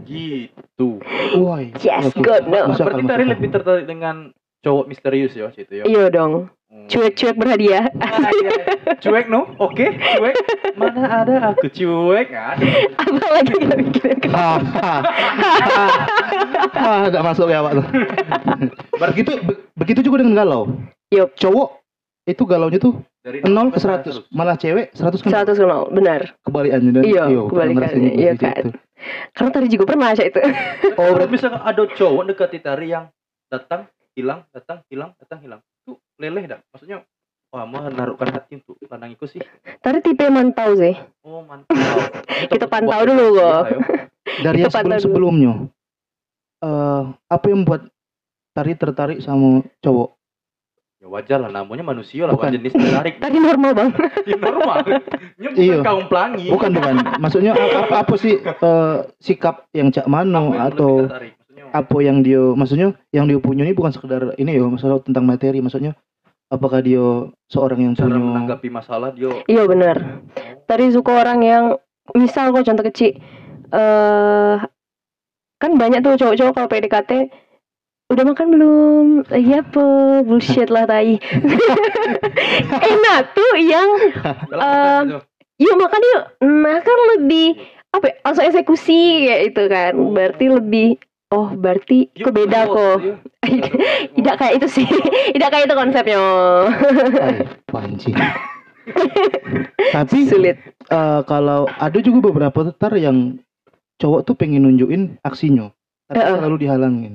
gitu 0.08 1.04
Woi. 1.36 1.76
yes, 1.84 2.16
good 2.16 2.48
no. 2.48 2.72
Berarti 2.72 3.04
akal. 3.04 3.28
lebih 3.28 3.48
tertarik 3.52 3.84
dengan 3.84 4.32
cowok 4.64 4.88
misterius 4.88 5.36
ya 5.36 5.52
situ 5.52 5.82
ya 5.82 5.84
Iya 5.84 6.08
dong. 6.08 6.48
Cuek-cuek 6.90 7.34
berhadiah. 7.34 7.86
Ah, 7.96 8.28
iya. 8.36 8.50
cuek 8.98 9.30
no 9.30 9.46
oke 9.56 9.86
cuek 9.94 10.34
mana 10.74 11.22
ada 11.22 11.34
aku 11.48 11.70
cuek 11.70 12.28
Apa 12.98 13.26
lagi 13.30 13.52
kita 13.54 13.74
pikirin? 13.78 14.18
Ah, 16.72 17.06
enggak 17.06 17.24
masuk 17.24 17.46
ya, 17.46 17.60
Pak 17.60 17.72
tuh. 17.74 17.86
begitu 18.96 19.32
be- 19.40 19.60
begitu 19.74 20.00
juga 20.02 20.20
dengan 20.20 20.34
galau. 20.36 20.62
Yup. 21.10 21.34
Cowok 21.34 21.68
itu 22.24 22.42
galaunya 22.44 22.78
tuh 22.78 23.00
Dari 23.20 23.42
0 23.42 23.68
ke 23.68 23.78
100 23.78 24.06
sampai 24.06 24.32
malah 24.32 24.56
cewek 24.56 24.94
100 24.94 25.20
ke 25.20 25.28
0 25.28 25.44
100 25.44 25.52
ke 25.52 25.66
nol, 25.66 25.84
benar. 25.90 26.20
kebalikannya 26.40 26.90
dan 26.90 27.02
Iya, 27.02 27.24
pernah 27.28 27.48
kebalikannya, 27.48 28.10
iya 28.14 28.32
kan. 28.32 28.64
itu. 28.64 28.70
Karena 29.30 29.50
tadi 29.50 29.66
juga 29.68 29.84
pernah 29.86 30.08
Sya 30.10 30.24
itu. 30.24 30.40
Oh, 30.96 31.10
berarti 31.12 31.30
misalkan 31.30 31.60
ada 31.60 31.82
cowok 31.84 32.22
dekati 32.26 32.58
tari 32.58 32.86
yang 32.88 33.12
datang, 33.46 33.88
hilang, 34.14 34.48
datang, 34.50 34.80
hilang, 34.88 35.12
datang, 35.16 35.38
hilang. 35.40 35.60
Itu 35.82 36.00
leleh 36.20 36.44
dah. 36.46 36.60
Maksudnya, 36.70 37.00
wah, 37.48 37.64
mau 37.64 37.80
naruhkan 37.88 38.28
hati 38.30 38.60
untuk 38.60 38.76
lanangiku 38.84 39.24
sih. 39.24 39.40
Tadi 39.80 39.98
tipe 40.04 40.28
mantau 40.28 40.76
sih. 40.76 40.92
Oh, 41.24 41.40
mantap. 41.42 41.74
Kita 42.52 42.68
pantau 42.68 43.00
dulu, 43.08 43.40
kok. 43.40 43.64
dari 44.44 44.62
yang 44.62 44.70
sebelum 44.70 45.00
sebelumnya 45.00 45.52
eh 46.60 47.02
apa 47.26 47.44
yang 47.48 47.64
membuat 47.64 47.88
tari 48.52 48.76
tertarik 48.76 49.18
sama 49.24 49.64
cowok 49.80 50.20
Ya 51.00 51.08
wajar 51.08 51.40
lah, 51.40 51.48
namanya 51.48 51.80
manusia 51.80 52.28
lah, 52.28 52.36
Bukan. 52.36 52.52
jenis 52.60 52.76
tertarik. 52.76 53.16
Tadi 53.24 53.40
normal 53.40 53.72
bang. 53.72 53.88
Ya, 54.28 54.36
normal. 54.44 54.84
Ini 55.40 55.48
bukan 55.48 55.56
Iya. 55.56 55.76
kaum 55.80 56.04
pelangi. 56.12 56.44
bukan 56.52 56.70
bukan 56.76 56.94
maksudnya 57.16 57.52
apa, 57.56 58.04
apa, 58.04 58.14
sih 58.20 58.36
eh, 58.36 58.96
sikap 59.16 59.64
yang 59.72 59.88
cak 59.88 60.04
mano 60.04 60.52
Apa 60.52 60.60
yang 60.60 60.68
atau? 60.68 60.92
Maksudnya, 61.08 61.64
apa 61.72 61.96
yang 62.04 62.16
dia 62.20 62.42
maksudnya 62.52 62.88
yang 63.16 63.24
dia 63.32 63.40
punya 63.40 63.64
ini 63.64 63.72
bukan 63.72 63.96
sekedar 63.96 64.36
ini 64.36 64.60
ya 64.60 64.64
masalah 64.68 65.00
tentang 65.00 65.24
materi 65.24 65.64
maksudnya 65.64 65.96
apakah 66.50 66.82
dia 66.82 67.30
seorang 67.46 67.78
yang 67.86 67.94
cara 67.94 68.10
punya 68.10 68.20
menanggapi 68.20 68.68
masalah 68.68 69.14
dia 69.14 69.30
Iya 69.46 69.64
benar. 69.70 70.26
Tadi 70.66 70.90
suka 70.90 71.22
orang 71.22 71.40
yang 71.46 71.64
misal 72.12 72.50
kok 72.50 72.66
contoh 72.66 72.84
kecil 72.90 73.16
eh 73.70 74.56
kan 75.60 75.70
banyak 75.78 76.02
tuh 76.02 76.18
cowok-cowok 76.18 76.52
kalau 76.56 76.68
PDKT 76.68 77.12
udah 78.10 78.24
makan 78.26 78.46
belum? 78.50 79.06
Iya 79.30 79.62
apa? 79.62 79.86
Bullshit 80.26 80.66
lah 80.66 80.90
tai. 80.90 81.22
Enak 82.90 83.20
tuh 83.38 83.52
yang 83.62 83.88
eh, 84.50 85.02
yuk 85.62 85.76
makan 85.78 86.02
yuk. 86.02 86.22
Nah 86.42 86.78
kan 86.82 86.98
lebih 87.14 87.62
apa? 87.94 88.10
ya, 88.10 88.14
Langsung 88.26 88.44
eksekusi 88.50 89.30
kayak 89.30 89.42
itu 89.54 89.62
kan. 89.70 89.92
Berarti 90.10 90.44
lebih 90.50 90.88
oh 91.30 91.48
berarti 91.54 92.10
kebeda 92.12 92.66
bos, 92.66 92.74
kok. 92.74 92.98
Tidak 94.16 94.34
kayak 94.36 94.54
itu 94.60 94.68
sih. 94.68 94.86
Tidak 95.34 95.48
kayak 95.48 95.64
itu 95.66 95.76
konsepnya. 95.76 96.20
Ay, 97.24 97.36
pancing 97.66 98.16
tapi 99.92 100.26
Sulit. 100.26 100.56
eh, 100.90 101.20
kalau 101.24 101.68
ada 101.70 101.98
juga 102.02 102.32
beberapa 102.32 102.66
tetar 102.66 102.90
yang 102.98 103.38
cowok 104.02 104.26
tuh 104.26 104.34
pengen 104.34 104.66
nunjukin 104.66 105.20
aksinya 105.22 105.70
tapi 106.10 106.18
Heeh. 106.18 106.36
selalu 106.40 106.56
dihalangin 106.58 107.14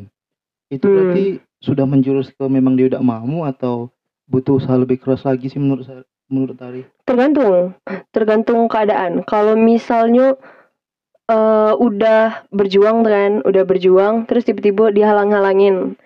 itu 0.71 0.85
Hmm. 0.87 0.93
berarti 0.95 1.25
sudah 1.59 1.83
menjurus 1.83 2.31
ke 2.31 2.45
memang 2.47 2.79
dia 2.79 2.87
udah 2.87 3.03
mau 3.03 3.43
atau 3.43 3.91
butuh 4.25 4.61
usaha 4.61 4.77
lebih 4.77 5.01
keras 5.01 5.25
lagi 5.25 5.51
sih 5.51 5.59
menurut 5.59 5.83
saya 5.83 6.01
menurut 6.25 6.55
Tari 6.55 6.81
Tergantung, 7.05 7.77
tergantung 8.09 8.65
keadaan. 8.65 9.21
Kalau 9.29 9.53
misalnya 9.53 10.33
eh 11.25 11.73
udah 11.75 12.45
berjuang 12.49 13.01
kan, 13.01 13.31
udah 13.41 13.63
berjuang, 13.65 14.29
terus 14.29 14.45
tiba-tiba 14.45 14.93
dihalang-halangin. 14.93 15.97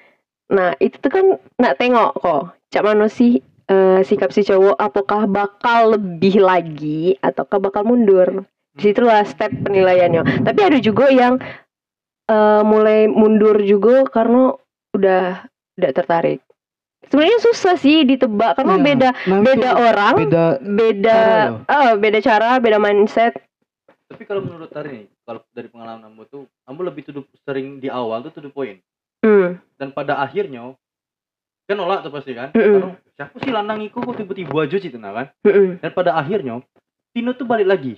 Nah 0.50 0.74
itu 0.80 0.96
tuh 0.98 1.12
kan 1.12 1.26
nak 1.60 1.76
tengok 1.76 2.16
kok, 2.18 2.44
cak 2.72 2.84
mana 2.84 3.06
sih 3.06 3.44
eh, 3.68 4.00
sikap 4.02 4.32
si 4.32 4.42
cowok, 4.42 4.80
apakah 4.80 5.28
bakal 5.28 5.94
lebih 5.94 6.40
lagi 6.40 7.20
ataukah 7.20 7.60
bakal 7.60 7.84
mundur? 7.86 8.48
Di 8.74 8.90
situlah 8.90 9.28
step 9.28 9.52
penilaiannya. 9.62 10.46
Tapi 10.48 10.60
ada 10.64 10.80
juga 10.80 11.12
yang 11.12 11.36
eh, 12.26 12.62
mulai 12.64 13.06
mundur 13.06 13.60
juga 13.60 14.08
karena 14.08 14.56
udah 14.96 15.44
tidak 15.76 15.94
tertarik. 15.96 16.40
Sebenarnya 17.10 17.40
susah 17.42 17.76
sih 17.76 18.06
ditebak 18.06 18.60
karena 18.60 18.76
Iya. 18.78 18.84
beda 18.86 19.10
beda 19.42 19.70
orang 19.76 20.16
beda 20.28 20.46
beda 20.62 21.18
Cara 21.18 21.46
loh. 21.50 21.60
eh, 21.66 21.94
beda 21.98 22.20
cara 22.22 22.50
beda 22.60 22.78
mindset 22.78 23.34
Tapi 24.10 24.26
kalau 24.26 24.42
menurut 24.42 24.74
Tari 24.74 25.06
nih, 25.06 25.08
kalau 25.22 25.46
dari 25.54 25.70
pengalaman 25.70 26.10
kamu 26.10 26.26
tuh, 26.34 26.44
kamu 26.66 26.80
lebih 26.90 27.02
tuduh 27.06 27.24
sering 27.46 27.78
di 27.78 27.94
awal 27.94 28.26
tuh 28.26 28.34
tuduh 28.34 28.50
poin. 28.50 28.82
hmm. 29.22 29.62
Dan 29.78 29.94
pada 29.94 30.18
akhirnya, 30.18 30.74
kan 31.70 31.78
nolak 31.78 32.02
tuh 32.02 32.10
pasti 32.10 32.34
kan? 32.34 32.50
Karena 32.50 32.98
siapa 33.14 33.38
sih 33.38 33.54
lanang 33.54 33.86
iku 33.86 34.02
kok 34.02 34.18
tiba-tiba 34.18 34.66
aja 34.66 34.78
sih 34.82 34.90
nah 34.98 35.14
kan? 35.14 35.28
mm-mm. 35.46 35.78
Dan 35.78 35.92
pada 35.94 36.18
akhirnya, 36.18 36.66
Tino 37.14 37.38
tuh 37.38 37.46
balik 37.46 37.70
lagi. 37.70 37.94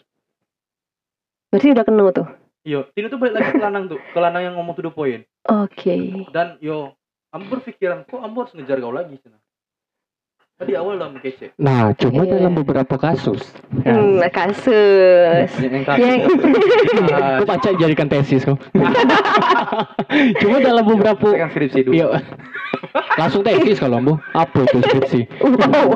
berarti 1.51 1.68
udah 1.76 1.84
kenal 1.84 2.07
tuh 2.16 2.28
Iya, 2.68 2.86
Tino 2.91 3.07
tuh 3.07 3.18
balik 3.18 3.39
lagi 3.39 3.49
ke 3.55 3.64
lanang 3.64 3.88
tuh, 3.88 3.99
ke 3.99 4.20
lanang 4.20 4.43
yang 4.51 4.55
ngomong 4.59 4.76
tuduh 4.76 4.91
poin. 4.91 5.24
oke 5.47 5.93
Dan 6.36 6.59
yo, 6.59 6.91
kamu 7.32 7.43
berpikiran 7.47 8.03
kok 8.03 8.20
kamu 8.20 8.36
harus 8.36 8.53
ngejar 8.59 8.78
kau 8.84 8.91
lagi 8.91 9.16
sih. 9.16 9.32
Tadi 10.62 10.78
awal 10.78 11.01
lah 11.01 11.09
kece. 11.18 11.57
Nah, 11.57 11.89
cuma 11.97 12.22
Iya. 12.22 12.38
dalam 12.38 12.53
beberapa 12.53 12.93
kasus. 12.93 13.41
Ya. 13.82 13.97
hmm, 13.97 14.22
kasus 14.30 15.49
Yang 15.57 16.22
yang 16.22 16.22
Kok 17.41 17.47
baca 17.49 17.70
jadikan 17.74 18.05
tesis 18.05 18.45
kok. 18.45 18.62
cuma 20.41 20.62
dalam 20.62 20.86
beberapa 20.86 21.28
kan 21.34 21.49
skripsi 21.49 21.82
dulu. 21.82 21.93
Iya. 21.97 22.22
Langsung 23.18 23.41
tesis 23.41 23.82
kalau 23.82 23.97
Ambo. 23.97 24.14
Apa 24.38 24.62
itu 24.62 24.78
skripsi? 24.86 25.20
wow 25.41 25.89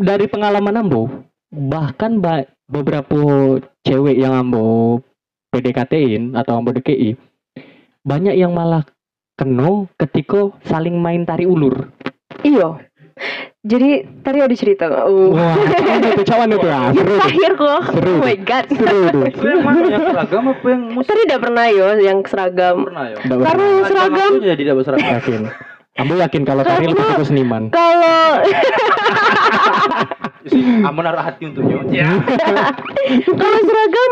dari 0.00 0.24
pengalaman 0.24 0.80
Ambo, 0.80 1.12
bahkan 1.52 2.16
ba- 2.16 2.48
beberapa 2.64 3.20
cewek 3.84 4.16
yang 4.16 4.32
Ambo 4.32 5.04
PDKT-in 5.52 6.32
atau 6.32 6.64
Ambo 6.64 6.72
DKI, 6.72 7.12
banyak 8.02 8.40
yang 8.40 8.56
malah 8.56 8.88
keno 9.36 9.84
ketika 10.00 10.48
saling 10.64 10.96
main 10.96 11.28
tari 11.28 11.44
ulur. 11.44 11.92
iyo 12.44 12.78
jadi 13.66 13.90
tadi 14.22 14.38
ada 14.38 14.54
cerita 14.54 14.86
nggak? 14.86 15.04
oh. 15.04 15.34
Wah, 15.34 15.58
cawan 15.58 15.98
itu, 16.06 16.22
cawan 16.22 16.48
itu. 16.48 16.66
Ah, 16.70 16.86
yang 16.86 16.94
seru 16.94 17.10
tuh. 17.10 17.18
terakhir 17.18 17.50
kok 17.52 17.80
Seru 17.90 18.08
oh 18.08 18.18
my 18.20 18.36
god 18.40 18.64
Seru 18.70 19.00
tuh. 19.08 19.22
Itu 19.32 19.42
yang 19.44 19.60
seragam 20.06 20.42
apa 20.46 20.66
yang 20.66 20.82
musik 20.88 21.08
tadi 21.08 21.20
udah 21.26 21.38
pernah 21.38 21.66
yo 21.68 21.86
yang 21.98 22.18
seragam 22.22 22.76
pernah 22.84 23.04
ya? 23.06 23.16
Nggak 23.18 23.36
karena 23.36 23.50
pernah. 23.52 23.66
yang 23.66 23.84
seragam 23.84 24.30
Aku 24.30 24.38
jadi 24.40 24.56
tidak 24.56 24.74
berseragam. 24.76 25.10
yakin. 25.12 25.42
Ambo 25.96 26.12
yakin 26.14 26.42
kalau 26.44 26.60
tari 26.62 26.84
lebih 26.86 27.04
suka 27.06 27.24
seniman. 27.24 27.62
kalau 27.70 28.28
Kamu 30.86 31.00
naruh 31.00 31.18
hati 31.20 31.42
untuknya. 31.44 31.76
Ya. 31.90 32.10
kalau 33.26 33.58
seragam 33.60 34.10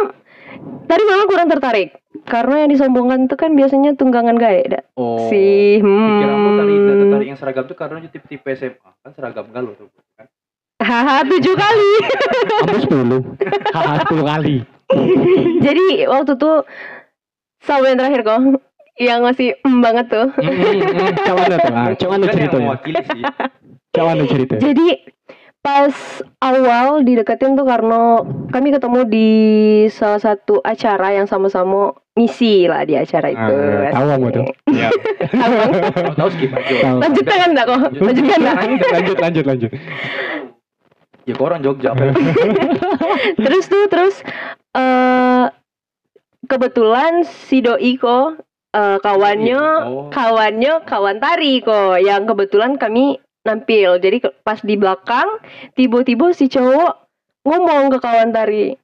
tadi 0.84 1.02
malah 1.04 1.26
kurang 1.26 1.48
tertarik 1.48 1.88
karena 2.24 2.64
yang 2.64 2.70
disombongkan 2.70 3.26
tuh 3.26 3.36
kan 3.36 3.50
biasanya 3.52 3.94
tunggangan 3.94 4.36
gaya 4.36 4.62
dak 4.68 4.84
Oh. 4.94 5.26
si 5.26 5.82
Pikir 5.82 6.28
aku 6.30 6.50
tadi 6.54 6.72
tidak 6.72 6.94
hmm. 6.94 7.02
tertarik 7.02 7.26
yang 7.26 7.38
seragam 7.38 7.64
tuh 7.66 7.76
karena 7.76 7.98
tipe-tipe 8.06 8.50
SMA 8.54 8.90
kan 9.02 9.10
seragam 9.12 9.46
galau 9.50 9.74
tuh 9.74 9.90
kan. 10.14 10.26
haha 10.78 11.24
tujuh 11.26 11.54
kali 11.54 11.90
Ambo 12.64 12.78
sepuluh. 12.78 13.20
Haha 13.72 13.94
sepuluh 14.04 14.24
kali. 14.24 14.56
jadi 15.60 15.84
waktu 16.06 16.32
tuh 16.36 16.62
sama 17.64 17.90
yang 17.90 17.98
terakhir 17.98 18.20
kok 18.22 18.40
yang 18.94 19.20
masih 19.26 19.58
em 19.58 19.74
banget 19.82 20.06
tuh 20.06 20.26
Cawan 21.26 21.50
itu. 21.50 21.70
Ah, 21.74 21.90
cawan 21.98 22.18
itu 22.22 22.58
mewakili 22.60 23.02
sih. 23.02 23.22
Cawan 23.90 24.14
itu 24.22 24.26
ceritanya. 24.30 24.60
jadi 24.70 24.88
pas 25.64 25.96
awal 26.44 27.00
dideketin 27.00 27.56
tuh 27.56 27.64
karena 27.64 28.20
kami 28.52 28.68
ketemu 28.68 29.00
di 29.08 29.30
salah 29.88 30.20
satu 30.20 30.60
acara 30.60 31.16
yang 31.16 31.24
sama-sama 31.24 31.96
misi 32.12 32.68
lah 32.68 32.84
di 32.84 32.92
acara 32.94 33.32
itu 33.32 33.56
Ah, 33.88 33.88
tahu 33.90 34.06
kamu 34.12 34.26
tuh. 34.30 34.44
Iya. 34.68 34.88
Tahu 36.20 36.28
skip 36.30 36.52
aja. 36.52 37.00
Lanjutkan 37.00 37.36
kan 37.40 37.48
enggak 37.56 37.66
kok 37.66 37.78
lanjutkan 37.96 38.38
enggak 38.38 38.56
lanjut 38.92 39.16
lanjut 39.18 39.44
lanjut. 39.48 39.70
Ya 41.24 41.32
kok 41.32 41.46
orang 41.48 41.60
Jogja 41.64 41.88
apa? 41.96 42.12
terus 43.48 43.64
tuh 43.64 43.88
terus 43.88 44.14
eh 44.76 45.44
kebetulan 46.44 47.24
si 47.24 47.64
doi 47.64 47.96
kok 47.96 48.36
eh, 48.70 48.98
kawannya 49.00 49.62
Oh. 49.88 50.12
kawannya 50.12 50.84
kawan 50.84 51.16
tari 51.16 51.64
kok 51.64 51.96
yang 51.98 52.28
kebetulan 52.28 52.76
kami 52.76 53.16
nampil. 53.44 54.00
Jadi 54.00 54.24
pas 54.42 54.58
di 54.60 54.74
belakang 54.74 55.28
tiba-tiba 55.76 56.32
si 56.32 56.48
cowok 56.48 56.92
ngomong 57.44 57.92
ke 57.94 57.98
kawan 58.00 58.32
tari. 58.32 58.74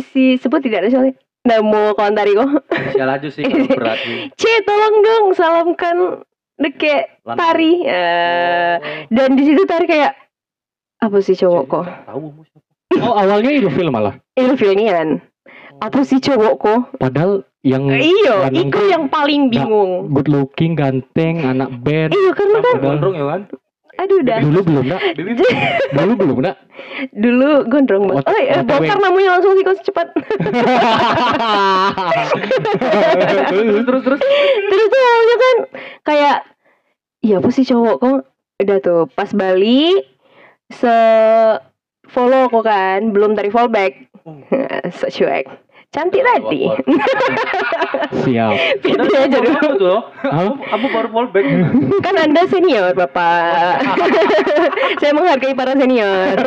Si 0.00 0.36
sebut 0.40 0.64
tidak 0.64 0.86
ada 0.86 0.88
soalnya 0.92 1.14
namo 1.44 1.96
kawan 1.96 2.14
tari 2.14 2.32
kok. 2.36 2.50
Sial 2.94 3.10
aja 3.16 3.28
sih 3.28 3.42
kalau 3.44 3.66
berat. 3.66 3.98
C 4.36 4.42
tolong 4.68 4.96
dong 5.00 5.26
salamkan 5.32 5.96
deke 6.60 7.20
tari. 7.24 7.84
Eh, 7.84 8.74
dan 9.08 9.28
di 9.34 9.42
situ 9.48 9.64
tari 9.64 9.88
kayak 9.88 10.12
apa 11.00 11.18
sih 11.24 11.36
cowok 11.36 11.64
kok? 11.68 11.84
Tahu? 12.08 12.24
Oh 13.00 13.14
awalnya 13.16 13.50
ilfil 13.54 13.88
malah. 13.88 14.18
ilfilnian 14.34 15.22
apa 15.80 16.00
sih 16.04 16.20
cowok 16.20 16.54
kok? 16.60 16.80
Padahal 17.00 17.42
yang 17.60 17.84
iyo 17.92 18.40
lanang 18.40 18.72
itu 18.72 18.80
yang 18.88 19.04
paling 19.06 19.52
bingung 19.52 20.08
good 20.10 20.32
looking, 20.32 20.72
ganteng, 20.72 21.44
anak 21.44 21.68
band. 21.84 22.08
iya 22.10 22.32
karena 22.32 22.58
kan 22.58 22.74
Gondrong 22.80 23.14
ya 23.14 23.26
kan? 23.28 23.42
aduh 24.00 24.16
udah 24.16 24.38
Dulu 24.40 24.58
belum 24.64 24.84
nak. 24.88 25.00
Dulu 25.92 26.12
belum 26.16 26.38
nak. 26.40 26.56
dulu 27.12 27.64
gondrong 27.64 28.04
banget 28.08 28.24
oh 28.24 28.34
eh, 28.34 28.46
OTW. 28.56 28.64
bokar 28.66 28.98
namanya 28.98 29.28
langsung 29.36 29.52
sih 29.52 29.64
kok 29.64 29.76
cepat 29.84 30.06
terus 33.48 33.84
terus 33.84 34.02
terus. 34.04 34.20
terus 34.62 34.86
tuh 34.86 35.00
awalnya 35.00 35.36
kan 35.36 35.56
kayak 36.02 36.36
iya 37.20 37.36
apa 37.38 37.48
sih 37.50 37.64
cowok 37.64 37.96
kok 37.96 38.20
udah 38.60 38.78
tuh 38.80 39.00
pas 39.12 39.30
Bali 39.32 39.96
se 40.70 40.96
follow 42.06 42.48
aku 42.48 42.60
kan 42.60 43.12
belum 43.12 43.34
tadi 43.34 43.48
fallback 43.48 44.08
Oh. 44.20 44.36
so 45.00 45.08
cuek 45.08 45.48
cantik 45.90 46.22
tadi 46.22 46.70
Siap. 48.22 48.52
Pede 48.82 49.16
aja 49.18 49.38
dulu 49.42 49.70
loh. 49.82 50.00
Hah? 50.22 50.54
Kamu 50.54 50.86
baru 50.94 51.08
fallback. 51.10 51.44
kan 52.06 52.14
anda 52.14 52.46
senior 52.46 52.94
bapak 52.94 53.82
saya 55.02 55.12
menghargai 55.14 55.54
para 55.54 55.74
senior 55.74 56.38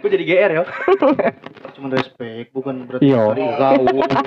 Aku 0.00 0.06
jadi 0.12 0.24
GR 0.24 0.50
ya. 0.60 0.64
Cuman 1.76 1.90
respect, 1.96 2.52
bukan 2.52 2.84
berarti 2.84 3.08
Iya. 3.08 3.20
hari 3.32 3.44
kau. 3.56 3.82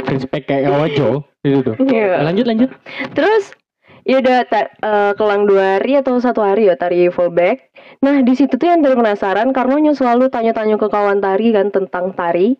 Respect 0.09 0.45
kayak 0.49 0.73
Ojo. 0.73 1.09
Itu 1.45 1.59
tuh. 1.61 1.75
Iya. 1.85 2.25
Lanjut 2.25 2.45
lanjut. 2.49 2.69
Terus 3.13 3.53
ya 4.01 4.17
udah 4.17 4.49
eh, 4.49 5.11
kelang 5.13 5.45
dua 5.45 5.77
hari 5.77 6.01
atau 6.01 6.17
satu 6.17 6.41
hari 6.41 6.65
ya 6.69 6.75
tari 6.77 7.09
fallback. 7.13 7.69
Nah 8.01 8.25
di 8.25 8.33
situ 8.33 8.57
tuh 8.57 8.65
yang 8.65 8.81
tadi 8.81 8.97
penasaran 8.97 9.53
karena 9.53 9.77
nyo 9.77 9.93
selalu 9.93 10.33
tanya-tanya 10.33 10.81
ke 10.81 10.87
kawan 10.89 11.21
tari 11.21 11.53
kan 11.53 11.69
tentang 11.69 12.17
tari, 12.17 12.57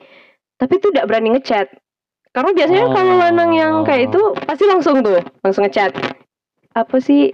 tapi 0.62 0.78
tuh 0.78 0.93
tidak 0.93 1.09
berani 1.09 1.34
ngechat. 1.34 1.74
Karena 2.30 2.53
biasanya 2.53 2.86
Oh. 2.86 2.93
kalau 2.93 3.14
lanang 3.18 3.51
yang 3.51 3.74
kayak 3.82 4.07
itu 4.07 4.22
pasti 4.45 4.64
langsung 4.64 5.01
tuh 5.01 5.20
langsung 5.41 5.66
ngechat. 5.66 5.91
Apa 6.72 7.01
sih? 7.01 7.34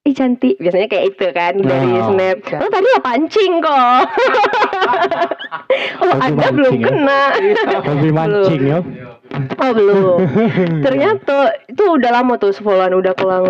Ih 0.00 0.12
cantik 0.12 0.56
biasanya 0.56 0.86
kayak 0.86 1.06
itu 1.10 1.26
kan 1.30 1.56
dari 1.56 1.92
Oh. 1.94 2.08
snap. 2.08 2.38
Oh 2.54 2.68
tadi 2.68 2.86
ya 2.86 3.00
pancing 3.00 3.52
kok. 3.58 4.04
oh 6.00 6.14
anda 6.16 6.48
belum 6.50 6.74
ya? 6.74 6.84
kena. 6.86 7.22
Hobi 7.80 8.10
mancing 8.10 8.62
ya. 8.62 8.78
Oh 9.56 9.70
belum. 9.70 10.18
Ternyata 10.86 11.36
itu 11.66 11.82
udah 11.82 12.10
lama 12.12 12.34
tuh 12.36 12.50
sefollowan 12.50 12.94
udah 12.94 13.12
kelang 13.12 13.46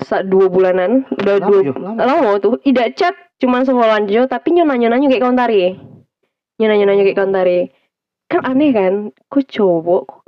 sa- 0.00 0.24
dua 0.24 0.48
bulanan, 0.48 1.06
udah 1.12 1.36
Lama 1.38 1.46
dua 1.46 1.58
ya, 1.60 1.72
lama. 1.72 2.00
lama 2.00 2.30
tuh. 2.38 2.58
Tidak 2.60 2.94
chat 2.94 3.14
cuman 3.38 3.62
sefollowan 3.62 4.06
aja, 4.06 4.26
tapi 4.26 4.50
nyo 4.52 4.64
nanya 4.64 4.88
nanya 4.88 5.06
kayak 5.06 5.22
kawan 5.22 5.36
tari. 5.36 5.74
Nyo 6.56 6.66
nanya 6.66 6.84
nanya 6.86 7.02
kayak 7.02 7.18
kawan 7.18 7.30
tari. 7.30 7.58
Kan 8.34 8.42
aneh 8.50 8.74
kan? 8.74 9.14
Ku 9.30 9.46
cowok 9.46 10.26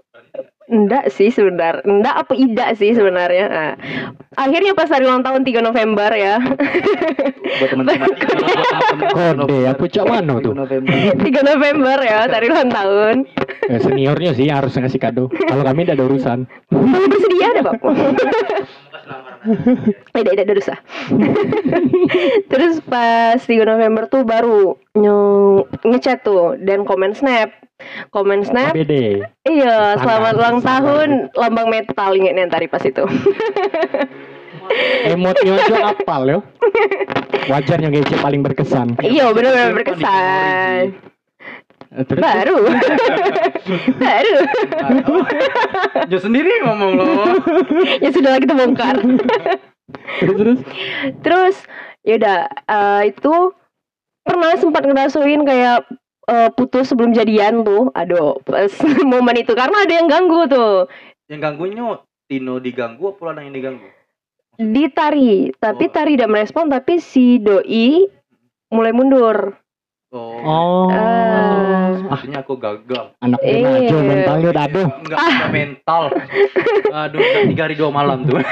Enggak 0.66 1.14
sih 1.14 1.30
sebenarnya. 1.30 1.86
Enggak 1.86 2.26
apa 2.26 2.34
tidak 2.34 2.74
sih 2.74 2.90
sebenarnya. 2.90 3.46
Nah, 3.46 3.72
akhirnya 4.34 4.74
pas 4.74 4.90
hari 4.90 5.06
ulang 5.06 5.22
tahun 5.22 5.46
3 5.46 5.62
November 5.62 6.10
ya. 6.10 6.42
Buat 7.62 7.70
teman-teman. 7.70 8.10
Kode 9.14 9.56
ya 9.62 9.72
pucak 9.78 10.04
mana 10.10 10.42
tuh? 10.42 10.58
November. 10.58 10.90
3 11.22 11.22
November 11.22 11.96
ya, 12.02 12.26
hari 12.26 12.50
ulang 12.50 12.70
tahun. 12.74 13.30
Eh, 13.70 13.78
seniornya 13.78 14.34
sih 14.34 14.50
harus 14.50 14.74
ngasih 14.74 14.98
kado. 14.98 15.30
Kalau 15.30 15.62
kami 15.62 15.86
tidak 15.86 16.02
ada 16.02 16.04
urusan. 16.10 16.38
Kalau 16.66 17.06
bersedia 17.14 17.46
ada 17.54 17.62
Bapak. 17.62 17.90
Tidak, 20.16 20.32
tidak 20.32 20.44
ada 20.48 20.54
dosa. 20.56 20.74
Terus 22.50 22.80
pas 22.88 23.38
3 23.38 23.52
November 23.68 24.08
tuh 24.08 24.24
baru 24.24 24.74
ngechat 25.84 26.24
tuh 26.24 26.56
dan 26.64 26.88
komen 26.88 27.12
snap. 27.12 27.52
Komen 28.10 28.40
snap. 28.42 28.72
KBD. 28.72 29.20
Iya, 29.44 30.00
selamat 30.00 30.34
ulang 30.40 30.58
tahun 30.64 31.08
lambang 31.36 31.68
metal 31.68 32.16
ingetnya 32.16 32.48
tadi 32.48 32.66
pas 32.66 32.80
itu. 32.80 33.04
Emotnya 35.04 35.52
aja 35.60 35.92
apal 35.92 36.22
yo. 36.24 36.40
Wajarnya 37.46 37.92
GC 37.92 38.16
paling 38.18 38.40
berkesan. 38.40 38.96
iya, 39.04 39.28
benar-benar 39.30 39.76
berkesan. 39.76 40.96
Eh, 41.96 42.04
Terus 42.04 42.20
Baru. 42.28 42.58
Baru. 43.96 44.36
Jo 46.12 46.18
sendiri 46.20 46.52
ngomong 46.68 46.92
loh. 47.00 47.08
ya 48.04 48.10
sudah 48.12 48.36
kita 48.36 48.52
bongkar. 48.52 49.00
terus 50.20 50.36
terus. 50.36 50.60
Terus 51.24 51.56
yaudah 52.04 52.52
eh, 52.52 53.02
itu 53.10 53.34
pernah 54.20 54.52
sempat 54.60 54.84
ngerasain 54.84 55.40
kayak 55.48 55.88
eh, 56.28 56.50
putus 56.52 56.92
sebelum 56.92 57.16
jadian 57.16 57.64
tuh. 57.64 57.88
Aduh, 57.96 58.44
pas 58.44 58.68
momen 59.12 59.40
itu 59.40 59.56
karena 59.56 59.88
ada 59.88 59.94
yang 59.96 60.08
ganggu 60.12 60.44
tuh. 60.52 60.84
Yang 61.32 61.40
ganggunya 61.42 62.04
Tino 62.26 62.58
diganggu 62.58 63.14
apa 63.14 63.22
orang 63.30 63.48
yang 63.48 63.56
diganggu? 63.56 63.88
Ditari, 64.56 65.52
tapi 65.62 65.84
Oh. 65.86 65.92
Tari 65.92 66.16
tidak 66.16 66.32
merespon 66.32 66.66
tapi 66.66 66.98
si 66.98 67.38
doi 67.38 68.08
mulai 68.72 68.92
mundur. 68.92 69.54
Oh. 70.10 70.38
Oh. 70.42 71.75
Ah. 71.96 72.08
Maksudnya 72.12 72.38
aku 72.44 72.54
gagal. 72.60 73.04
Anak 73.24 73.40
Eh. 73.40 73.64
remaja 73.64 73.96
mentalnya 73.96 74.48
udah 74.52 74.64
aduh. 74.68 74.88
Enggak 75.00 75.18
enggak 75.18 75.52
mental. 75.60 76.02
Aduh, 76.92 77.18
udah 77.18 77.42
tiga 77.48 77.62
hari 77.64 77.74
dua 77.74 77.90
malam 77.90 78.18
tuh. 78.28 78.36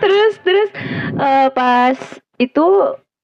terus 0.00 0.32
terus 0.40 0.70
eh, 1.18 1.48
pas 1.52 1.96
itu 2.40 2.66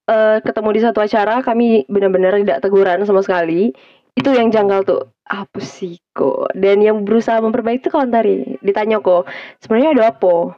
eh, 0.07 0.39
ketemu 0.45 0.69
di 0.77 0.81
satu 0.85 0.99
acara 1.01 1.41
kami 1.41 1.89
benar-benar 1.89 2.37
tidak 2.43 2.61
teguran 2.61 3.01
sama 3.07 3.23
sekali. 3.25 3.73
Itu 4.17 4.33
yang 4.33 4.49
janggal 4.49 4.81
tuh 4.89 5.03
apa 5.27 5.59
sih 5.59 5.99
kok 6.15 6.55
dan 6.55 6.79
yang 6.81 7.03
berusaha 7.03 7.43
memperbaiki 7.43 7.83
itu 7.83 7.91
kawan 7.91 8.15
tari 8.15 8.57
ditanya 8.63 9.03
kok 9.03 9.27
sebenarnya 9.59 9.91
ada 9.99 10.05
apa 10.15 10.55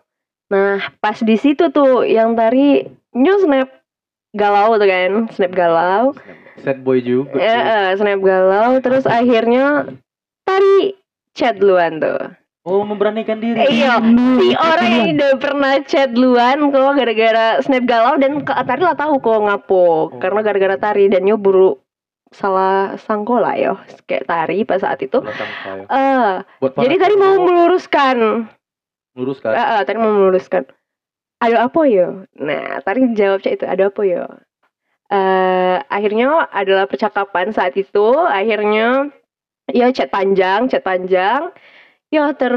nah 0.53 0.77
pas 1.01 1.17
di 1.25 1.37
situ 1.41 1.73
tuh 1.73 2.05
yang 2.05 2.37
tari 2.37 2.85
nyu 3.17 3.35
snap 3.41 3.78
galau 4.37 4.77
tuh 4.77 4.89
kan 4.89 5.13
snap 5.33 5.53
galau. 5.55 6.13
Sad 6.61 6.83
boy 6.83 7.01
juga. 7.01 7.39
Eh, 7.39 7.47
tuh. 7.47 7.49
eh, 7.49 7.89
snap 7.97 8.21
galau 8.21 8.71
terus 8.83 9.05
akhirnya 9.09 9.89
tari 10.45 10.99
chat 11.33 11.57
duluan 11.57 12.03
tuh. 12.03 12.35
Oh, 12.69 12.85
memberanikan 12.85 13.41
diri. 13.41 13.57
Eh, 13.65 13.81
iya 13.81 13.97
si 14.37 14.53
orang 14.53 14.91
yang 14.93 15.09
udah 15.17 15.33
pernah 15.41 15.75
chat 15.89 16.13
duluan 16.13 16.69
kok 16.69 16.93
gara-gara 16.99 17.47
snap 17.65 17.85
galau 17.89 18.21
dan 18.21 18.45
ke 18.45 18.53
tari 18.53 18.83
lah 18.85 18.97
tahu 18.99 19.17
kok 19.23 19.41
ngapo 19.49 20.13
karena 20.21 20.41
gara-gara 20.45 20.77
tari 20.77 21.09
dan 21.09 21.25
nyu 21.25 21.41
buru 21.41 21.81
salah 22.29 22.93
sangkola 23.01 23.57
ya 23.57 23.73
kayak 24.05 24.29
tari 24.29 24.61
pas 24.69 24.85
saat 24.85 25.01
itu. 25.01 25.17
Eh 25.89 26.45
para 26.45 26.83
jadi 26.85 26.95
tadi 27.01 27.15
mau 27.17 27.41
cowok, 27.41 27.45
meluruskan. 27.49 28.17
Meluruskan. 29.17 29.51
Eh, 29.57 29.67
eh, 29.79 29.83
tadi 29.89 29.97
mau 29.97 30.13
meluruskan 30.13 30.69
ada 31.39 31.57
apa 31.65 31.81
ya 31.87 32.09
nah 32.35 32.83
tadi 32.83 33.15
jawab 33.15 33.41
chat 33.41 33.59
itu 33.59 33.65
ada 33.65 33.89
apa 33.89 34.03
ya 34.03 34.25
eh 35.09 35.77
akhirnya 35.89 36.51
adalah 36.53 36.85
percakapan 36.85 37.49
saat 37.51 37.73
itu 37.75 38.07
akhirnya 38.29 39.09
ya 39.71 39.89
chat 39.89 40.11
panjang 40.11 40.69
chat 40.69 40.85
panjang 40.85 41.49
ya 42.09 42.33
ter 42.33 42.53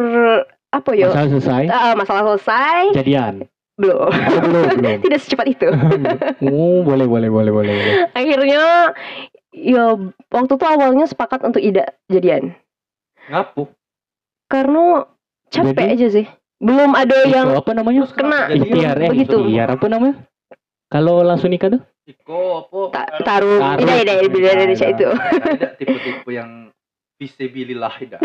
apa 0.72 0.92
ya 0.96 1.12
Masalah 1.12 1.30
selesai. 1.30 1.64
Eh, 1.68 1.94
masalah 1.96 2.24
selesai 2.26 2.80
Jadian. 2.96 3.36
belum 3.76 4.08
Oh, 4.08 4.44
belum 4.46 4.66
belum. 4.78 4.98
tidak 5.08 5.20
secepat 5.20 5.48
itu 5.52 5.68
Oh, 6.48 6.80
boleh 6.82 7.08
boleh 7.08 7.30
boleh 7.30 7.52
boleh. 7.52 7.72
boleh. 7.72 7.96
akhirnya 8.14 8.64
ya 9.52 9.96
waktu 10.28 10.54
itu 10.56 10.66
awalnya 10.66 11.06
sepakat 11.06 11.44
untuk 11.44 11.60
tidak 11.60 12.00
jadian 12.08 12.56
Ngapu. 13.28 13.68
karena 14.48 15.08
capek 15.48 15.76
Jadi? 15.88 15.94
aja 15.96 16.08
sih 16.10 16.26
belum 16.62 16.93
ada 16.93 17.18
Itu 17.26 17.34
yang 17.34 17.47
apa 17.57 17.72
namanya? 17.74 18.05
Kena. 18.14 18.47
Ikhtiar 18.47 18.95
eh. 19.01 19.09
Begitu. 19.09 19.38
Ikhtiar 19.41 19.70
apa 19.74 19.86
namanya? 19.89 20.16
Kalau 20.88 21.26
langsung 21.26 21.49
nikah 21.49 21.74
tuh? 21.74 21.82
Iko 22.01 22.66
apa? 22.66 22.80
ta- 22.91 23.12
taruh 23.22 23.62
tidak 23.78 23.97
tidak 24.01 24.18
tidak 24.34 24.53
dari 24.57 24.74
itu 24.76 25.07
Ada 25.14 25.68
tipe-tipe 25.78 26.30
yang 26.30 26.74
visabilillah 27.16 27.93
tidak. 28.01 28.20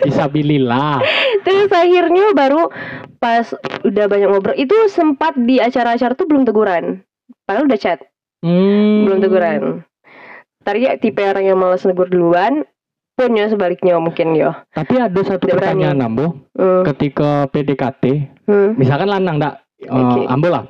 Fisabilillah. 0.00 1.04
terus 1.44 1.68
akhirnya 1.68 2.32
baru 2.32 2.72
pas 3.20 3.52
udah 3.84 4.04
banyak 4.08 4.28
ngobrol 4.32 4.56
itu 4.56 4.74
sempat 4.88 5.36
di 5.36 5.60
acara-acara 5.60 6.16
tuh 6.16 6.24
belum 6.24 6.48
teguran 6.48 7.04
padahal 7.44 7.68
udah 7.68 7.78
chat 7.78 8.00
Hmm. 8.38 9.02
belum 9.04 9.18
teguran 9.18 9.82
tadi 10.62 10.86
ya 10.86 10.94
tipe 10.94 11.18
orang 11.20 11.42
yang 11.44 11.58
malas 11.58 11.82
negur 11.82 12.06
duluan 12.06 12.62
punya 13.18 13.50
sebaliknya 13.50 13.98
mungkin 13.98 14.38
ya 14.38 14.62
Tapi 14.70 14.94
ada 14.96 15.20
satu 15.20 15.50
berani. 15.50 15.58
pertanyaan 15.58 15.98
Ambo, 16.00 16.26
hmm. 16.54 16.86
ketika 16.86 17.50
PDKT, 17.50 18.04
Hmm. 18.46 18.78
misalkan 18.78 19.10
lanang 19.10 19.36
ndak, 19.36 19.54
eh, 19.82 19.90
Oke. 19.90 20.20
Ambo 20.30 20.48
lah. 20.48 20.64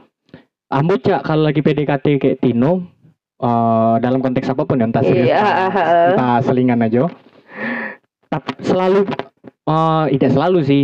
Ambo 0.69 0.97
cak 0.97 1.23
kalau 1.23 1.45
lagi 1.45 1.61
PDKT 1.61 2.07
kayak 2.17 2.41
Tino, 2.41 2.89
eh, 3.39 3.95
dalam 4.01 4.19
konteks 4.19 4.49
apa 4.49 4.65
pun 4.65 4.81
ya, 4.81 4.89
entah 4.89 5.05
serius, 5.05 5.29
Iya, 5.29 5.37
entah, 5.37 5.53
ah, 5.53 5.69
ah, 5.69 5.77
ah. 5.79 6.09
entah 6.11 6.37
selingan 6.43 6.81
aja. 6.81 7.05
Tapi 8.29 8.51
selalu, 8.61 9.01
eh 9.65 10.05
tidak 10.17 10.33
selalu 10.33 10.59
sih, 10.63 10.83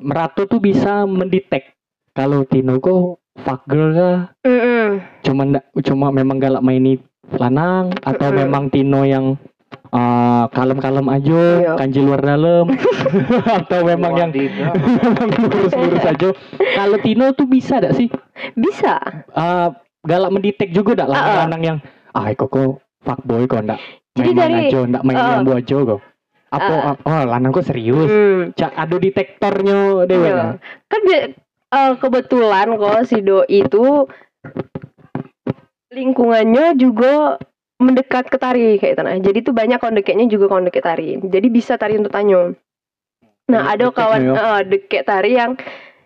Merato 0.00 0.44
tuh 0.44 0.58
bisa 0.58 1.04
mendetek 1.04 1.76
kalau 2.10 2.42
Tino 2.42 2.80
kok 2.80 3.20
fuck 3.38 3.62
girl 3.64 3.92
kah, 3.92 4.18
Mm-mm. 4.42 4.98
cuma 5.22 5.44
ndak, 5.46 5.64
cuma 5.80 6.10
memang 6.10 6.36
galak 6.36 6.60
maini 6.60 6.98
lanang 7.30 7.94
atau 8.02 8.28
Mm-mm. 8.28 8.40
memang 8.42 8.64
Tino 8.68 9.04
yang 9.04 9.38
eh, 9.90 10.44
kalem-kalem 10.50 11.06
aja, 11.06 11.40
Iya. 11.58 11.72
kanji 11.74 12.00
luar 12.00 12.20
dalam 12.20 12.66
atau 13.58 13.80
memang 13.82 14.12
yang 14.14 14.30
Wadidaw. 14.30 14.72
memang 15.04 15.28
lurus-lurus 15.44 16.04
aja. 16.04 16.28
Kalau 16.72 16.98
Tino 16.98 17.26
tuh 17.32 17.44
bisa 17.44 17.78
gak 17.78 17.92
sih 17.92 18.06
bisa 18.52 18.98
Eh, 19.30 19.68
galak 20.00 20.30
mendetek 20.30 20.70
juga 20.70 20.96
dak 20.96 21.06
Ah, 21.06 21.12
ah. 21.12 21.18
lanang-lanang 21.44 21.62
yang 21.62 21.78
ah 22.10 22.26
kok 22.30 22.48
kok 22.48 22.70
fuckboy 23.00 23.44
kok 23.44 23.62
ndak 23.62 23.78
Jadi 24.12 24.30
main-main 24.30 24.50
dari- 24.50 24.68
aja 24.68 24.80
ndak 24.84 25.02
main 25.02 25.16
ah. 25.16 25.28
lambu 25.36 25.52
aja 25.52 25.76
kok. 25.78 26.00
Apa 26.50 26.74
Ah. 26.74 26.94
oh 27.00 27.22
lanang 27.28 27.50
kok 27.50 27.62
serius? 27.64 28.06
Hmm. 28.06 28.50
Cak 28.52 28.72
ada 28.74 28.96
detektornya 28.96 29.78
dewe. 30.04 30.26
Iya. 30.26 30.58
kan 30.86 31.02
eh, 31.06 31.92
kebetulan 31.96 32.74
kok 32.74 33.04
si 33.04 33.20
doi 33.20 33.46
itu 33.46 34.06
lingkungannya 35.90 36.74
juga 36.74 37.36
mendekat 37.80 38.28
ke 38.28 38.36
tari 38.36 38.76
kayak 38.76 38.94
itu 38.94 39.02
nah. 39.02 39.16
Jadi 39.16 39.38
tuh 39.40 39.54
banyak 39.56 39.80
kondeketnya 39.80 40.28
juga 40.28 40.52
kondeket 40.52 40.84
tari. 40.84 41.16
Jadi 41.16 41.46
bisa 41.48 41.74
tari 41.74 41.96
untuk 41.96 42.12
tanyo. 42.12 42.52
Nah, 43.50 43.66
Hmm, 43.66 43.72
ada 43.74 43.84
kawan 43.90 44.20
ya. 44.22 44.34
eh, 44.36 44.60
deket 44.68 45.02
tari 45.08 45.34
yang 45.34 45.58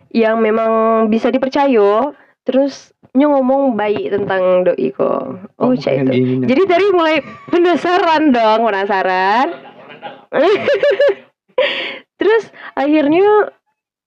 yang 0.09 0.39
memang 0.39 1.05
bisa 1.11 1.27
dipercaya 1.29 2.15
terus 2.41 2.95
nyo 3.11 3.35
ngomong 3.35 3.75
baik 3.75 4.11
tentang 4.11 4.63
doi 4.63 4.89
kok. 4.91 5.23
Oh, 5.59 5.71
pengen 5.75 6.09
itu. 6.09 6.47
Jadi 6.47 6.61
tadi 6.65 6.85
mulai 6.89 7.19
penasaran 7.47 8.31
dong, 8.31 8.65
penasaran. 8.65 9.47
Terus 12.19 12.43
akhirnya 12.75 13.51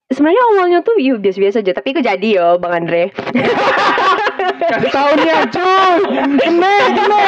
sebenarnya 0.09 0.43
awalnya 0.53 0.79
tuh 0.81 0.97
yuk 0.97 1.21
biasa-biasa 1.21 1.61
aja, 1.61 1.73
tapi 1.77 1.93
kejadi 1.93 2.29
yo 2.41 2.57
Bang 2.57 2.85
Andre. 2.85 3.12
kasih 4.39 4.91
tahunnya 4.91 5.39
cuy 5.51 5.99
kene 6.39 6.74
kene 6.95 7.22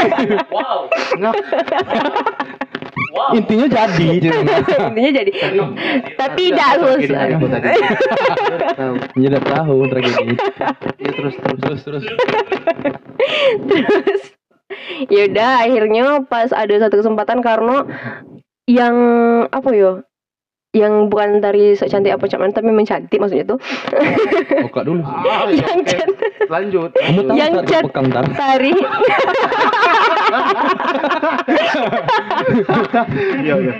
Wow. 3.11 3.35
intinya 3.35 3.67
jadi 3.67 4.07
Intinya 4.23 5.11
jadi. 5.19 5.31
Tapi 6.15 6.43
tidak 6.55 6.79
selesai. 6.79 7.35
Aku 7.35 7.47
tadi. 7.51 7.69
Tahu. 8.79 8.95
ya 9.19 9.27
udah 9.35 9.43
tahu 9.51 9.77
tragedi 9.91 10.35
Ya 11.03 11.11
terus 11.11 11.35
terus. 11.35 11.59
terus 11.59 11.81
terus 11.83 12.05
Terus 13.67 14.23
ya 15.11 15.23
udah 15.27 15.51
akhirnya 15.67 16.07
pas 16.31 16.55
ada 16.55 16.75
satu 16.79 17.03
kesempatan 17.03 17.43
karena 17.43 17.83
yang 18.71 18.95
apa 19.51 19.69
yo 19.75 20.07
yang 20.71 21.11
bukan 21.11 21.43
dari 21.43 21.75
sok 21.75 21.91
cantik 21.91 22.15
apa 22.15 22.31
cuman 22.31 22.55
tapi 22.55 22.71
mencantik 22.71 23.19
maksudnya 23.19 23.43
tuh. 23.43 23.59
Buka 24.71 24.87
dulu. 24.87 25.03
Ah, 25.03 25.51
ya, 25.51 25.67
yang 25.67 25.83
oke. 25.83 25.91
cat 25.91 26.09
Lanjut. 26.47 26.91
kamu 26.95 27.21
tahu 27.27 27.35
Yang 27.35 27.53
cat- 27.67 27.91
tar 27.91 28.27
tari. 28.39 28.73
Iya 33.43 33.55
iya. 33.59 33.75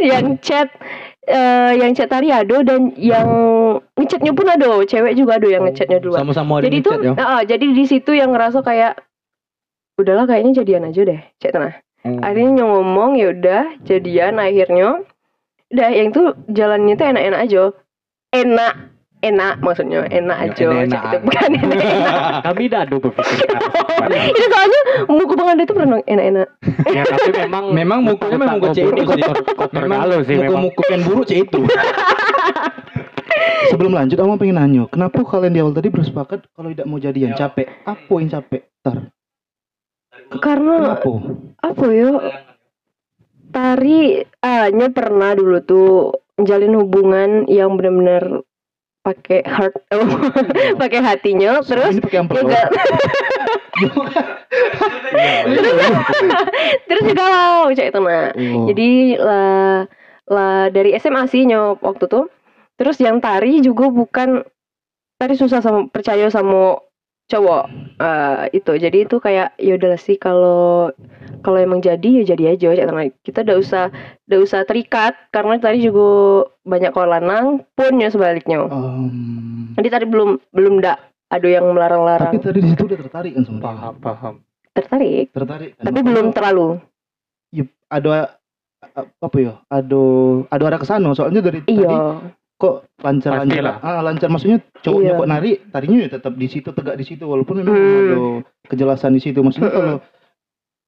yang 0.14 0.38
chat 0.38 0.68
eh, 1.26 1.72
yang 1.78 1.90
chat 1.98 2.06
tari 2.06 2.30
ado 2.30 2.62
dan 2.62 2.94
yang 2.94 3.26
ngechatnya 3.98 4.30
pun 4.30 4.46
ada. 4.46 4.78
Cewek 4.86 5.18
juga 5.18 5.42
ada 5.42 5.48
yang 5.50 5.66
ngechatnya 5.66 5.98
duluan. 5.98 6.22
sama-sama 6.22 6.62
ada 6.62 6.70
jadi 6.70 6.78
tuh 6.86 6.94
ngechat 7.02 7.18
ya 7.18 7.42
jadi 7.50 7.66
di 7.74 7.84
situ 7.86 8.10
yang 8.14 8.30
ngerasa 8.30 8.62
kayak 8.62 8.94
udahlah 9.98 10.24
kayaknya 10.24 10.62
jadian 10.62 10.88
aja 10.88 11.02
deh 11.04 11.20
cek 11.42 11.52
tenang 11.52 11.74
Hmm. 12.00 12.16
akhirnya 12.24 12.64
ngomong 12.64 13.20
ya 13.20 13.28
udah 13.30 13.62
jadian 13.84 14.40
akhirnya 14.40 15.04
udah 15.68 15.88
yang 15.92 16.08
tuh 16.10 16.32
jalannya 16.48 16.96
tuh 16.96 17.06
enak-enak 17.06 17.40
aja 17.44 17.62
enak 18.32 18.74
enak 19.20 19.54
maksudnya 19.60 20.08
enak 20.08 20.36
Ya, 20.40 20.44
aja 20.48 20.64
enak-enakan. 20.64 20.88
cek 20.88 21.02
itu 21.04 21.16
bukan 21.20 21.50
enak 21.60 21.78
Kami 22.48 22.62
dah 22.72 22.80
ada 22.88 22.96
berpikir 22.96 23.48
itu 24.32 24.46
soalnya 24.48 24.80
muka 25.12 25.32
bang 25.36 25.48
Anda 25.52 25.64
tuh 25.68 25.76
pernah 25.76 26.00
enak-enak 26.00 26.48
ya 26.88 27.02
tapi 27.04 27.30
memang 27.36 27.64
memang 27.76 27.98
mukanya 28.08 28.36
memang 28.40 28.56
muka 28.56 28.72
cewek 28.72 28.96
itu 28.96 29.12
sih 29.12 29.24
memang 29.76 30.00
sih 30.24 30.36
muka 30.40 30.82
yang 30.88 31.02
buruk 31.04 31.24
cewek 31.28 31.44
itu 31.46 31.60
Sebelum 33.70 33.94
lanjut, 33.94 34.18
aku 34.18 34.34
pengen 34.36 34.58
nanya, 34.58 34.82
kenapa 34.90 35.22
kalian 35.22 35.54
di 35.54 35.60
awal 35.62 35.70
tadi 35.70 35.86
bersepakat 35.86 36.50
kalau 36.50 36.74
tidak 36.74 36.90
mau 36.90 36.98
jadian 36.98 37.38
capek? 37.38 37.70
Apa 37.86 38.12
yang 38.18 38.28
capek? 38.28 38.62
Tar. 38.82 38.98
karena 40.42 40.96
Kenapa? 40.98 41.10
Apa 41.60 41.84
ya 41.92 42.10
tari 43.50 44.24
hanya 44.40 44.88
pernah 44.94 45.34
dulu 45.36 45.58
tuh 45.64 45.90
menjalin 46.40 46.74
hubungan 46.78 47.30
yang 47.50 47.76
benar-benar 47.76 48.40
pakai 49.00 49.40
heart 49.48 49.74
oh, 49.96 50.04
pakai 50.76 51.00
hatinya 51.00 51.64
terus 51.64 51.96
ini 51.96 52.04
pakai 52.04 52.20
amplop. 52.20 52.44
juga 52.44 52.68
terus? 56.88 57.04
Juga 57.08 57.24
lah 57.24 57.72
cak 57.72 57.86
itu 57.92 58.00
nah 58.00 58.32
Oh. 58.36 58.66
jadi 58.68 58.90
lah 59.16 59.88
lah 60.30 60.70
dari 60.70 60.94
SMA 61.00 61.26
sih 61.26 61.48
nyok 61.48 61.82
waktu 61.82 62.04
tuh. 62.06 62.28
Terus 62.76 62.96
yang 63.00 63.20
tari 63.20 63.60
juga 63.60 63.92
bukan 63.92 64.44
tari 65.20 65.34
susah 65.36 65.60
sama 65.60 65.88
percaya 65.92 66.32
sama 66.32 66.80
cowok 67.30 67.64
Eh, 68.00 68.56
itu 68.56 68.72
jadi 68.80 69.04
itu 69.04 69.20
kayak 69.20 69.60
ya 69.60 69.76
udahlah 69.76 70.00
sih 70.00 70.16
kalau 70.16 70.88
kalau 71.44 71.60
emang 71.60 71.84
jadi 71.84 72.24
ya 72.24 72.32
jadi 72.32 72.56
aja 72.56 72.88
nah. 72.88 73.04
kita 73.20 73.44
udah 73.44 73.56
usah 73.60 73.84
udah 74.24 74.38
usah 74.40 74.64
terikat 74.64 75.12
karena 75.28 75.60
tadi 75.60 75.84
juga 75.84 76.48
banyak 76.64 76.96
kalau 76.96 77.12
lanang 77.12 77.46
pun 77.76 77.92
ya 78.00 78.08
sebaliknya 78.08 78.72
Em, 78.72 79.76
jadi 79.76 80.00
tadi 80.00 80.04
belum 80.08 80.40
belum 80.48 80.80
ndak 80.80 80.96
ada 81.28 81.44
yang 81.44 81.68
tapi 81.68 81.76
melarang-larang 81.76 82.32
tadi 82.40 82.58
di 82.64 82.68
situ 82.72 82.88
udah 82.88 82.98
tertarik 83.04 83.32
kan 83.36 83.44
dia? 83.44 83.60
paham 83.60 83.94
paham 84.00 84.34
tertarik 84.72 85.26
Tertarik. 85.36 85.70
kan? 85.76 85.84
tapi 85.84 85.98
belum 86.00 86.26
terlalu 86.32 86.68
ada 87.90 88.40
a- 88.94 89.10
apa 89.20 89.36
ya? 89.36 89.52
Ada 89.68 90.02
ada 90.48 90.62
arah 90.70 90.78
ke 90.80 90.86
sana. 90.86 91.10
Soalnya 91.12 91.42
dari 91.42 91.60
tadi 91.66 91.82
kok 92.60 92.74
lancar-lancar. 92.98 93.48
Pastilah. 93.48 93.76
Ah, 93.80 94.00
lancar 94.00 94.28
maksudnya 94.28 94.58
cowoknya 94.78 95.10
Iya. 95.10 95.18
kok 95.18 95.28
narik, 95.28 95.56
tarinya 95.70 95.98
ya 95.98 96.08
tetap 96.12 96.32
di 96.34 96.46
situ 96.46 96.68
tegak 96.70 96.94
di 96.94 97.04
situ 97.04 97.24
walaupun 97.24 97.54
memang 97.58 97.72
Hmm. 97.72 97.88
ada 98.04 98.16
kejelasan 98.68 99.16
di 99.16 99.20
situ. 99.20 99.40
Maksudnya 99.40 99.70
kalau 99.70 99.96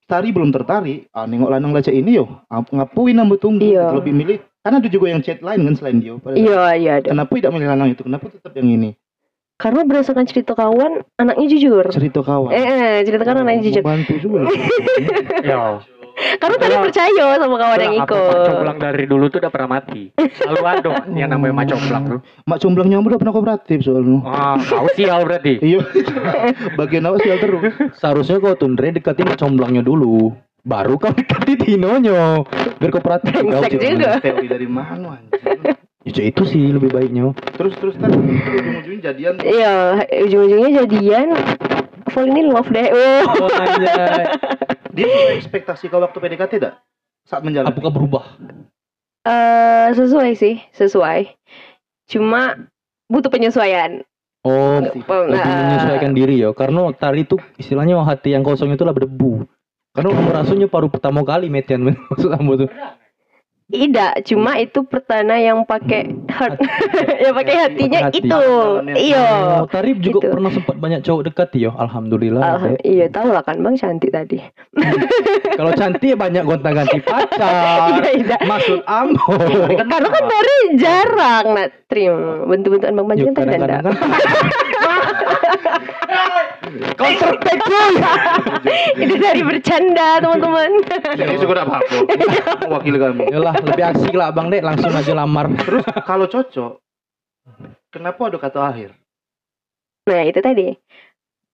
tari 0.04 0.28
belum 0.28 0.50
tertarik, 0.50 1.08
ah 1.10 1.24
nengok 1.24 1.48
lanang 1.48 1.72
laca 1.72 1.88
ini 1.88 2.14
yo, 2.14 2.28
ap- 2.46 2.68
ngapuin 2.68 3.16
nambah 3.16 3.38
tunggu. 3.38 3.64
Iya. 3.64 3.88
Gitu, 3.88 3.96
Lebih 3.98 4.12
milih 4.14 4.36
karena 4.60 4.76
ada 4.78 4.88
juga 4.88 5.06
yang 5.08 5.20
chat 5.20 5.40
lain 5.40 5.60
kan 5.62 5.74
selain 5.74 5.98
dia. 5.98 6.12
Pada- 6.14 6.36
iya 6.36 6.62
iya 6.76 6.92
ada 7.00 7.08
Kenapa 7.08 7.32
tidak 7.32 7.50
milih 7.50 7.68
lanang 7.68 7.88
itu? 7.90 8.02
Kenapa 8.04 8.24
tetap 8.28 8.52
yang 8.52 8.68
ini? 8.70 8.92
karena 9.52 9.86
berdasarkan 9.86 10.26
cerita 10.26 10.58
kawan 10.58 11.06
anaknya 11.14 11.46
jujur 11.48 11.86
Cerita 11.86 12.18
kawan. 12.20 12.50
eh, 12.50 12.66
eh 12.66 12.94
cerita 13.06 13.22
kawan 13.22 13.46
anaknya 13.46 13.70
jujur 13.70 13.82
Bantu 13.86 14.14
juga. 14.18 14.50
ya 15.46 15.78
karena 16.38 16.56
tadi 16.58 16.74
percaya 16.78 17.24
sama 17.38 17.56
kawan 17.58 17.80
yang 17.80 17.94
ikut 18.02 18.36
Comblang 18.42 18.78
dari 18.78 19.04
dulu 19.06 19.24
tuh 19.28 19.38
udah 19.42 19.52
pernah 19.52 19.68
mati 19.78 20.02
selalu 20.16 20.62
ada 20.64 20.90
yang 21.12 21.30
namanya 21.30 21.54
Mak 21.54 21.66
Comblang 21.74 22.04
tuh 22.08 22.20
Mak 22.46 22.58
comblang 22.58 22.88
udah 22.92 23.18
pernah 23.18 23.34
kooperatif 23.34 23.78
soalnya. 23.82 24.18
ah 24.26 24.56
kau 24.58 24.86
sial 24.94 25.22
berarti 25.26 25.58
Iya. 25.62 25.80
Bagian 26.78 27.06
apa 27.06 27.16
sih 27.20 27.30
terus? 27.38 27.62
seharusnya 27.98 28.38
kau 28.38 28.54
tundre 28.54 28.90
deketin 28.90 29.30
comblangnya 29.36 29.82
dulu 29.82 30.32
baru 30.62 30.94
kau 30.94 31.10
dekati 31.10 31.58
Tinonya 31.58 32.46
biar 32.78 32.90
kooperatif 32.90 33.34
Brengsek 33.34 33.78
juga. 33.78 34.22
Teori 34.22 34.46
dari 34.46 34.66
mana 34.70 35.18
anjing? 35.18 35.74
Ya, 36.02 36.26
itu 36.26 36.42
sih 36.50 36.74
lebih 36.74 36.90
baiknya 36.90 37.30
Terus 37.54 37.78
terus 37.78 37.94
kan 37.94 38.10
ujung-ujungnya 38.10 39.14
jadian. 39.14 39.34
iya 39.38 40.02
ujung-ujungnya 40.26 40.82
jadian 40.82 41.26
fall 42.12 42.28
in 42.28 42.52
love 42.52 42.68
deh. 42.68 42.92
Oh. 42.92 43.48
Dia 44.92 45.04
punya 45.08 45.32
ekspektasi 45.40 45.88
kau 45.88 46.04
waktu 46.04 46.20
PDKT 46.20 46.60
tidak? 46.60 46.84
Saat 47.24 47.42
menjalani. 47.42 47.72
apakah 47.72 47.90
berubah? 47.90 48.24
Eh, 49.24 49.88
sesuai 49.96 50.36
sih 50.36 50.60
sesuai. 50.76 51.32
Cuma 52.12 52.68
butuh 53.08 53.32
penyesuaian. 53.32 54.04
Oh 54.42 54.82
Oh, 54.82 54.82
lebih 54.82 55.06
nah, 55.06 55.78
menyesuaikan 55.78 56.12
diri 56.12 56.42
ya. 56.42 56.50
Karena 56.50 56.90
tari 56.92 57.22
itu 57.22 57.38
istilahnya 57.56 58.02
hati 58.02 58.34
yang 58.34 58.42
kosong 58.42 58.74
itu 58.74 58.82
lah 58.82 58.92
berdebu. 58.92 59.46
Karena 59.94 60.10
merasanya 60.18 60.66
baru 60.66 60.90
pertama 60.90 61.22
kali 61.22 61.46
metian. 61.46 61.86
Maksud 62.10 62.30
ambo 62.34 62.66
tuh 62.66 62.68
tidak 63.72 64.20
cuma 64.22 64.52
itu 64.56 64.84
pertana 64.84 65.34
yang 65.34 65.64
pakai 65.64 66.04
heart. 66.28 66.60
Yang 67.22 67.34
pakai 67.34 67.54
hatinya 67.56 67.98
Pakai 68.02 68.10
hati. 68.12 68.20
itu. 68.20 68.42
Iya. 69.08 69.26
Oh, 69.56 69.66
tari 69.66 69.90
juga 69.96 70.18
Gitu. 70.18 70.28
pernah 70.28 70.50
sempat 70.50 70.76
banyak 70.76 71.00
cowok 71.00 71.22
dekat 71.24 71.48
ya 71.54 71.70
alhamdulillah. 71.72 72.42
Alham- 72.44 72.82
iya. 72.82 73.06
tahu 73.08 73.30
lah 73.30 73.40
kan 73.40 73.58
bang 73.58 73.74
cantik 73.74 74.10
tadi. 74.10 74.36
Kalau 75.58 75.72
cantik 75.72 76.12
banyak 76.14 76.42
gonta-ganti 76.42 77.00
pacar. 77.08 77.96
Iya, 77.96 78.10
iya. 78.14 78.36
maksud 78.42 78.84
ambo. 78.84 79.32
Karena 79.72 80.08
kan 80.10 80.24
dari 80.26 80.56
jarang 80.76 81.44
nak 81.52 81.68
trim 81.86 82.12
bentuk-bentukan 82.46 82.92
bang 82.92 83.06
Panji 83.06 83.22
Yuk, 83.22 83.28
kan 83.30 83.36
tadi 83.42 83.56
kan 83.56 83.84
counter 86.96 87.36
attack 87.36 87.58
cuy 87.70 87.92
itu 89.00 89.14
dari 89.18 89.42
bercanda 89.42 90.20
teman-teman 90.20 90.70
Ini 91.18 91.36
juga 91.36 91.62
tidak 91.62 91.66
apa-apa. 91.68 91.96
Wakil 92.70 92.94
kami. 92.96 93.24
Yalah, 93.28 93.54
lebih 93.60 93.84
asik 93.92 94.14
lah 94.14 94.28
Bang 94.32 94.48
Dek, 94.48 94.62
langsung 94.64 94.92
aja 94.92 95.12
lamar. 95.12 95.46
Terus 95.60 95.84
kalau 96.02 96.26
cocok, 96.26 96.72
kenapa 97.90 98.20
ada 98.28 98.38
kata 98.40 98.60
akhir? 98.62 98.90
nah 100.02 100.26
itu 100.26 100.42
tadi 100.42 100.74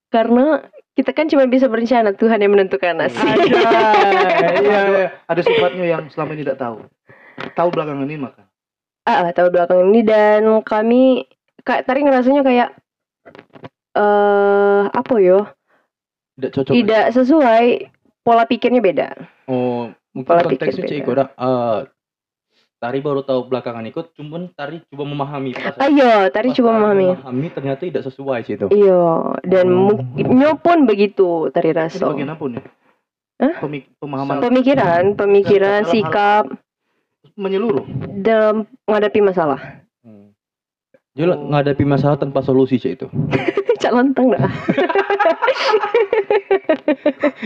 karena 0.09 0.65
kita 0.97 1.13
kan 1.13 1.29
cuma 1.29 1.45
bisa 1.45 1.69
berencana 1.69 2.17
Tuhan 2.17 2.41
yang 2.41 2.49
menentukan 2.57 2.97
nasib 2.97 3.21
Iya, 3.21 4.79
iya. 4.89 5.07
Ada 5.29 5.41
sifatnya 5.45 5.85
yang 5.85 6.03
selama 6.09 6.33
ini 6.33 6.41
tidak 6.43 6.57
tahu. 6.57 6.81
Tahu 7.53 7.67
belakangan 7.69 8.09
ini 8.09 8.17
maka. 8.19 8.43
ah 9.05 9.29
tahun 9.29 9.49
belakang 9.53 9.79
ini 9.89 10.01
dan 10.01 10.41
kami 10.65 11.29
kayak 11.61 11.85
tadi 11.85 11.99
ngerasanya 12.03 12.41
kayak 12.41 12.69
eh 13.91 14.83
apa 14.87 15.15
yo 15.17 15.47
Tidak 16.35 16.51
cocok. 16.51 16.73
tidak 16.73 17.05
sesuai 17.11 17.65
pola 18.21 18.43
pikirnya 18.43 18.79
beda 18.79 19.07
Oh, 19.45 19.89
mungkin 20.11 20.29
Pola 20.29 20.43
konteksnya 20.43 20.83
pikir 20.83 20.89
cik 20.95 21.03
beda. 21.03 21.11
udah 21.11 21.27
eh 21.35 21.79
Tari 22.79 23.03
baru 23.03 23.19
tahu 23.21 23.51
belakangan 23.51 23.83
ikut, 23.85 24.15
cuman 24.15 24.55
Tari 24.55 24.79
coba 24.87 25.03
memahami. 25.03 25.51
Ayo, 25.83 26.31
tadi 26.31 26.47
Pas 26.47 26.55
coba 26.55 26.69
memahami. 26.71 27.11
Memahami 27.11 27.47
ternyata 27.51 27.83
tidak 27.83 28.07
sesuai 28.07 28.39
sih 28.41 28.55
itu. 28.55 28.71
Iya, 28.71 29.03
dan 29.43 29.67
Oh. 29.67 30.55
pun 30.55 30.87
begitu 30.87 31.51
tari 31.51 31.75
Itu 31.75 31.75
raso. 31.75 32.07
bagian 32.07 32.31
apa 32.31 32.39
nih? 32.47 32.63
Hah? 33.35 33.55
Pemik- 33.59 33.91
pemahaman 33.99 34.39
Pemikiran, 34.39 35.11
pemikiran, 35.11 35.83
Dalam 35.83 35.83
hal- 35.83 35.91
sikap 35.91 36.43
menyeluruh. 37.35 37.83
dalam 38.15 38.63
menghadapi 38.83 39.19
masalah. 39.21 39.83
Hmm. 39.99 40.31
Jadi 41.11 41.35
ngadapi 41.35 41.83
masalah 41.83 42.15
tanpa 42.15 42.39
solusi 42.39 42.79
sih 42.79 42.95
itu. 42.95 43.11
Cak 43.79 43.91
lontong 43.91 44.27
dah. 44.35 44.43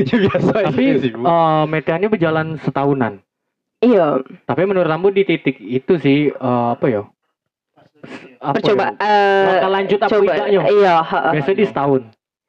ya 0.01 0.15
biasa 0.19 0.51
Tapi 0.65 0.84
sih, 0.99 1.11
Bu. 1.13 1.23
eh 1.23 1.63
meteannya 1.69 2.09
berjalan 2.09 2.57
setahunan. 2.59 3.21
Iya, 3.79 4.23
Tapi 4.47 4.63
menurut 4.63 4.88
kamu 4.88 5.07
di 5.11 5.23
titik 5.27 5.59
itu 5.59 5.99
sih 5.99 6.31
eh, 6.31 6.67
apa 6.71 6.86
ya? 6.88 7.03
Apa 8.39 8.57
percoba. 8.57 8.95
ya? 8.95 9.03
eh, 9.03 9.45
Bakal 9.47 9.71
lanjut 9.71 9.99
apa 9.99 10.11
coba. 10.11 10.23
tidaknya? 10.23 10.61
Iya. 10.67 10.95
Biasanya 11.31 11.57
di 11.57 11.65
setahun. 11.67 12.01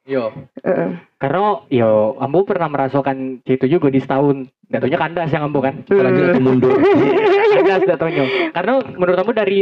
Yo. 0.05 0.24
Heeh. 0.61 0.91
Karena 1.16 1.41
yo, 1.66 1.91
ambu 2.20 2.45
pernah 2.45 2.68
merasakan 2.68 3.41
itu 3.43 3.66
juga 3.66 3.89
di 3.89 3.99
setahun. 3.99 4.47
Datonya 4.68 4.99
kandas 4.99 5.30
yang 5.32 5.49
ambu 5.49 5.61
kan. 5.61 5.80
Lanjut 5.87 6.39
mundur. 6.39 6.72
kandas 7.57 7.82
datonya. 7.87 8.24
Karena 8.53 8.72
menurut 8.85 9.16
kamu 9.16 9.32
dari 9.32 9.59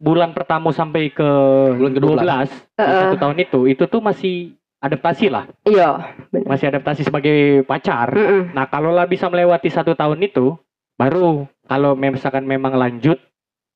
bulan 0.00 0.32
pertama 0.32 0.72
sampai 0.72 1.12
ke 1.12 1.30
Bulan 1.76 1.92
ke-12. 1.92 2.16
12 2.16 2.24
di 2.24 2.80
Heeh. 2.80 3.00
satu 3.04 3.16
tahun 3.20 3.36
itu, 3.44 3.60
itu 3.68 3.84
tuh 3.84 4.00
masih 4.00 4.56
adaptasi 4.80 5.28
lah. 5.28 5.44
Iya, 5.68 6.16
benar. 6.32 6.48
Masih 6.56 6.66
adaptasi 6.72 7.04
sebagai 7.04 7.62
pacar. 7.68 8.08
Mm-mm. 8.16 8.56
Nah, 8.56 8.64
kalau 8.72 8.96
lah 8.96 9.04
bisa 9.04 9.28
melewati 9.28 9.68
satu 9.68 9.92
tahun 9.92 10.24
itu, 10.24 10.56
baru 10.96 11.44
kalau 11.68 11.92
misalkan 11.94 12.48
memang 12.48 12.74
lanjut 12.74 13.20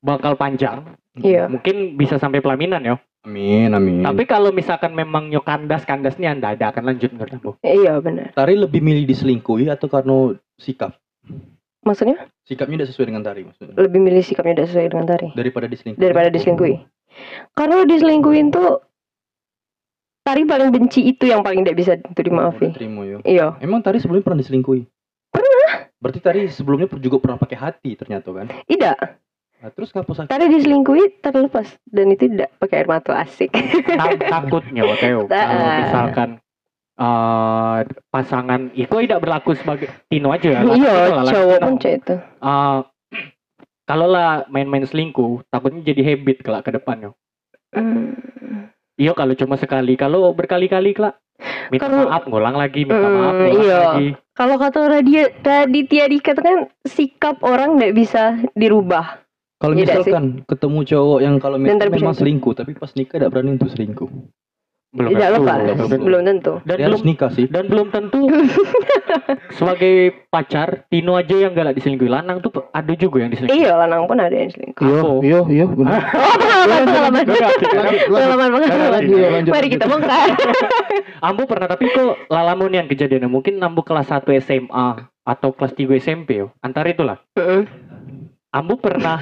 bakal 0.01 0.35
panjang, 0.35 0.97
Iya. 1.21 1.47
mungkin 1.47 2.01
bisa 2.01 2.17
sampai 2.17 2.41
pelaminan 2.41 2.81
ya. 2.83 2.97
Amin, 3.25 3.73
amin. 3.73 4.05
Tapi 4.05 4.29
kalau 4.29 4.53
misalkan 4.53 4.93
memang 4.93 5.33
nyok 5.33 5.49
kandas 5.49 5.89
kandasnya 5.89 6.37
anda 6.37 6.53
ada 6.53 6.69
akan 6.69 6.93
lanjut 6.93 7.09
menurut 7.13 7.33
aku. 7.33 7.51
Iya, 7.65 7.97
benar. 8.01 8.37
Tari 8.37 8.53
lebih 8.53 8.85
milih 8.85 9.09
diselingkuhi 9.09 9.73
atau 9.73 9.89
karena 9.89 10.37
sikap? 10.61 10.93
Maksudnya 11.85 12.17
Sikapnya 12.43 12.77
tidak 12.79 12.89
sesuai 12.91 13.07
dengan 13.07 13.23
Tari 13.23 13.41
maksudnya. 13.43 13.75
lebih 13.77 14.01
milih 14.01 14.21
sikapnya 14.21 14.53
tidak 14.55 14.69
sesuai 14.69 14.89
dengan 14.89 15.07
tari 15.07 15.29
Daripada 15.33 15.67
diselingkuhi. 15.67 16.01
daripada 16.01 16.29
diselingkuhi. 16.29 16.75
Karena 17.53 17.77
diselingkuhin 17.85 18.47
tuh 18.51 18.81
tari 20.21 20.43
paling 20.43 20.69
benci 20.71 21.05
itu 21.05 21.25
yang 21.25 21.41
paling 21.41 21.63
tidak 21.63 21.77
bisa 21.77 21.93
untuk 22.01 22.25
dimaafin. 22.25 22.73
Terima 22.73 23.05
yo. 23.05 23.19
Iya, 23.23 23.61
Emang 23.61 23.81
Tari 23.81 24.01
sebelumnya 24.01 24.25
pernah 24.25 24.41
diselingkuhi? 24.41 24.83
Pernah. 25.31 25.71
Berarti 25.95 26.21
Tari 26.21 26.41
sebelumnya 26.49 26.89
juga 26.95 27.17
pernah 27.19 27.37
pakai 27.37 27.57
hati 27.57 27.95
ternyata 27.95 28.29
kan? 28.31 28.47
tidak. 28.65 29.21
Nah, 29.61 29.71
terus 29.71 29.93
ngapa 29.93 30.13
sakit? 30.15 30.29
Tari 30.29 30.47
diselingkuhi 30.51 31.05
terlepas 31.21 31.65
dan 31.87 32.07
itu 32.09 32.29
tidak 32.29 32.53
pakai 32.59 32.77
air 32.79 32.89
mata 32.91 33.17
asik. 33.17 33.49
Ta- 33.87 34.21
takutnya 34.21 34.85
Teo 34.95 35.25
kalau 35.25 35.29
Ah. 35.33 35.77
misalkan 35.81 36.29
eh 36.95 37.79
pasangan 38.09 38.71
itu 38.71 38.95
tidak 39.03 39.19
berlaku 39.19 39.59
sebagai 39.59 39.91
Tino 40.07 40.31
aja 40.31 40.47
ya. 40.47 40.61
iya, 40.63 40.95
cowok 41.27 41.59
pun 41.59 41.75
cewek 41.83 41.99
itu. 42.01 42.15
Eh, 42.21 42.79
kalau 43.85 44.07
lah 44.07 44.47
main-main 44.47 44.87
selingkuh, 44.87 45.45
takutnya 45.51 45.83
jadi 45.85 46.15
habit 46.15 46.41
kelak 46.41 46.65
ke 46.65 46.71
depannya. 46.73 47.11
Hmm. 47.75 48.15
Iya 48.95 49.11
kalau 49.13 49.35
cuma 49.35 49.59
sekali, 49.59 49.99
kalau 49.99 50.31
berkali-kali 50.31 50.95
kelak 50.95 51.19
minta 51.67 51.91
Kalau- 51.91 52.07
maaf, 52.07 52.23
ngulang 52.31 52.55
lagi, 52.55 52.87
minta 52.87 53.03
Hmm, 53.03 53.17
maaf, 53.19 53.35
ngulang 53.35 53.59
iya. 53.59 53.79
lagi. 53.91 54.09
Kalau 54.35 54.55
kata 54.55 54.79
Radia 54.87 55.25
tadi 55.43 55.81
Tiadi 55.87 56.19
katakan 56.19 56.71
sikap 56.87 57.43
orang 57.43 57.75
tidak 57.77 57.93
bisa 57.95 58.23
dirubah. 58.55 59.19
Kalau 59.59 59.75
Iya 59.75 59.99
misalkan 59.99 60.25
ketemu 60.47 60.81
cowok 60.85 61.19
yang 61.23 61.37
kalau 61.39 61.57
memang 61.59 62.15
selingkuh 62.15 62.55
tapi 62.55 62.75
pas 62.75 62.91
nikah 62.95 63.19
tidak 63.19 63.31
berani 63.33 63.59
untuk 63.59 63.71
selingkuh. 63.71 64.11
Belum 64.95 65.11
Tidak 65.11 65.27
tentu, 65.27 65.43
lepas, 65.43 65.59
belum 65.59 65.77
tentu. 65.83 66.05
belum 66.07 66.23
tentu. 66.23 66.53
Dan 66.63 66.77
Dia 66.79 66.87
belum 66.87 66.95
harus 66.95 67.03
nikah 67.03 67.31
sih. 67.35 67.47
dan 67.51 67.65
belum 67.67 67.87
tentu 67.91 68.21
sebagai 69.59 69.95
pacar 70.29 70.87
Tino 70.87 71.15
aja 71.15 71.35
yang 71.35 71.51
galak 71.51 71.75
diselingkuhi 71.75 72.07
lanang 72.07 72.39
tuh 72.39 72.51
ada 72.71 72.93
juga 72.95 73.19
yang 73.19 73.31
diselingkuhi. 73.31 73.59
Iya, 73.59 73.75
lanang 73.77 74.07
pun 74.07 74.19
ada 74.19 74.31
yang 74.31 74.51
selingkuh. 74.51 74.87
Iya, 74.87 75.01
iya, 75.21 75.41
iya, 75.51 75.65
benar. 75.67 75.99
Oh, 75.99 76.35
pengalaman, 76.37 76.83
pengalaman. 76.85 77.23
Enggak, 77.25 77.51
enggak, 77.51 77.73
Lanjut, 77.75 77.75
lanjut. 77.75 78.07
Pengalaman, 78.07 78.49
pengalaman. 78.53 79.03
Lanjut, 79.35 79.53
Mari 79.53 79.69
kita 79.69 79.85
bongkar. 79.85 80.29
Ambo 81.27 81.43
pernah 81.45 81.67
tapi 81.67 81.85
kok 81.89 82.15
lalamun 82.29 82.71
yang 82.71 82.87
kejadiannya 82.87 83.27
mungkin 83.27 83.57
ambo 83.59 83.81
kelas 83.81 84.13
1 84.13 84.23
SMA 84.39 84.87
atau 85.23 85.51
kelas 85.51 85.73
3 85.73 85.99
SMP 85.99 86.39
yo. 86.39 86.53
Antara 86.61 86.87
itulah. 86.87 87.19
Heeh. 87.35 87.65
Ambo 88.51 88.77
pernah 88.77 89.19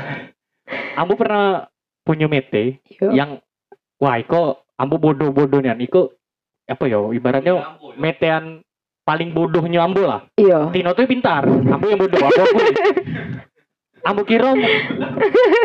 Ambo 0.93 1.15
pernah 1.15 1.65
punya 2.03 2.27
mete 2.27 2.83
Iya. 2.91 3.09
yang 3.15 3.31
wah 3.97 4.19
iko 4.19 4.62
ambo 4.77 4.97
bodoh-bodohnya 4.97 5.77
iko 5.79 6.13
apa 6.65 6.85
yo 6.87 7.11
ibaratnya 7.11 7.77
metean 7.95 8.63
paling 9.03 9.31
bodohnya 9.31 9.83
ambo 9.83 10.03
lah. 10.03 10.25
Iya. 10.35 10.71
Tino 10.71 10.95
tuh 10.95 11.05
pintar, 11.05 11.43
ambo 11.47 11.87
yang 11.87 11.99
bodoh 11.99 12.19
ambo 12.19 12.41
aku. 12.41 12.59
Ambo 14.03 14.23
kira 14.23 14.51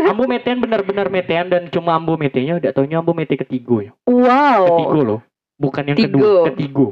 ambo 0.05 0.23
metean 0.25 0.57
benar-benar 0.57 1.09
metean 1.09 1.49
dan 1.49 1.69
cuma 1.69 1.93
ambo 1.93 2.13
metenya 2.15 2.57
udah 2.57 2.69
taunya 2.69 2.97
ambo 2.97 3.13
mete 3.13 3.33
ketiga 3.33 3.89
ya. 3.89 3.91
Ketiga 4.05 4.93
Wow. 4.93 5.05
loh. 5.05 5.19
Bukan 5.57 5.89
yang 5.89 5.97
Tigo. 5.97 6.13
kedua, 6.13 6.33
ketiga. 6.53 6.87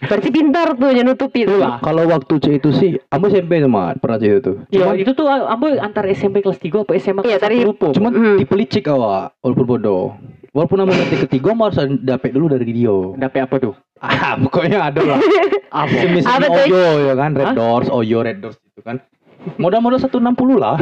Berarti 0.00 0.28
pintar 0.32 0.72
tuh 0.74 0.90
yang 0.90 1.06
nutupi 1.06 1.44
tuh. 1.44 1.60
Itulah. 1.60 1.76
Kalau 1.78 2.08
waktu 2.08 2.34
C 2.40 2.46
itu 2.56 2.72
sih, 2.72 2.90
kamu 3.06 3.24
SMP 3.28 3.60
sama 3.60 3.92
pernah 4.00 4.16
C 4.16 4.24
itu 4.26 4.40
tuh. 4.40 4.56
Ya 4.72 4.88
Cuman, 4.88 4.94
itu 4.96 5.12
tuh 5.12 5.28
ambo 5.28 5.68
antara 5.76 6.08
SMP 6.08 6.40
kelas 6.40 6.56
3 6.56 6.82
apa 6.82 6.96
SMA 6.96 7.20
Iya, 7.20 7.36
kelas 7.36 7.42
tadi- 7.44 7.60
1 7.60 7.68
lupa. 7.68 7.86
cuman 7.92 8.10
Hmm. 8.10 8.36
tipe 8.40 8.54
licik 8.56 8.88
awak, 8.88 9.36
walaupun 9.38 9.66
bodoh. 9.68 10.16
Walaupun 10.50 10.82
nama 10.82 10.90
nanti 10.90 11.14
ketiga 11.14 11.54
mau 11.54 11.70
harus 11.70 11.78
dapet 12.02 12.34
dulu 12.34 12.50
dari 12.50 12.66
dia. 12.66 12.90
Dapet 13.14 13.46
apa 13.46 13.56
tuh? 13.62 13.74
Ah, 14.02 14.34
pokoknya 14.42 14.90
ada 14.90 15.02
lah. 15.06 15.18
Apa? 15.70 15.94
Semisal 15.94 16.42
Apa 16.42 16.46
tuh? 16.50 16.64
Oyo 16.66 16.84
ya 17.06 17.14
kan, 17.14 17.30
Red 17.38 17.46
Hah? 17.46 17.54
Doors, 17.54 17.88
Oyo, 17.88 18.18
Red 18.26 18.42
Doors 18.42 18.58
itu 18.58 18.82
kan. 18.82 18.98
Modal-modal 19.56 19.96
160 19.96 20.20
lah. 20.60 20.76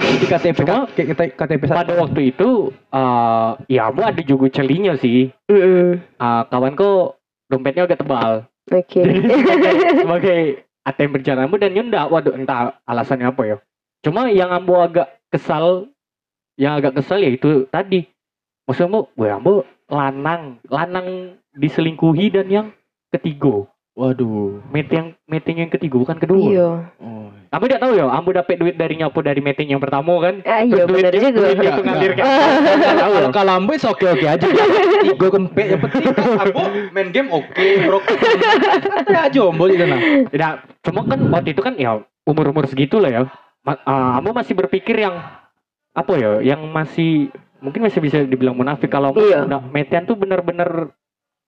Di 0.00 0.26
KTP 0.26 0.58
Cuma- 0.66 0.90
KTP 1.14 1.62
satu. 1.70 1.78
Pada 1.86 1.94
waktu 2.02 2.34
itu 2.34 2.48
eh 2.90 3.50
ya 3.70 3.92
ambo 3.92 4.02
ada 4.02 4.18
juga 4.26 4.50
celinya 4.50 4.98
sih. 4.98 5.30
Mm-mm. 5.46 6.02
Ah, 6.18 6.42
kawanku 6.50 7.14
dompetnya 7.46 7.86
agak 7.86 8.02
tebal. 8.02 8.48
Oke. 8.74 9.02
Jadi 9.06 10.02
sebagai, 10.02 10.40
ATM 10.82 11.10
berjalan 11.14 11.46
ambo 11.46 11.62
dan 11.62 11.70
nyunda 11.78 12.10
waduh 12.10 12.34
entah 12.34 12.74
alasannya 12.90 13.30
apa 13.30 13.42
ya. 13.46 13.56
Cuma 14.02 14.26
yang 14.26 14.50
ambo 14.50 14.82
agak 14.82 15.22
kesal 15.30 15.86
yang 16.58 16.74
agak 16.74 16.98
kesal 16.98 17.22
ya 17.22 17.30
itu 17.30 17.70
tadi. 17.70 18.08
Maksudnya 18.66 19.04
gue 19.04 19.28
ambo 19.28 19.52
lanang, 19.90 20.62
lanang 20.70 21.36
diselingkuhi 21.58 22.32
dan 22.32 22.46
yang 22.48 22.66
ketiga. 23.12 23.66
Waduh. 23.92 24.64
Mete 24.72 24.96
yang 24.96 25.08
meeting 25.28 25.68
yang 25.68 25.68
ketiga 25.68 26.00
bukan 26.00 26.16
kedua. 26.16 26.48
Iya. 26.48 26.68
Oh. 26.96 27.28
Ambo 27.52 27.68
tidak 27.68 27.84
tahu 27.84 27.92
ya, 27.92 28.08
ambo 28.08 28.32
dapet 28.32 28.56
duit 28.56 28.80
dari 28.80 28.96
nyapo 28.96 29.20
dari 29.20 29.44
meeting 29.44 29.76
yang 29.76 29.84
pertama 29.84 30.16
kan. 30.24 30.40
Ah, 30.48 30.64
iya 30.64 30.88
benar 30.88 31.12
juga. 31.12 31.28
duitnya 31.36 31.76
itu 31.76 31.82
ngalir 31.84 32.12
tahu 33.04 33.12
Kalau 33.12 33.30
kalau 33.36 33.52
ambo 33.60 33.76
is 33.76 33.84
oke 33.84 34.00
oke 34.00 34.24
aja. 34.24 34.46
Tiga 35.04 35.26
kan 35.28 35.44
P 35.52 35.56
yang 35.60 35.80
penting 35.84 36.08
kan 36.08 36.24
ambo 36.40 36.60
main 36.96 37.08
game 37.12 37.28
oke, 37.28 37.66
bro. 37.84 38.00
Tapi 38.80 39.12
aja 39.12 39.40
ambo 39.44 39.64
di 39.68 39.76
sana. 39.76 39.96
Tidak, 40.32 40.52
cuma 40.88 41.00
kan 41.04 41.20
waktu 41.28 41.52
itu 41.52 41.60
kan 41.60 41.74
ya 41.76 42.00
umur-umur 42.24 42.64
segitu 42.64 42.96
lah 42.96 43.12
ya. 43.12 43.22
Ma 43.60 43.76
ah, 43.84 44.24
ambo 44.24 44.32
masih 44.32 44.56
berpikir 44.56 44.96
yang 44.96 45.20
apa 45.92 46.12
ya, 46.16 46.40
yang 46.40 46.64
masih 46.72 47.28
mungkin 47.62 47.80
masih 47.82 47.98
bisa 47.98 48.18
dibilang 48.22 48.52
munafik 48.52 48.90
kalau 48.90 49.14
Iya. 49.14 49.46
udah 49.46 49.62
metean 49.70 50.02
tuh 50.02 50.14
bener-bener 50.14 50.90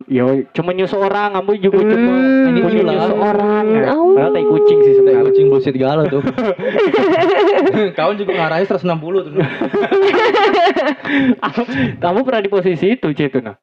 ya 0.07 0.27
cuma 0.53 0.71
nyusu 0.71 0.95
orang, 0.97 1.35
ambo 1.35 1.55
juga 1.55 1.81
cuma 1.81 1.95
Hmm. 1.95 2.55
punya 2.57 2.71
Inilah. 2.73 2.95
nyusu 2.95 3.15
orang. 3.17 3.65
Ya. 3.69 3.85
Oh. 3.93 4.15
Padahal 4.15 4.33
tai 4.33 4.45
kucing 4.45 4.79
sih 4.79 4.91
Tai 4.91 4.97
sebenarnya. 4.97 5.23
kucing 5.27 5.47
bullshit 5.49 5.77
galau 5.77 6.05
tuh. 6.07 6.23
Kawan 7.99 8.15
juga 8.17 8.33
ngarahin 8.33 8.67
160 8.67 9.21
tuh. 9.23 9.35
Kamu 12.03 12.19
pernah 12.23 12.43
di 12.43 12.51
posisi 12.51 12.95
itu, 12.95 13.09
Cetu 13.13 13.41
nah. 13.41 13.57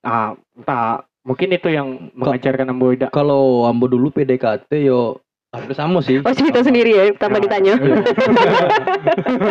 Ah, 0.00 0.32
entah 0.56 1.04
mungkin 1.20 1.52
itu 1.52 1.68
yang 1.68 2.08
mengajarkan 2.16 2.72
ambo 2.72 2.88
tidak 2.90 3.12
Kalau 3.12 3.68
ambo 3.68 3.84
dulu 3.84 4.08
PDKT 4.08 4.80
yo 4.80 5.20
hampir 5.50 5.74
sama 5.74 5.98
sih. 6.00 6.22
Oh 6.22 6.34
cerita 6.34 6.62
sendiri 6.62 6.94
ya, 6.94 7.04
tanpa 7.18 7.38
Ya. 7.38 7.44
ditanya. 7.46 7.74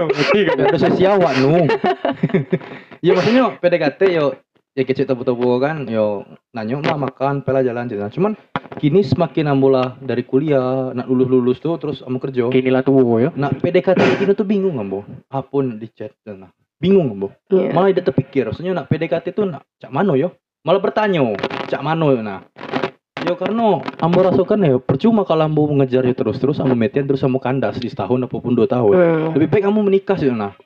Mesti 0.10 0.40
kan. 0.48 0.56
Ada 0.64 0.78
sesi 0.80 1.04
awak 1.04 1.34
nu. 1.44 1.68
ya 3.06 3.12
maksudnya 3.16 3.56
PDKT 3.60 4.02
yo 4.12 4.26
ya 4.76 4.84
kecil 4.86 5.04
tebu-tebu 5.04 5.60
kan 5.60 5.84
yo 5.92 6.24
nanya 6.56 6.80
mah 6.80 7.10
makan 7.10 7.44
pela 7.44 7.60
jalan 7.60 7.90
jalan 7.90 8.08
cuman 8.08 8.32
kini 8.80 9.04
semakin 9.04 9.52
ambola 9.52 9.98
dari 10.00 10.24
kuliah 10.24 10.96
nak 10.96 11.10
lulus 11.10 11.28
lulus 11.28 11.58
tuh 11.60 11.76
terus 11.82 12.00
ambo 12.06 12.22
kerja 12.22 12.48
Inilah 12.48 12.80
tuh 12.86 12.96
ya. 13.20 13.30
nah 13.36 13.52
PDKT 13.52 14.20
kini 14.20 14.32
tuh 14.38 14.48
bingung 14.48 14.80
ambo 14.80 15.04
apun 15.28 15.80
di 15.82 15.90
chat 15.92 16.16
dan 16.24 16.48
nah 16.48 16.52
bingung 16.80 17.12
ambo 17.12 17.28
Iya. 17.52 17.76
malah 17.76 17.92
tidak 17.92 18.14
terpikir 18.14 18.48
maksudnya 18.48 18.72
nak 18.72 18.88
PDKT 18.88 19.36
tuh 19.36 19.50
nak 19.50 19.68
cak 19.84 19.92
mano 19.92 20.16
yo 20.16 20.32
malah 20.64 20.80
bertanya 20.80 21.28
cak 21.68 21.82
mano 21.84 22.16
nah 22.20 22.46
yo 23.30 23.38
karena 23.38 23.66
ambo 24.02 24.20
rasakan 24.20 24.60
ya 24.60 24.76
percuma 24.78 25.22
kalau 25.22 25.46
ambo 25.46 25.70
mengejar 25.70 26.02
ya 26.02 26.12
terus-terus 26.12 26.58
ambo 26.58 26.74
metian 26.74 27.06
terus 27.06 27.22
ambo 27.22 27.38
kandas 27.38 27.78
di 27.78 27.86
setahun 27.86 28.26
apa 28.26 28.34
pun 28.34 28.58
dua 28.58 28.66
tahun. 28.66 28.94
Hmm. 28.94 29.28
Lebih 29.38 29.48
baik 29.48 29.64
kamu 29.64 29.80
menikah 29.86 30.18
sih 30.18 30.34
nah. 30.34 30.58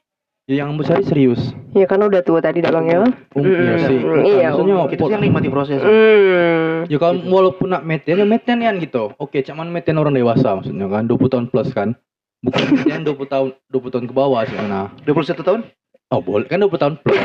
Ya, 0.43 0.63
yang 0.63 0.71
ambo 0.71 0.83
cari 0.83 1.03
serius. 1.03 1.39
Ya 1.71 1.83
karena 1.83 2.07
udah 2.07 2.19
tua 2.19 2.39
tadi 2.39 2.59
dak 2.59 2.71
bang 2.71 2.87
ya. 2.89 2.99
Oh, 2.99 3.07
iya 3.39 3.75
Mm, 3.75 3.79
sih. 3.81 3.99
mm, 3.99 4.23
iya, 4.25 4.47
Maksudnya 4.49 4.75
kita 4.87 5.01
sih 5.01 5.11
yang 5.11 5.23
nikmati 5.23 5.47
proses 5.47 5.79
Hmm. 5.79 6.87
Ya 6.87 6.97
kalau 6.97 7.19
walaupun 7.21 7.67
nak 7.67 7.83
metian 7.83 8.19
ya 8.19 8.27
metian 8.27 8.59
kan 8.59 8.75
gitu. 8.77 9.11
Oke, 9.17 9.39
cuman 9.41 9.67
metian 9.67 9.95
orang 9.95 10.11
dewasa 10.11 10.55
maksudnya 10.55 10.87
kan 10.87 11.03
20 11.03 11.27
tahun 11.29 11.45
plus 11.47 11.71
kan. 11.71 11.95
Bukan 12.39 12.59
metian 12.75 13.03
20 13.03 13.23
tahun 13.25 13.47
20 13.71 13.91
tahun 13.91 14.05
ke 14.07 14.13
bawah 14.13 14.43
sih 14.43 14.55
nah. 14.61 14.87
21 15.03 15.43
tahun 15.43 15.61
Oh, 16.11 16.19
boleh 16.19 16.45
kan 16.45 16.59
20 16.59 16.75
tahun 16.77 16.93
plus. 16.97 17.19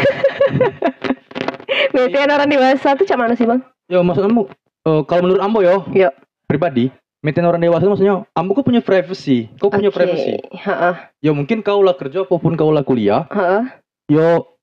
Metian 1.91 2.31
orang 2.31 2.47
dewasa 2.47 2.95
tuh 2.95 3.03
cak 3.03 3.19
mana 3.19 3.35
sih 3.35 3.45
bang? 3.45 3.59
Ya 3.87 3.99
maksudmu 3.99 4.47
eh, 4.87 5.03
kalau 5.07 5.23
menurut 5.27 5.43
ambo 5.43 5.59
yo 5.65 5.83
Yo. 5.91 6.11
pribadi 6.47 6.93
metian 7.19 7.51
orang 7.51 7.59
dewasa 7.59 7.91
maksudnya 7.91 8.23
ambo 8.31 8.55
kok 8.55 8.63
punya 8.63 8.79
privacy. 8.79 9.51
Kau 9.59 9.75
punya 9.75 9.91
privacy. 9.91 10.39
Heeh. 10.55 10.95
Ya 11.19 11.35
mungkin 11.35 11.67
kau 11.67 11.83
lah 11.83 11.99
kerja 11.99 12.23
apa 12.23 12.35
pun 12.39 12.55
kau 12.55 12.71
lah 12.71 12.87
kuliah. 12.87 13.27
Heeh. 13.35 13.63
Yo 14.07 14.55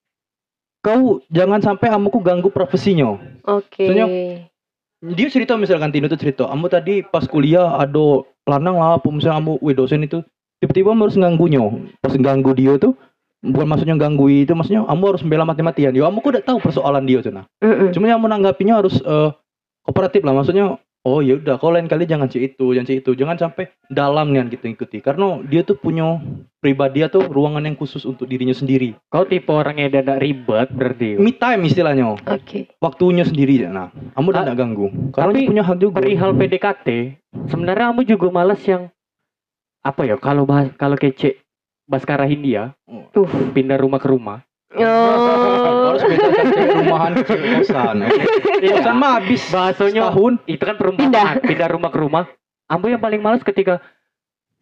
kau 0.80 1.20
jangan 1.28 1.60
sampai 1.60 1.90
ambo 1.92 2.14
ku 2.14 2.22
ganggu 2.22 2.48
privasinya. 2.54 3.18
Oke. 3.44 3.90
Soalnya- 3.90 4.48
Dia 5.06 5.28
cerita 5.30 5.54
misalkan 5.54 5.94
Tino 5.94 6.10
tuh 6.10 6.18
cerita, 6.18 6.50
ambo 6.50 6.66
tadi 6.66 7.06
pas 7.06 7.28
kuliah 7.30 7.78
ada 7.78 8.26
lanang 8.50 8.80
lah, 8.80 8.98
apa 8.98 9.06
misalnya 9.14 9.38
ambo 9.38 9.62
wih 9.62 9.78
dosen 9.78 10.02
itu 10.02 10.24
tiba-tiba 10.58 10.98
harus 10.98 11.14
ganggunya. 11.14 11.62
Pas 12.02 12.16
ganggu 12.18 12.56
dia 12.58 12.80
tuh 12.82 12.98
bukan 13.46 13.70
maksudnya 13.70 13.94
ganggu 14.02 14.26
itu 14.32 14.58
maksudnya 14.58 14.82
ambo 14.90 15.14
harus 15.14 15.22
membela 15.22 15.46
mati-matian. 15.46 15.94
Yo 15.94 16.10
ambo 16.10 16.26
ku 16.26 16.34
udah 16.34 16.42
tahu 16.42 16.58
persoalan 16.58 17.06
dia 17.06 17.22
tuh 17.22 17.36
nah. 17.36 17.46
Mm-mm. 17.62 17.94
Cuma 17.94 18.10
yang 18.10 18.18
menanggapinya 18.18 18.82
harus 18.82 18.98
eh, 19.04 19.30
kooperatif 19.86 20.26
lah 20.26 20.34
maksudnya 20.34 20.66
oh 21.06 21.22
ya 21.22 21.38
udah 21.38 21.62
kau 21.62 21.70
lain 21.70 21.86
kali 21.86 22.10
jangan 22.10 22.26
cek 22.26 22.58
itu 22.58 22.74
jangan 22.74 22.88
cek 22.90 22.98
itu 23.06 23.12
jangan 23.14 23.38
sampai 23.38 23.70
dalam 23.88 24.34
nih 24.34 24.50
kita 24.50 24.66
ikuti 24.68 24.98
karena 25.00 25.38
dia 25.46 25.62
tuh 25.62 25.78
punya 25.78 26.18
pribadi 26.58 27.06
atau 27.06 27.22
ruangan 27.22 27.62
yang 27.62 27.78
khusus 27.78 28.02
untuk 28.04 28.26
dirinya 28.26 28.58
sendiri 28.58 28.98
Kau 29.14 29.22
tipe 29.22 29.54
orang 29.54 29.78
yang 29.78 29.94
tidak 29.94 30.18
ribet 30.18 30.74
berarti. 30.74 31.22
me 31.22 31.30
time 31.30 31.70
istilahnya 31.70 32.18
Oke. 32.26 32.74
waktunya 32.82 33.22
sendiri 33.22 33.62
ya 33.62 33.70
nah 33.70 33.94
kamu 34.18 34.28
udah 34.34 34.42
Ah, 34.42 34.46
tidak 34.50 34.58
ganggu 34.58 34.88
karena 35.14 35.30
tapi 35.30 35.38
dia 35.38 35.50
punya 35.54 35.64
hak 35.64 35.78
juga 35.78 35.94
Perihal 36.02 36.32
PDKT, 36.34 36.88
sebenarnya 37.54 37.86
kamu 37.94 38.02
juga 38.10 38.28
males 38.34 38.62
yang 38.66 38.90
apa 39.86 40.02
ya? 40.02 40.18
Kalau 40.18 40.50
bahas 40.50 40.74
kalau 40.82 40.98
kece 40.98 41.38
Baskara 41.86 42.26
Hindia 42.26 42.74
Uh. 42.90 43.06
pindah 43.54 43.78
rumah 43.78 43.98
ke 43.98 44.10
rumah. 44.10 44.45
Oh. 44.74 45.94
harus 45.94 46.04
bedakan 46.04 46.46
rumahan 46.82 47.12
ke 47.16 47.24
cewek 47.24 47.50
kosan 47.62 47.96
kosan 48.74 48.96
mah 48.98 49.12
habis 49.22 49.42
Bahasanya 49.48 50.02
setahun 50.10 50.34
itu 50.50 50.64
kan 50.66 50.76
perumpamaan 50.76 51.38
pindah. 51.40 51.70
rumah 51.70 51.90
ke 51.94 52.00
rumah. 52.02 52.24
Ambo 52.66 52.90
yang 52.90 53.00
paling 53.00 53.22
males 53.22 53.46
ketika 53.46 53.78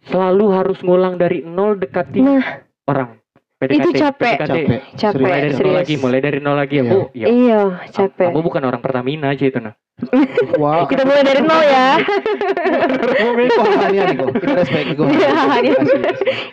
selalu 0.05 0.51
harus 0.51 0.77
ngulang 0.83 1.15
dari 1.15 1.41
nol 1.41 1.79
dekati 1.79 2.19
Nah, 2.19 2.43
orang. 2.83 3.22
Itu 3.69 3.89
capek. 3.91 4.35
PDKT. 4.37 4.57
capek 4.95 5.21
Mulai 5.21 5.39
dari 5.39 5.47
nol 5.47 5.57
serius. 5.57 5.75
lagi, 5.77 5.93
mulai 5.97 6.19
dari 6.19 6.39
nol 6.39 6.55
lagi 6.55 6.75
Iya. 6.75 6.83
aku. 6.83 6.97
Ya, 7.13 7.27
Iya, 7.27 7.59
capek. 7.89 8.27
Ambo 8.27 8.39
bukan 8.41 8.61
orang 8.63 8.79
Pertamina 8.79 9.27
aja 9.29 9.45
itu 9.45 9.59
nah. 9.59 9.75
wah 10.57 10.89
Kita 10.89 11.05
mulai 11.05 11.21
dari 11.21 11.39
nol 11.39 11.61
ya. 11.61 12.01
kok 13.45 13.65
hanya 13.77 14.01
nih 14.03 14.15
kok 14.15 14.29
kita 14.33 14.53
respect 14.55 14.87
kok 14.91 15.05
Iya. 15.05 15.29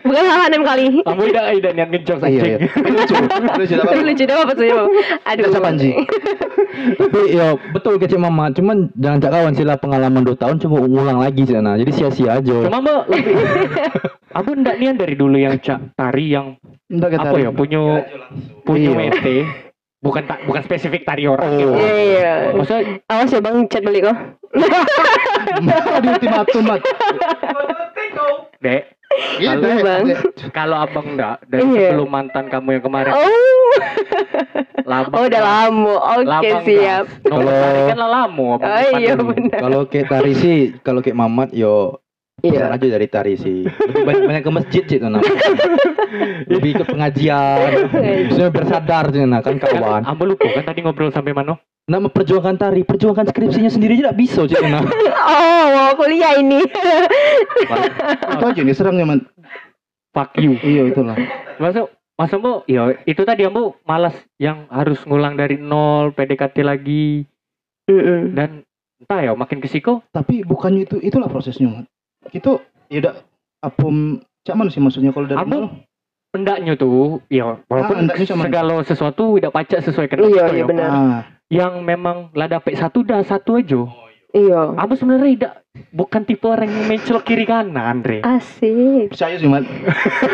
Bukan 0.01 0.23
hal 0.23 0.41
enam 0.47 0.63
kali. 0.63 0.85
Ambo 1.03 1.23
tidak 1.25 1.45
tidak 1.51 1.73
niat 1.75 1.89
ngejok 1.91 2.19
iya 2.23 2.43
iya 2.47 2.57
anjing. 2.61 2.69
lucu 3.57 3.75
lucu 3.75 4.05
lucu 4.05 4.35
apa 4.35 4.53
sih? 4.55 4.69
Aduh. 5.25 5.45
Dasar 5.47 5.63
Panji. 5.63 5.91
tapi 6.71 7.35
ya 7.35 7.47
betul 7.73 7.99
kece 7.99 8.15
mama 8.15 8.49
cuman 8.51 8.95
jangan 8.95 9.19
cak 9.19 9.33
kawan 9.33 9.53
sila 9.53 9.75
pengalaman 9.75 10.23
2 10.23 10.39
tahun 10.39 10.57
cuma 10.59 10.79
ngulang 10.81 11.19
lagi 11.19 11.43
sih 11.43 11.59
nah 11.59 11.75
jadi 11.75 11.91
sia-sia 11.91 12.39
aja 12.39 12.57
Cuma 12.63 12.79
lebih 13.09 13.35
Ambo 14.37 14.51
ndak 14.55 14.79
niat 14.79 14.95
dari 14.95 15.15
dulu 15.15 15.35
yang 15.35 15.59
cak 15.59 15.93
tari 15.93 16.31
yang 16.31 16.55
Enggak 16.91 17.11
kita 17.13 17.23
apa 17.25 17.37
ya 17.39 17.51
punya 17.51 17.81
punya 18.63 18.91
Iya. 18.91 18.99
mete 18.99 19.37
bukan 20.01 20.23
tak 20.25 20.43
bukan 20.43 20.63
spesifik 20.65 21.05
tari 21.05 21.25
orang 21.25 21.55
gitu. 21.55 21.73
Iya, 21.73 21.95
iya. 21.95 22.33
Maksudnya 22.51 22.83
Awas 23.07 23.31
ya 23.31 23.39
bang, 23.39 23.57
chat 23.67 23.83
balik 23.83 24.03
kok. 24.03 24.17
di 25.61 25.69
ultimatum 26.09 26.63
mat 26.67 26.81
dek 28.59 28.83
gitu 29.39 29.47
Kalau- 29.57 29.83
Bang. 29.83 30.05
kalau 30.51 30.77
abang 30.79 31.07
ndak 31.15 31.43
dari 31.47 31.63
Iya. 31.69 31.89
sebelum 31.91 32.09
mantan 32.09 32.45
kamu 32.47 32.69
yang 32.75 32.85
kemarin 32.85 33.13
Oh, 33.13 33.73
labang 34.85 35.15
oh 35.15 35.25
udah 35.25 35.43
lama. 35.43 35.95
Oke 36.17 36.27
labang 36.27 36.63
siap. 36.65 37.05
Kalau- 37.23 37.87
kan 37.87 37.97
lah 37.97 38.11
lama 38.11 38.45
abang 38.57 38.69
Oh 38.69 38.91
iya 38.97 39.15
benar. 39.15 39.59
kalau 39.61 39.81
kayak 39.85 40.07
tari 40.09 40.33
sih 40.35 40.59
kalau 40.81 41.01
kayak 41.01 41.15
mamat 41.17 41.51
yo 41.53 42.00
Iya. 42.41 42.73
Aja 42.73 42.87
dari 42.87 43.07
tari 43.07 43.35
sih. 43.37 43.65
Lebih 43.65 44.03
banyak, 44.05 44.23
banyak 44.27 44.43
ke 44.45 44.53
masjid 44.53 44.83
sih 44.85 44.99
tuh 45.01 45.09
nah. 45.13 45.23
Lebih 46.49 46.73
ke 46.81 46.85
pengajian. 46.89 47.89
Maksudnya 48.29 48.51
biar 48.53 48.67
sadar 48.67 49.05
sih 49.13 49.23
nah 49.25 49.41
kan 49.41 49.57
kawan. 49.61 50.03
Ambo 50.09 50.25
lupa 50.29 50.49
kan 50.51 50.65
tadi 50.69 50.81
ngobrol 50.85 51.13
sampai 51.13 51.33
mana 51.37 51.57
Nah 51.91 51.99
memperjuangkan 51.99 52.55
tari, 52.55 52.87
perjuangkan 52.87 53.35
skripsinya 53.35 53.67
sendiri 53.67 53.99
aja 53.99 54.15
tidak 54.15 54.19
bisa 54.21 54.41
sih 54.47 54.55
nah. 54.63 54.85
Oh, 55.27 55.65
mau 55.75 55.93
kuliah 55.99 56.39
ini. 56.39 56.63
itu 58.31 58.45
aja 58.47 58.61
nih 58.63 58.77
serangnya 58.77 59.05
man 59.05 59.21
fuck 60.15 60.35
you 60.39 60.59
iya 60.63 60.87
itulah 60.91 61.17
masuk 61.57 61.87
maksudmu 62.19 62.67
ya 62.67 62.95
itu 63.07 63.23
tadi 63.23 63.47
ambo 63.47 63.79
malas 63.87 64.15
yang 64.37 64.67
harus 64.69 65.01
ngulang 65.07 65.39
dari 65.39 65.57
nol 65.57 66.13
PDKT 66.13 66.67
lagi 66.67 67.25
dan 68.35 68.67
entah 69.01 69.21
ya 69.25 69.33
makin 69.35 69.63
kesiko 69.63 70.05
tapi 70.13 70.45
bukannya 70.45 70.87
itu 70.87 70.97
itulah 71.01 71.31
prosesnya 71.31 71.87
itu 72.29 72.61
ya 72.87 72.99
udah 73.01 73.15
apa 73.61 73.87
cak 74.43 74.55
mana 74.55 74.69
sih 74.69 74.79
maksudnya 74.79 75.11
kalau 75.11 75.27
dari 75.27 75.41
nol 75.43 75.65
pendaknya 76.31 76.75
tuh 76.75 77.25
ya 77.27 77.59
walaupun 77.67 78.07
Ah, 78.07 78.17
segala 78.17 78.75
sesuatu 78.83 79.37
tidak 79.37 79.53
pacak 79.53 79.81
sesuai 79.83 80.07
kehendak 80.07 80.31
Iya, 80.31 80.45
iya 80.49 80.63
ya. 80.63 80.67
benar. 80.67 80.91
ah 80.91 81.21
yang 81.51 81.83
memang 81.83 82.31
lah 82.33 82.47
dapet 82.47 82.79
satu 82.79 83.03
dah 83.03 83.21
satu 83.21 83.59
aja 83.59 83.83
Iya. 84.31 84.79
Abu 84.79 84.95
sebenarnya 84.95 85.27
tidak 85.35 85.53
bukan 85.91 86.23
tipe 86.23 86.47
orang 86.47 86.71
yang 86.71 86.87
mencolok 86.87 87.25
kiri 87.25 87.43
kanan 87.43 87.75
Andre 87.75 88.23
Asik. 88.23 89.11
percaya 89.11 89.35
sih 89.35 89.51
man 89.51 89.67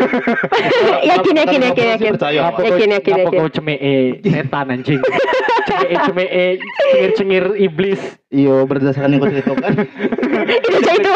Yakin, 1.09 1.35
yakin, 1.35 1.61
yakin, 1.63 1.87
yakin. 1.97 2.13
Mat. 2.13 2.61
Yakin, 2.61 2.89
yakin, 2.93 3.15
yakin. 3.17 3.33
kau 3.33 3.49
cemee 3.49 4.21
setan 4.21 4.69
anjing 4.71 5.01
cemee 5.67 5.97
cemee 6.05 6.49
cengir 6.61 7.11
cengir 7.17 7.45
iblis 7.57 8.01
iya 8.29 8.53
berdasarkan 8.63 9.13
yang 9.13 9.21
kau 9.21 9.33
ceritakan 9.33 9.73
Itu 10.49 10.69
saya 10.81 10.97
itu. 10.97 11.13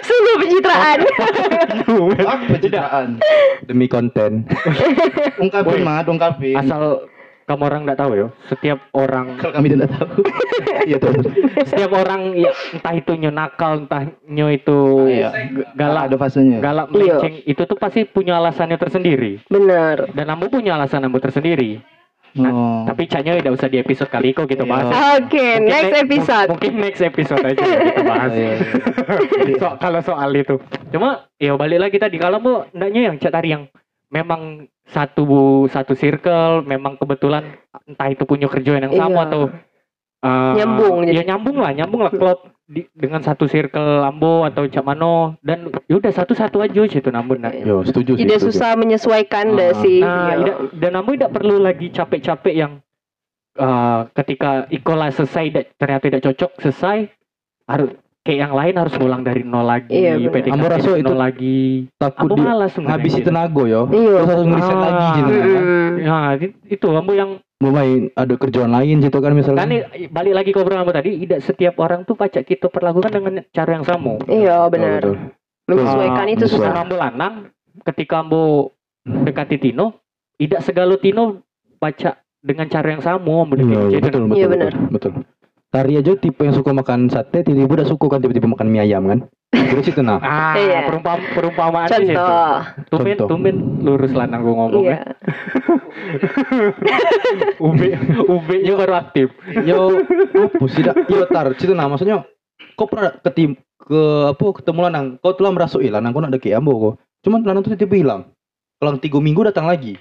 Sungguh 0.00 0.34
pencitraan. 0.38 0.98
ah 2.24 2.38
pencitraan 2.44 3.08
Demi 3.64 3.86
konten. 3.86 4.44
ungkapin 5.42 5.80
mat 5.80 6.04
ungkapin 6.04 6.54
asal 6.54 7.06
kamu 7.44 7.62
orang 7.64 7.80
tidak 7.82 7.98
tahu 7.98 8.12
ya 8.14 8.26
setiap 8.44 8.78
orang 8.92 9.26
kalau 9.36 9.52
kami 9.56 9.72
tidak 9.72 9.88
tahu 9.90 10.20
iya 10.84 10.96
tuh 10.98 11.12
setiap 11.62 11.90
orang 11.94 12.34
ya 12.34 12.50
entah 12.70 12.92
itu 12.92 13.12
nyo 13.14 13.30
nakal 13.30 13.72
entah 13.80 14.02
nyo 14.26 14.46
itu 14.48 14.78
Iya. 15.08 15.30
g- 15.48 15.68
galak 15.72 16.02
ada 16.08 16.16
fasenya 16.18 16.58
galak 16.58 16.86
Iya. 16.86 16.94
melenceng 17.16 17.34
itu 17.42 17.62
tuh 17.62 17.76
pasti 17.76 18.04
punya 18.04 18.36
alasannya 18.36 18.76
tersendiri 18.76 19.40
Benar. 19.46 20.12
dan 20.12 20.26
Ambo 20.28 20.48
punya 20.48 20.76
alasan 20.76 21.00
Ambo 21.02 21.16
tersendiri 21.16 21.80
oh. 22.36 22.84
tapi 22.84 23.02
caknya 23.04 23.32
tidak 23.36 23.52
usah 23.54 23.66
di 23.66 23.78
episode 23.78 24.06
kali 24.06 24.30
kok 24.30 24.44
kita 24.44 24.62
Iya. 24.62 24.70
bahas 24.70 24.86
Oke, 25.16 25.46
Mungkin 25.56 25.58
next 25.64 25.88
ne- 25.88 26.02
episode. 26.02 26.48
mungkin 26.48 26.72
next 26.76 27.02
episode 27.02 27.42
aja 27.42 27.62
kita 27.62 28.02
bahas 28.02 28.32
Iya, 28.32 28.50
iya. 28.52 29.56
so, 29.60 29.66
kalau 29.76 30.00
soal 30.00 30.30
itu 30.32 30.56
cuma 30.88 31.08
ya 31.36 31.54
balik 31.54 31.80
lagi 31.80 31.96
tadi 31.96 32.16
kalau 32.16 32.38
mau 32.38 32.56
ndaknya 32.70 33.08
yang 33.08 33.16
cak 33.16 33.30
tari 33.30 33.48
yang 33.50 33.64
memang 34.08 34.64
satu 34.84 35.24
satu 35.66 35.92
circle 35.92 36.62
memang 36.62 36.96
kebetulan 36.96 37.44
entah 37.84 38.08
itu 38.08 38.24
punya 38.24 38.46
kerjaan 38.46 38.82
yang 38.82 38.94
sama 38.94 39.12
Iya. 39.14 39.26
atau 39.26 39.40
uh, 40.20 40.52
Nyambung 40.54 40.96
ya 41.02 41.12
jadi. 41.14 41.26
nyambung 41.26 41.56
lah 41.56 41.70
nyambung 41.72 42.02
lah 42.02 42.12
klop 42.12 42.38
di, 42.68 42.84
dengan 42.92 43.18
satu 43.18 43.48
circle 43.48 44.04
ambo 44.04 44.44
atau 44.44 44.62
cak 44.62 44.84
mano 44.84 45.40
dan 45.40 45.66
yaudah 45.86 46.12
satu 46.12 46.32
satu 46.32 46.60
aja 46.60 46.84
situ 46.84 47.08
namun 47.08 47.40
nah, 47.40 47.48
Yo 47.50 47.80
setuju 47.80 48.12
sih. 48.12 48.22
Tidak 48.22 48.38
setuju. 48.38 48.52
susah 48.52 48.76
menyesuaikan 48.76 49.56
dah 49.56 49.72
Ah. 49.72 49.80
sih. 49.80 49.98
nah 49.98 50.28
Iya. 50.28 50.36
ida- 50.38 50.60
dan 50.76 50.92
ambo 50.94 51.16
tidak 51.16 51.32
perlu 51.32 51.56
lagi 51.56 51.88
capek-capek 51.88 52.54
yang 52.54 52.72
uh, 53.56 54.06
ketika 54.12 54.68
ikola 54.68 55.08
selesai 55.08 55.42
ida- 55.46 55.68
ternyata 55.74 56.04
tidak 56.06 56.22
cocok 56.22 56.50
selesai 56.60 57.08
harus 57.64 57.90
kayak 58.20 58.38
yang 58.42 58.54
lain 58.54 58.74
harus 58.76 58.94
ngulang 58.94 59.22
dari 59.22 59.40
nol 59.40 59.64
lagi 59.64 59.88
Iya. 59.90 60.28
PDKT 60.28 60.52
Ambo 60.52 60.66
rasa 60.68 60.84
dari 60.86 61.00
itu 61.00 61.08
nol 61.08 61.16
lagi 61.18 61.58
Takut 61.96 62.20
Ambo 62.22 62.34
malas 62.36 62.72
gitu. 63.16 63.26
tenaga 63.26 63.62
yo. 63.64 63.82
Iya. 63.88 64.12
Terus 64.14 64.28
harus 64.28 64.44
ngeriset 64.46 64.76
Ah. 64.76 64.82
lagi 64.84 65.06
gitu 65.16 65.32
kan. 65.32 65.62
Nah, 65.98 66.28
itu 66.68 66.86
ambo 66.90 67.12
yang 67.12 67.30
Mau 67.58 67.74
main 67.74 68.06
ada 68.14 68.38
kerjaan 68.38 68.70
lain 68.70 69.02
gitu 69.02 69.18
kan 69.18 69.34
misalnya. 69.34 69.66
kan 69.66 69.70
balik 70.14 70.34
lagi 70.38 70.50
ke 70.54 70.62
obrolan 70.62 70.86
tadi, 70.94 71.26
tidak 71.26 71.40
setiap 71.42 71.74
orang 71.82 72.06
tuh 72.06 72.14
pacak 72.14 72.46
kita 72.46 72.70
perlakukan 72.70 73.10
dengan 73.10 73.42
cara 73.50 73.70
yang 73.74 73.82
sama. 73.82 74.14
Iya, 74.30 74.70
benar. 74.70 75.02
betul. 75.02 75.16
Menyesuaikan 75.66 76.26
Ah, 76.30 76.34
itu 76.38 76.44
susah. 76.46 76.70
Ambo 76.70 76.94
lanang, 76.94 77.50
ketika 77.82 78.22
ambo 78.22 78.72
dekati 79.02 79.58
Tino, 79.58 79.98
tidak 80.38 80.62
segala 80.62 80.94
Tino 81.02 81.42
pacak 81.82 82.22
dengan 82.38 82.70
cara 82.70 82.94
yang 82.94 83.02
sama 83.02 83.26
ambo 83.42 83.58
Iya, 83.58 83.90
dekati 83.90 84.06
betul, 84.06 84.22
betul, 84.22 84.38
Iya, 84.38 84.46
betul, 84.46 84.70
benar. 84.70 84.72
betul. 84.94 85.12
Tari 85.68 86.00
aja 86.00 86.16
tipe 86.16 86.48
yang 86.48 86.56
suka 86.56 86.72
makan 86.72 87.12
sate, 87.12 87.44
tiba-tiba 87.44 87.84
udah 87.84 87.88
suka 87.88 88.08
kan 88.08 88.24
tiba-tiba 88.24 88.48
makan 88.48 88.72
mie 88.72 88.88
ayam 88.88 89.04
kan. 89.04 89.28
Terus 89.52 89.92
itu 89.92 90.00
nah. 90.00 90.16
Ah, 90.20 90.56
Iya. 90.60 90.88
perumpam 90.88 91.20
perumpamaan. 91.36 91.88
Contoh. 91.88 92.52
Tumben, 92.88 93.16
Contoh. 93.20 93.28
tumben 93.28 93.56
lurus 93.84 94.12
lanang 94.16 94.48
gua 94.48 94.54
ngomong 94.64 94.84
Iya. 94.88 94.96
ya. 94.96 95.00
Ube, 97.60 97.88
ube 98.24 98.54
nya 98.64 98.72
baru 98.80 98.92
aktif. 98.96 99.28
Yo, 99.68 100.00
apa 100.32 100.64
sih 100.72 100.80
dak? 100.80 101.04
Yo 101.04 101.28
tar, 101.28 101.52
situ 101.60 101.76
nah 101.76 101.84
maksudnya 101.84 102.24
kau 102.72 102.88
pernah 102.88 103.12
ketim 103.20 103.58
ke 103.76 104.00
apa 104.32 104.44
ketemu 104.56 104.80
lanang, 104.88 105.06
kau 105.20 105.36
telah 105.36 105.52
merasuk 105.52 105.84
lanang 105.84 106.16
kau 106.16 106.24
nak 106.24 106.32
deket 106.32 106.56
ambo 106.56 106.72
kau. 106.80 106.92
Cuman 107.28 107.44
lanang 107.44 107.60
tuh 107.60 107.76
tiba-tiba 107.76 107.96
hilang. 108.00 108.22
Kalau 108.80 108.96
tiga 108.96 109.20
minggu 109.20 109.44
datang 109.44 109.68
lagi. 109.68 110.00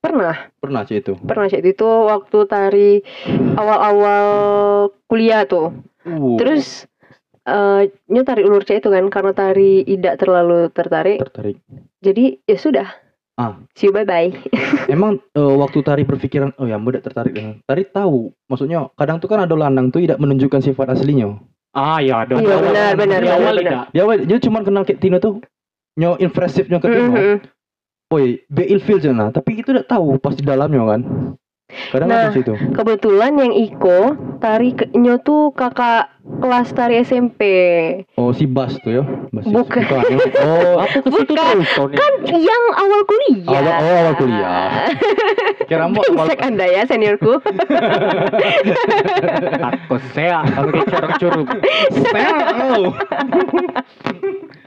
Pernah, 0.00 0.54
Pernah 0.62 0.82
sih 0.86 1.02
itu. 1.02 1.18
pernah 1.18 1.50
sih 1.50 1.58
itu 1.58 1.82
waktu 1.84 2.38
tari 2.46 2.90
awal-awal 3.58 4.26
kuliah 5.10 5.42
tuh. 5.48 5.74
Uh, 6.06 6.38
Terus 6.38 6.86
eh 7.46 7.90
nyo 8.10 8.22
tari 8.22 8.42
ulur 8.42 8.62
cek 8.62 8.82
itu 8.82 8.90
kan 8.90 9.06
karena 9.10 9.32
tari 9.34 9.82
tidak 9.82 10.18
terlalu 10.22 10.70
tertarik. 10.70 11.18
tertarik. 11.22 11.56
Jadi 12.02 12.38
ya 12.46 12.58
sudah. 12.58 12.88
Ah. 13.36 13.52
See 13.76 13.86
you 13.86 13.92
bye 13.92 14.06
bye. 14.06 14.32
Emang 14.94 15.20
eh, 15.36 15.54
waktu 15.60 15.84
tari 15.84 16.02
berpikiran, 16.08 16.56
oh 16.56 16.64
ya, 16.64 16.80
mudah 16.80 17.04
tertarik 17.04 17.36
dengan 17.36 17.60
tari 17.68 17.84
tahu. 17.84 18.32
Maksudnya 18.48 18.88
kadang 18.96 19.20
tuh 19.20 19.28
kan 19.28 19.44
ada 19.44 19.52
lanang 19.52 19.92
tuh 19.92 20.00
tidak 20.00 20.16
menunjukkan 20.16 20.64
sifat 20.64 20.96
aslinya. 20.96 21.36
Ah 21.76 22.00
ya, 22.00 22.24
ada. 22.24 22.40
Iya, 22.40 22.56
benar, 22.56 22.90
benar, 22.96 23.20
Di 23.20 23.28
awal 23.28 23.54
tidak. 23.60 23.92
Ya, 23.92 24.02
dia 24.24 24.38
cuma 24.40 24.64
kenal 24.64 24.88
kayak 24.88 25.04
Tino 25.04 25.20
tuh 25.20 25.44
nyo 26.00 26.16
impresifnya 26.16 26.80
ke 26.80 26.88
Tino. 26.88 27.12
Mhm. 27.12 27.34
Woi, 28.06 28.38
be 28.46 28.62
ilfil 28.62 29.02
cina, 29.02 29.34
tapi 29.34 29.58
itu 29.58 29.74
udah 29.74 29.82
tahu 29.82 30.14
pas 30.16 30.30
di 30.30 30.46
dalamnya 30.46 30.78
kan. 30.86 31.00
Kadang 31.90 32.06
Nah, 32.06 32.30
situ. 32.30 32.54
Kebetulan 32.54 33.34
yang 33.34 33.50
Iko 33.50 34.14
tari 34.38 34.70
nyo 34.94 35.18
tuh 35.18 35.50
kakak 35.50 36.14
kelas 36.22 36.70
tari 36.70 37.02
SMP. 37.02 37.42
Oh, 38.14 38.30
si 38.30 38.46
Bas 38.46 38.78
tuh 38.78 39.02
ya. 39.02 39.04
Bas 39.34 39.42
Bukan. 39.42 39.82
ya? 39.82 40.18
Oh, 40.46 40.78
Aku 40.78 41.02
ke 41.02 41.10
situ 41.12 41.34
Bukan. 41.34 41.66
terus. 41.66 41.98
Kan 41.98 42.12
yang 42.30 42.64
awal 42.78 43.00
kuliah. 43.02 43.50
Awal- 43.50 43.82
oh, 43.82 43.96
awal 43.98 44.14
kuliah. 44.14 44.70
kira 45.68 45.90
mau 45.90 46.06
awal 46.06 46.30
anda 46.38 46.66
ya 46.70 46.86
seniorku. 46.86 47.42
Takut 49.58 50.02
saya 50.14 50.46
kalau 50.46 50.70
kayak 50.70 50.86
corong 50.86 51.14
curug. 51.18 51.46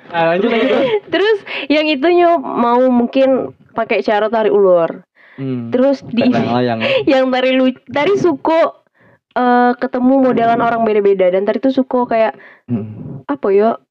Nah, 0.09 0.23
lanjut 0.35 0.49
lanjut. 0.49 0.79
Terus 1.13 1.37
yang 1.69 1.85
itu 1.85 2.07
nyo 2.09 2.41
mau 2.41 2.81
mungkin 2.89 3.53
pakai 3.77 4.01
cara 4.01 4.27
tarik 4.27 4.53
ulur. 4.53 5.05
Hmm. 5.39 5.71
Terus 5.71 6.03
di 6.03 6.25
layang-layang. 6.27 6.79
yang 7.11 7.31
tari 7.31 7.55
lu 7.55 7.71
tari 7.87 8.17
suko 8.19 8.83
eh, 9.37 9.71
ketemu 9.77 10.29
modelan 10.29 10.59
orang 10.59 10.83
beda-beda 10.83 11.31
dan 11.31 11.47
tari 11.47 11.61
tuh 11.61 11.73
suko 11.73 12.09
kayak 12.09 12.35
Hmm. 12.69 13.25
apa 13.25 13.49
ya 13.49 13.81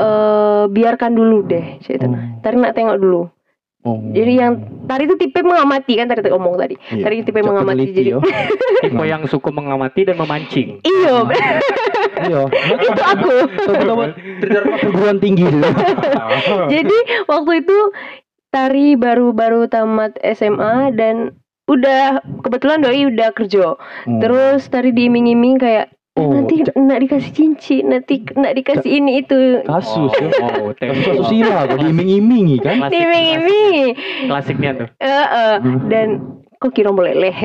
eh 0.00 0.64
biarkan 0.72 1.12
dulu 1.12 1.44
deh 1.44 1.76
itu. 1.84 2.00
Oh. 2.00 2.16
Tari 2.40 2.56
nak 2.56 2.72
tengok 2.72 2.96
dulu. 2.96 3.28
Oh. 3.86 4.02
Jadi 4.02 4.32
yang 4.34 4.58
tari 4.90 5.06
itu 5.06 5.14
tipe 5.14 5.38
mengamati 5.46 5.94
kan 5.94 6.10
tadi 6.10 6.26
ngomong 6.26 6.58
tadi. 6.58 6.74
Iya. 6.90 7.06
Tari 7.06 7.22
tipe 7.22 7.38
Cok 7.38 7.46
mengamati 7.46 7.86
jadi. 7.94 8.10
Tipe 8.82 9.02
yang 9.06 9.22
suka 9.30 9.54
mengamati 9.54 10.02
dan 10.02 10.18
memancing. 10.18 10.82
iyo 10.82 11.22
Iya. 12.18 12.42
itu 12.82 13.02
aku. 13.06 13.30
Perguruan 14.82 15.18
tinggi 15.22 15.46
gitu. 15.54 15.68
Jadi 16.66 16.98
waktu 17.30 17.52
itu 17.62 17.78
tari 18.50 18.98
baru-baru 18.98 19.70
tamat 19.70 20.18
SMA 20.34 20.90
dan 20.98 21.38
udah 21.66 22.22
kebetulan 22.42 22.82
doi 22.82 23.06
udah 23.06 23.30
kerja. 23.34 23.74
Hmm. 24.06 24.18
Terus 24.18 24.66
tari 24.66 24.90
diiming-iming 24.90 25.58
kayak 25.58 25.86
"Eh, 25.90 25.95
Oh, 26.16 26.32
nanti 26.32 26.64
nak 26.72 27.04
dikasih 27.04 27.28
cincin, 27.28 27.92
nanti 27.92 28.24
nak 28.34 28.56
dikasih 28.56 28.88
ini 28.88 29.20
itu. 29.20 29.60
kasus 29.62 30.08
ya. 30.16 30.32
Oh, 30.64 30.72
Kasus 30.72 31.28
kok 31.28 31.76
diiming-imingi 31.76 32.56
kan. 32.58 32.80
Klasik, 32.80 32.96
Diiming-iming. 32.96 33.84
Klasiknya 34.24 34.70
tuh. 34.74 34.88
Eh, 34.96 35.04
eh. 35.04 35.54
Hmm. 35.60 35.92
dan 35.92 36.08
kok 36.56 36.72
kira 36.72 36.88
meleleh. 36.88 37.36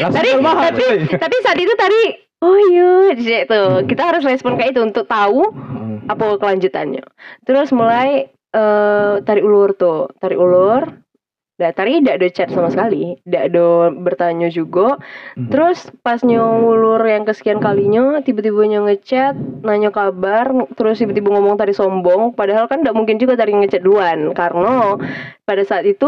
Langsung 0.00 0.24
Tadi- 0.24 0.40
tapi-. 0.40 1.20
Tapi 1.20 1.36
saat 1.44 1.58
itu 1.58 1.74
tadi 1.74 2.02
Oh 2.38 2.54
iya, 2.54 3.18
jadi 3.18 3.44
tuh 3.44 3.82
kita 3.84 4.14
harus 4.14 4.22
respon 4.22 4.54
kayak 4.54 4.70
itu 4.70 4.80
untuk 4.80 5.04
tahu 5.04 5.42
Hmm. 5.50 6.06
apa 6.06 6.38
kelanjutannya. 6.38 7.02
Terus 7.42 7.74
mulai 7.74 8.30
eh 8.48 9.12
tarik 9.20 9.42
ulur 9.42 9.74
tuh, 9.74 10.08
tarik 10.16 10.38
ulur. 10.38 10.86
Tari 11.58 11.98
tidak 11.98 12.22
ada 12.22 12.28
chat 12.30 12.48
sama 12.54 12.70
sekali, 12.70 13.18
tidak 13.26 13.50
ada 13.50 13.90
bertanya 13.90 14.46
juga. 14.46 14.94
Hmm. 15.34 15.50
Terus 15.50 15.90
pas 16.06 16.22
nyulur 16.22 17.02
yang 17.02 17.26
kesekian 17.26 17.58
kalinya, 17.58 18.22
tiba-tiba 18.22 18.62
nyo 18.70 18.86
ngechat, 18.86 19.34
nanya 19.66 19.90
kabar, 19.90 20.46
terus 20.78 21.02
tiba-tiba 21.02 21.34
ngomong 21.34 21.58
tadi 21.58 21.74
sombong. 21.74 22.38
Padahal 22.38 22.70
kan 22.70 22.86
tidak 22.86 22.94
mungkin 22.94 23.18
juga 23.18 23.34
tadi 23.34 23.58
ngechat 23.58 23.82
duluan, 23.82 24.30
karena 24.38 25.02
pada 25.42 25.62
saat 25.66 25.82
itu, 25.82 26.06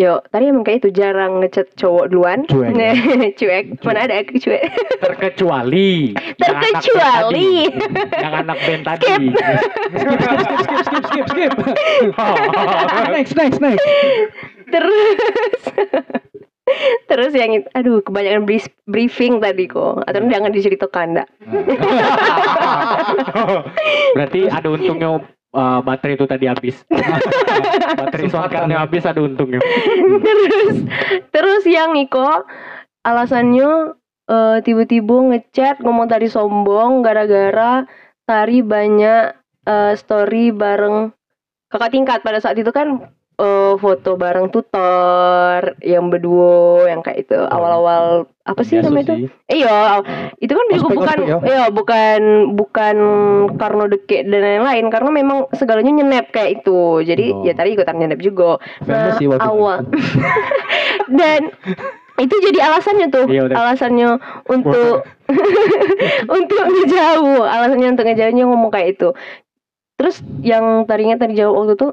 yo 0.00 0.24
tadi 0.32 0.48
emang 0.48 0.64
kayak 0.64 0.80
itu 0.80 0.96
jarang 0.96 1.44
ngechat 1.44 1.76
cowok 1.76 2.08
duluan. 2.08 2.48
Cuek. 2.48 2.72
cuek. 3.38 3.64
Mana 3.84 4.08
ada 4.08 4.24
aku 4.24 4.40
cuek. 4.40 4.64
Terkecuali. 5.04 6.16
yang 6.40 6.56
anak 6.56 6.72
band 6.72 6.80
Terkecuali. 6.80 7.68
tadi. 7.68 8.16
Yang 8.16 8.34
anak 8.40 8.58
band 8.64 8.82
tadi. 8.88 9.12
skip 9.92 10.80
skip 10.88 11.04
skip 11.04 11.26
skip. 11.28 11.52
next 13.14 13.36
next 13.36 13.60
next. 13.60 13.84
Terus 14.72 15.20
Terus 17.10 17.34
yang 17.34 17.50
itu, 17.50 17.66
aduh 17.74 17.98
kebanyakan 17.98 18.46
bris- 18.46 18.70
briefing 18.86 19.42
tadi 19.42 19.66
kok. 19.66 20.06
Atau 20.06 20.22
jangan 20.30 20.54
diceritakan 20.54 21.18
enggak. 21.18 21.28
Berarti 24.16 24.40
ada 24.46 24.70
untungnya 24.70 25.18
uh, 25.54 25.80
baterai 25.82 26.14
itu 26.18 26.26
tadi 26.26 26.46
habis. 26.46 26.76
baterai 28.00 28.28
soundcardnya 28.30 28.82
habis 28.82 29.06
ada 29.06 29.20
untungnya. 29.22 29.60
terus 30.26 30.76
terus 31.30 31.62
yang 31.66 31.94
Iko 31.96 32.44
alasannya 33.00 33.96
eh, 34.28 34.58
tiba-tiba 34.60 35.16
ngechat 35.32 35.80
ngomong 35.80 36.06
tadi 36.12 36.28
sombong 36.28 37.00
gara-gara 37.00 37.88
tari 38.28 38.60
banyak 38.60 39.34
eh, 39.64 39.94
story 39.96 40.52
bareng 40.52 41.10
kakak 41.70 41.90
tingkat 41.94 42.18
pada 42.20 42.38
saat 42.42 42.58
itu 42.58 42.68
kan 42.74 43.10
eh, 43.40 43.72
foto 43.74 44.10
bareng 44.14 44.48
tutor 44.48 45.74
yang 45.80 46.06
berdua 46.06 46.84
yang 46.86 47.00
kayak 47.00 47.24
itu. 47.24 47.34
Awal-awal 47.34 48.28
apa 48.44 48.60
sih 48.60 48.76
Biasa 48.76 48.86
namanya 48.86 49.04
itu? 49.04 49.14
sih. 49.16 49.28
Eh, 49.46 49.56
iya 49.60 49.78
itu 50.38 50.52
kan 50.52 50.64
juga 50.68 50.76
Ospek, 50.82 50.96
bukan 50.96 51.18
ya? 51.22 51.36
iya 51.42 51.62
bukan 51.68 52.20
bukan 52.52 52.96
karena 53.56 53.84
deket 53.86 54.22
dan 54.26 54.40
lain-lain 54.40 54.86
karena 54.88 55.10
memang 55.10 55.38
segalanya 55.52 55.92
nyenep 55.94 56.28
kayak 56.30 56.60
itu. 56.60 56.80
Jadi 57.02 57.24
Oh. 57.30 57.42
ya 57.42 57.52
tadi 57.52 57.72
ikutan 57.72 57.96
nyenep 57.96 58.20
juga. 58.20 58.60
Famous 58.82 59.16
sih 59.16 59.24
itu. 59.24 59.38
awal 59.38 59.86
dan 61.20 61.50
itu 62.16 62.34
jadi 62.44 62.68
alasannya 62.68 63.08
tuh 63.08 63.24
Iya, 63.26 63.48
alasannya 63.48 64.20
untuk 64.46 65.08
untuk 66.36 66.62
ngejauh 66.62 67.40
alasannya 67.40 67.96
untuk 67.96 68.04
ngejauhnya 68.04 68.44
ngomong 68.44 68.68
kayak 68.68 68.98
itu. 68.98 69.08
Terus 69.96 70.16
yang 70.40 70.84
tadinya 70.84 71.16
tadi 71.16 71.36
jawab 71.36 71.64
waktu 71.64 71.74
itu 71.76 71.88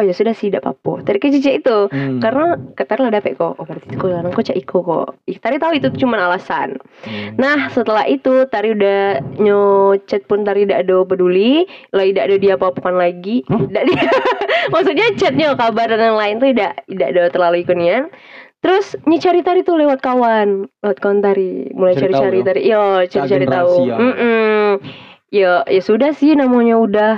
oh 0.00 0.02
ya 0.08 0.16
sudah 0.16 0.32
sih 0.32 0.48
tidak 0.48 0.64
apa-apa. 0.64 1.04
Tadi 1.04 1.18
ke 1.20 1.28
cici 1.28 1.60
itu 1.60 1.92
Hmm. 1.92 2.24
karena 2.24 2.56
kata 2.72 2.96
lah 2.96 3.12
dapet 3.12 3.36
kok. 3.36 3.60
Oh 3.60 3.64
berarti 3.68 3.92
kok 3.92 4.08
lanang 4.08 4.32
kok 4.32 4.48
cak 4.48 4.56
iko 4.56 4.80
kok. 4.80 5.08
Tadi 5.28 5.56
tahu 5.60 5.72
itu 5.76 5.88
cuma 6.00 6.24
alasan. 6.24 6.80
Hmm. 7.04 7.36
Nah 7.36 7.68
setelah 7.68 8.08
itu 8.08 8.48
Tari 8.48 8.72
udah 8.72 9.20
nyo 9.36 9.94
chat 10.08 10.24
pun 10.24 10.48
Tari 10.48 10.64
tidak 10.64 10.88
ada 10.88 11.04
peduli 11.04 11.68
lah 11.92 12.08
tidak 12.08 12.24
ada 12.32 12.36
dia 12.40 12.52
apa-apakan 12.56 12.96
lagi. 12.96 13.44
Tidak 13.44 13.82
dia 13.84 14.02
maksudnya 14.72 15.06
chatnya 15.20 15.52
kabar 15.52 15.92
dan 15.92 16.00
yang 16.00 16.18
lain 16.18 16.34
tuh 16.40 16.48
tidak 16.56 16.72
tidak 16.88 17.08
ada 17.12 17.22
terlalu 17.28 17.56
ikunian 17.60 18.08
terus 18.60 18.92
nyi 19.08 19.16
cari 19.20 19.40
Tari 19.40 19.60
tuh 19.64 19.76
lewat 19.76 20.00
kawan 20.00 20.64
lewat 20.80 20.98
kawan 21.00 21.20
Tari. 21.20 21.72
Mulai 21.76 21.94
cari-cari? 21.96 22.38
Tari. 22.40 22.60
Yo 22.64 23.04
cari-cari 23.04 23.46
tahu. 23.48 23.88
Mm-mm. 23.88 24.68
ya 25.30 25.62
ya 25.64 25.82
sudah 25.82 26.10
sih 26.12 26.34
namanya 26.34 26.74
udah 26.76 27.14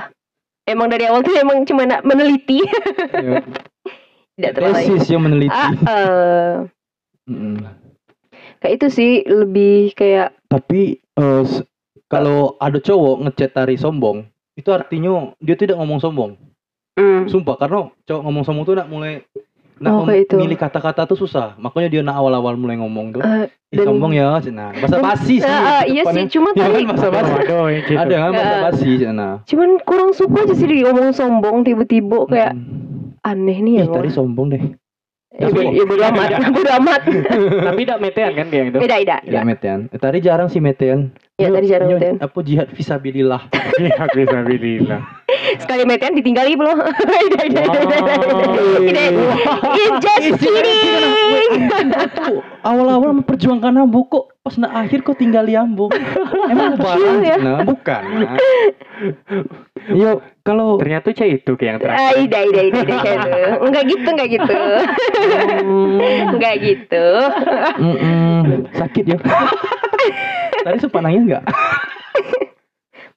emang 0.64 0.86
dari 0.86 1.04
awal 1.04 1.20
tuh 1.20 1.34
emang 1.34 1.62
cuma 1.62 1.84
nak 1.84 2.02
meneliti 2.02 2.62
Ya. 3.12 3.42
tidak 4.36 4.52
terlalu 4.54 4.74
Tesis 4.78 5.04
yang 5.08 5.22
meneliti. 5.22 5.52
ah 5.52 5.70
eh. 5.84 6.52
Mm-mm. 7.24 7.62
kayak 8.58 8.74
itu 8.76 8.86
sih 8.88 9.12
lebih 9.22 9.92
kayak 9.92 10.34
Tapi 10.46 10.98
s- 11.44 11.62
kalau 12.06 12.56
ada 12.56 12.76
cowok 12.76 13.24
ngechat 13.24 13.52
tari 13.52 13.74
sombong, 13.74 14.24
itu 14.52 14.68
artinya 14.68 15.32
dia 15.38 15.54
tidak 15.54 15.76
ngomong 15.76 15.96
sombong. 15.96 16.36
mm, 16.94 17.24
Sumpah 17.26 17.56
karena 17.56 17.88
cowok 18.02 18.20
ngomong 18.20 18.42
sombong 18.42 18.64
tuh 18.64 18.76
nak 18.76 18.88
mulai 18.88 19.24
nak 19.82 19.92
Oh, 19.92 20.02
kayak 20.06 20.30
itu. 20.30 20.36
milih 20.38 20.54
kata-kata 20.54 21.02
tuh 21.04 21.18
susah. 21.18 21.58
Makanya 21.58 21.88
dia 21.90 22.00
nak 22.00 22.16
awal-awal 22.16 22.54
mulai 22.54 22.78
ngomong 22.78 23.12
tuh. 23.12 23.20
"Ih, 23.20 23.50
dan- 23.68 23.86
sombong 23.90 24.14
ya, 24.14 24.38
cina. 24.38 24.70
Bahasa 24.70 24.96
basi 24.96 25.36
sih. 25.36 25.44
Eh, 25.44 25.82
iya 25.90 26.02
sih 26.06 26.24
cuma 26.30 26.48
Ya 26.54 26.64
tadi 26.64 26.80
kan 26.80 26.86
bahasa 26.88 27.08
basi. 27.10 27.32
Gitu. 27.34 27.92
Ada 27.92 28.14
kan 28.16 28.30
bahasa 28.30 28.56
basi 28.62 28.88
cina. 28.96 29.28
cuman 29.42 29.70
kurang 29.82 30.10
suka 30.12 30.38
aja 30.40 30.54
sih 30.54 30.64
diomong 30.64 31.10
sombong 31.10 31.56
tiba-tiba 31.62 32.24
kayak 32.24 32.54
Mm. 32.54 33.18
aneh 33.20 33.58
nih 33.60 33.74
ya 33.74 33.84
Ih, 33.84 33.90
tadi 33.90 34.08
sombong 34.08 34.46
deh. 34.48 34.62
Ya, 35.32 35.48
bo- 35.48 35.64
ya 35.64 35.82
bodo 35.82 36.04
amat, 36.04 36.28
bodo 36.54 36.70
amat. 36.76 37.00
Tapi 37.64 37.80
tidak 37.82 37.98
metean 37.98 38.32
kan 38.32 38.46
kayak 38.46 38.64
gitu. 38.68 38.78
Beda, 38.78 38.96
beda. 38.96 39.16
Tidak 39.24 39.44
metean. 39.44 39.78
Tadi 39.88 40.18
jarang 40.20 40.46
sih 40.46 40.60
metean. 40.60 41.08
Ya, 41.34 41.48
tadi 41.48 41.66
jarang 41.66 41.88
nyo- 41.88 41.96
metean. 41.96 42.16
Apa 42.20 42.38
jihad 42.40 42.68
visabilillah. 42.70 43.42
Iya 43.72 44.04
bisa 44.04 44.44
bilang. 44.52 45.00
Sekali 45.56 45.88
metean 45.88 46.12
ditinggali 46.12 46.54
belum? 46.54 46.76
Tidak, 46.76 47.44
tidak, 47.48 47.64
tidak, 47.72 47.96
tidak. 48.84 49.08
It's 49.72 49.96
just 49.98 50.38
kidding. 50.38 51.72
Awal-awal 52.62 53.16
memperjuangkan 53.16 53.72
Ambo 53.74 54.04
kok 54.04 54.36
pas 54.38 54.54
na 54.54 54.68
akhir 54.76 55.00
kok 55.02 55.16
tinggal 55.16 55.48
di 55.48 55.56
Ambo. 55.56 55.88
Emang 56.46 56.76
barang 56.76 57.24
ya? 57.24 57.36
nah, 57.38 57.64
bukan. 57.64 58.02
Nah. 58.20 58.36
Yo, 59.98 60.10
kalau 60.42 60.76
Ternyata 60.76 61.10
cah 61.10 61.26
itu 61.26 61.52
kayak 61.56 61.64
yang 61.64 61.78
Ah, 61.80 61.82
terakhir. 61.82 62.14
ida, 62.22 62.38
ida, 62.44 62.60
ida, 62.62 62.80
ida, 62.84 62.94
gitu. 63.02 63.30
Enggak 63.62 63.84
gitu, 63.88 64.06
enggak 64.06 64.28
gitu. 64.30 64.58
Enggak 66.32 66.54
gitu. 66.60 67.04
Sakit 68.74 69.04
ya. 69.08 69.18
Tadi 70.62 70.78
sempat 70.78 71.02
nangis 71.02 71.22
nggak? 71.26 71.44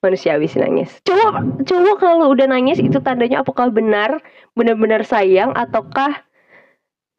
Manusiawi 0.03 0.45
sih 0.45 0.61
nangis. 0.61 0.89
Cowok, 1.01 1.65
cowok 1.65 1.95
kalau 1.97 2.29
udah 2.29 2.45
nangis 2.45 2.77
itu 2.77 3.01
tandanya 3.01 3.41
apakah 3.41 3.73
benar, 3.73 4.21
benar-benar 4.53 5.01
sayang 5.01 5.53
ataukah 5.57 6.25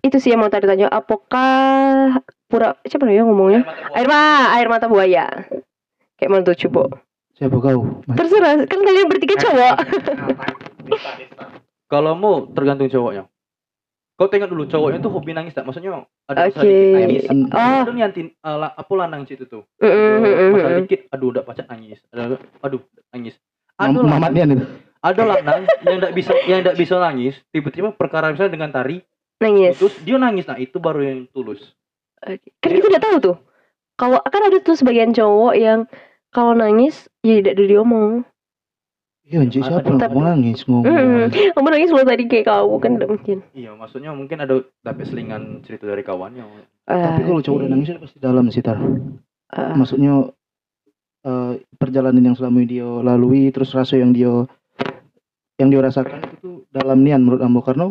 itu 0.06 0.22
sih 0.22 0.30
yang 0.30 0.38
mau 0.38 0.52
tadi 0.52 0.70
tanya 0.70 0.86
apakah 0.86 2.22
pura 2.46 2.78
siapa 2.86 3.10
ya 3.10 3.26
ngomongnya 3.26 3.66
air 3.98 4.06
mata 4.06 4.54
air 4.54 4.68
mata 4.70 4.86
buaya 4.86 5.26
kayak 6.14 6.30
mana 6.30 6.46
tuh 6.46 6.54
coba 6.68 7.02
Siapa 7.36 7.52
kau? 7.58 8.00
Mas? 8.06 8.16
terserah 8.16 8.64
kan 8.64 8.80
kalian 8.80 9.10
bertiga 9.10 9.34
cowok 9.36 9.76
Kalau 11.86 12.18
mau 12.18 12.50
tergantung 12.50 12.90
cowoknya. 12.90 13.30
Kau 14.16 14.32
tengok 14.32 14.48
dulu 14.48 14.64
cowoknya 14.64 14.98
tuh 15.04 15.12
hobi 15.12 15.36
nangis 15.36 15.52
tak? 15.52 15.68
Maksudnya 15.68 16.08
ada 16.24 16.48
Oke. 16.48 16.56
sedikit 16.56 16.88
nangis. 16.96 17.22
Oh. 17.52 17.80
Nih 17.92 18.02
antin, 18.04 18.26
uh, 18.40 18.56
la- 18.56 18.72
apa 18.72 18.88
tuh. 19.44 19.62
Mm, 19.76 19.86
mm, 19.92 20.16
mm, 20.16 20.24
mm, 20.24 20.50
Masa 20.56 20.68
dikit, 20.80 21.00
aduh 21.12 21.28
udah 21.36 21.42
pacar 21.44 21.68
nangis. 21.68 22.00
Ada, 22.08 22.40
aduh 22.64 22.80
nangis. 23.12 23.36
Lanang, 23.76 24.08
Mamatnya 24.08 24.44
nih. 24.48 24.58
ada 25.04 25.22
lanang 25.22 25.68
yang 25.84 25.96
tidak 26.00 26.12
bisa 26.16 26.32
yang 26.48 26.60
tidak 26.64 26.76
bisa 26.80 26.94
nangis. 26.96 27.36
Tiba-tiba 27.52 27.92
perkara 27.92 28.32
misalnya 28.32 28.56
dengan 28.56 28.72
tari, 28.72 29.04
nangis 29.44 29.76
terus 29.76 29.94
dia 30.00 30.16
nangis. 30.16 30.48
Nah 30.48 30.56
itu 30.56 30.80
baru 30.80 31.04
yang 31.04 31.20
tulus. 31.36 31.76
Oke. 32.24 32.56
kan 32.64 32.70
kita 32.72 32.86
udah 32.88 33.02
tahu 33.04 33.16
tuh 33.20 33.36
kalau 34.00 34.20
kan 34.24 34.42
ada 34.48 34.58
tuh 34.60 34.76
sebagian 34.76 35.12
cowok 35.12 35.54
yang 35.56 35.84
kalau 36.32 36.52
nangis 36.52 37.08
ya 37.24 37.40
tidak 37.40 37.60
ada 37.60 37.64
diomong 37.64 38.24
Iya 39.26 39.42
anjir 39.42 39.58
siapa 39.58 39.82
yang 39.82 39.98
Tapi- 39.98 40.14
ngomong 40.14 40.24
nangis 40.24 40.60
ngomong. 40.64 40.86
Mm, 40.86 41.26
kamu 41.50 41.68
nangis 41.74 41.90
lo 41.90 42.02
tadi 42.06 42.24
kayak 42.30 42.46
kamu 42.46 42.74
kan 42.78 42.90
tidak 42.94 43.10
mungkin 43.10 43.36
Iya, 43.52 43.70
maksudnya 43.74 44.10
mungkin 44.14 44.38
ada 44.38 44.54
dapat 44.80 45.04
selingan 45.04 45.42
cerita 45.66 45.82
dari 45.82 46.06
kawannya. 46.06 46.46
Tapi 46.86 47.22
kalau 47.26 47.42
cowok 47.42 47.58
udah 47.58 47.68
nangis 47.68 47.90
itu 47.90 47.98
pasti 47.98 48.18
dalam 48.22 48.46
sih 48.54 48.62
tar. 48.62 48.78
Maksudnya 49.50 50.30
eh, 51.26 51.52
perjalanan 51.74 52.22
yang 52.22 52.36
selama 52.38 52.62
ini 52.62 52.78
dia 52.78 52.86
lalui 52.86 53.50
terus 53.50 53.74
rasa 53.74 53.98
yang 53.98 54.14
dia 54.14 54.46
yang 55.58 55.74
dia 55.74 55.82
rasakan 55.82 56.22
itu 56.22 56.36
tuh 56.38 56.56
dalam 56.70 57.02
nian 57.02 57.18
menurut 57.18 57.42
Ambo 57.42 57.66
karena 57.66 57.90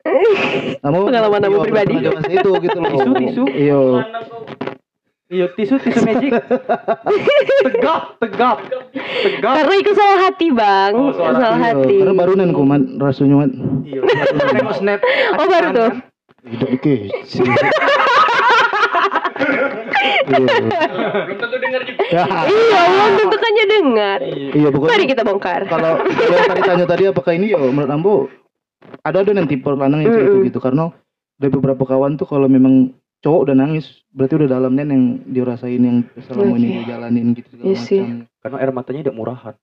Ambo 0.86 1.12
Pengalaman 1.12 1.44
Ambo 1.44 1.60
iya, 1.60 1.64
pribadi. 1.68 1.94
itu 2.32 2.50
gitu 2.56 2.78
loh. 2.80 2.90
Tisu, 2.96 3.12
tisu. 3.20 3.44
Iya. 3.52 3.80
Iya, 5.30 5.46
tisu, 5.54 5.78
tisu 5.78 6.02
magic. 6.02 6.34
tegap, 7.70 8.18
tegap, 8.18 8.56
tegap. 9.22 9.54
karena 9.62 9.74
itu 9.78 9.90
salah 9.94 10.18
hati 10.26 10.50
bang 10.50 10.90
Oh, 10.98 11.14
salah 11.14 11.38
salah 11.38 11.60
hati 11.70 12.02
Karena 12.02 12.14
barunan 12.18 12.50
kok 12.50 12.66
man 12.66 12.82
rasanya 12.98 13.46
man. 13.46 13.50
Iya, 13.86 14.02
snap. 14.74 14.98
oh 15.38 15.46
baru 15.46 15.68
tuh 15.70 15.90
Hidup 16.50 16.68
dike. 16.74 16.96
Belum 20.30 21.38
tentu 21.38 21.56
dengar 21.62 21.80
juga. 21.86 22.02
Ya. 22.10 22.24
iya 22.50 22.82
belum 22.90 23.12
tentu 23.22 23.36
kan 23.38 23.52
dengar 23.54 24.18
Iya. 24.26 24.68
Pokoknya 24.74 24.90
mari 24.98 25.04
kita 25.06 25.22
bongkar 25.22 25.60
kalau 25.70 25.92
yang 26.02 26.48
tadi 26.50 26.62
tanya 26.66 26.86
tadi 26.90 27.02
apakah 27.06 27.32
ini 27.38 27.54
ya 27.54 27.60
menurut 27.60 27.90
Ambo 27.90 28.14
ada 29.06 29.22
ada 29.22 29.30
nanti 29.30 29.54
lanang 29.62 30.00
yang 30.02 30.42
gitu 30.42 30.58
karena 30.58 30.90
dari 31.38 31.50
beberapa 31.54 31.86
kawan 31.86 32.18
tuh 32.18 32.26
kalau 32.26 32.50
memang 32.50 32.90
cowok 33.20 33.40
udah 33.46 33.56
nangis 33.56 33.84
berarti 34.10 34.34
udah 34.36 34.48
dalam 34.50 34.72
nen 34.72 34.88
yang 34.88 35.04
dia 35.24 35.44
rasain 35.44 35.78
yang 35.78 35.98
selama 36.24 36.56
ini 36.56 36.66
Oke. 36.66 36.72
dia 36.72 36.84
jalanin 36.90 37.26
gitu 37.32 37.48
segala 37.52 37.66
Iya 37.66 37.76
sih. 37.78 38.00
macam. 38.00 38.18
Karena 38.40 38.56
air 38.58 38.70
matanya 38.72 39.00
tidak 39.04 39.16
murahan. 39.16 39.54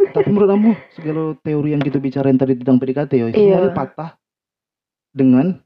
Tapi 0.00 0.28
menurut 0.28 0.50
Ambo 0.50 0.72
segala 0.90 1.36
teori 1.38 1.70
yang 1.70 1.82
kita 1.84 2.00
bicarain 2.00 2.34
tadi 2.34 2.56
tentang 2.56 2.80
PDKT 2.80 3.12
ya 3.12 3.26
Iya. 3.28 3.32
semuanya 3.36 3.70
patah 3.70 4.10
dengan 5.12 5.60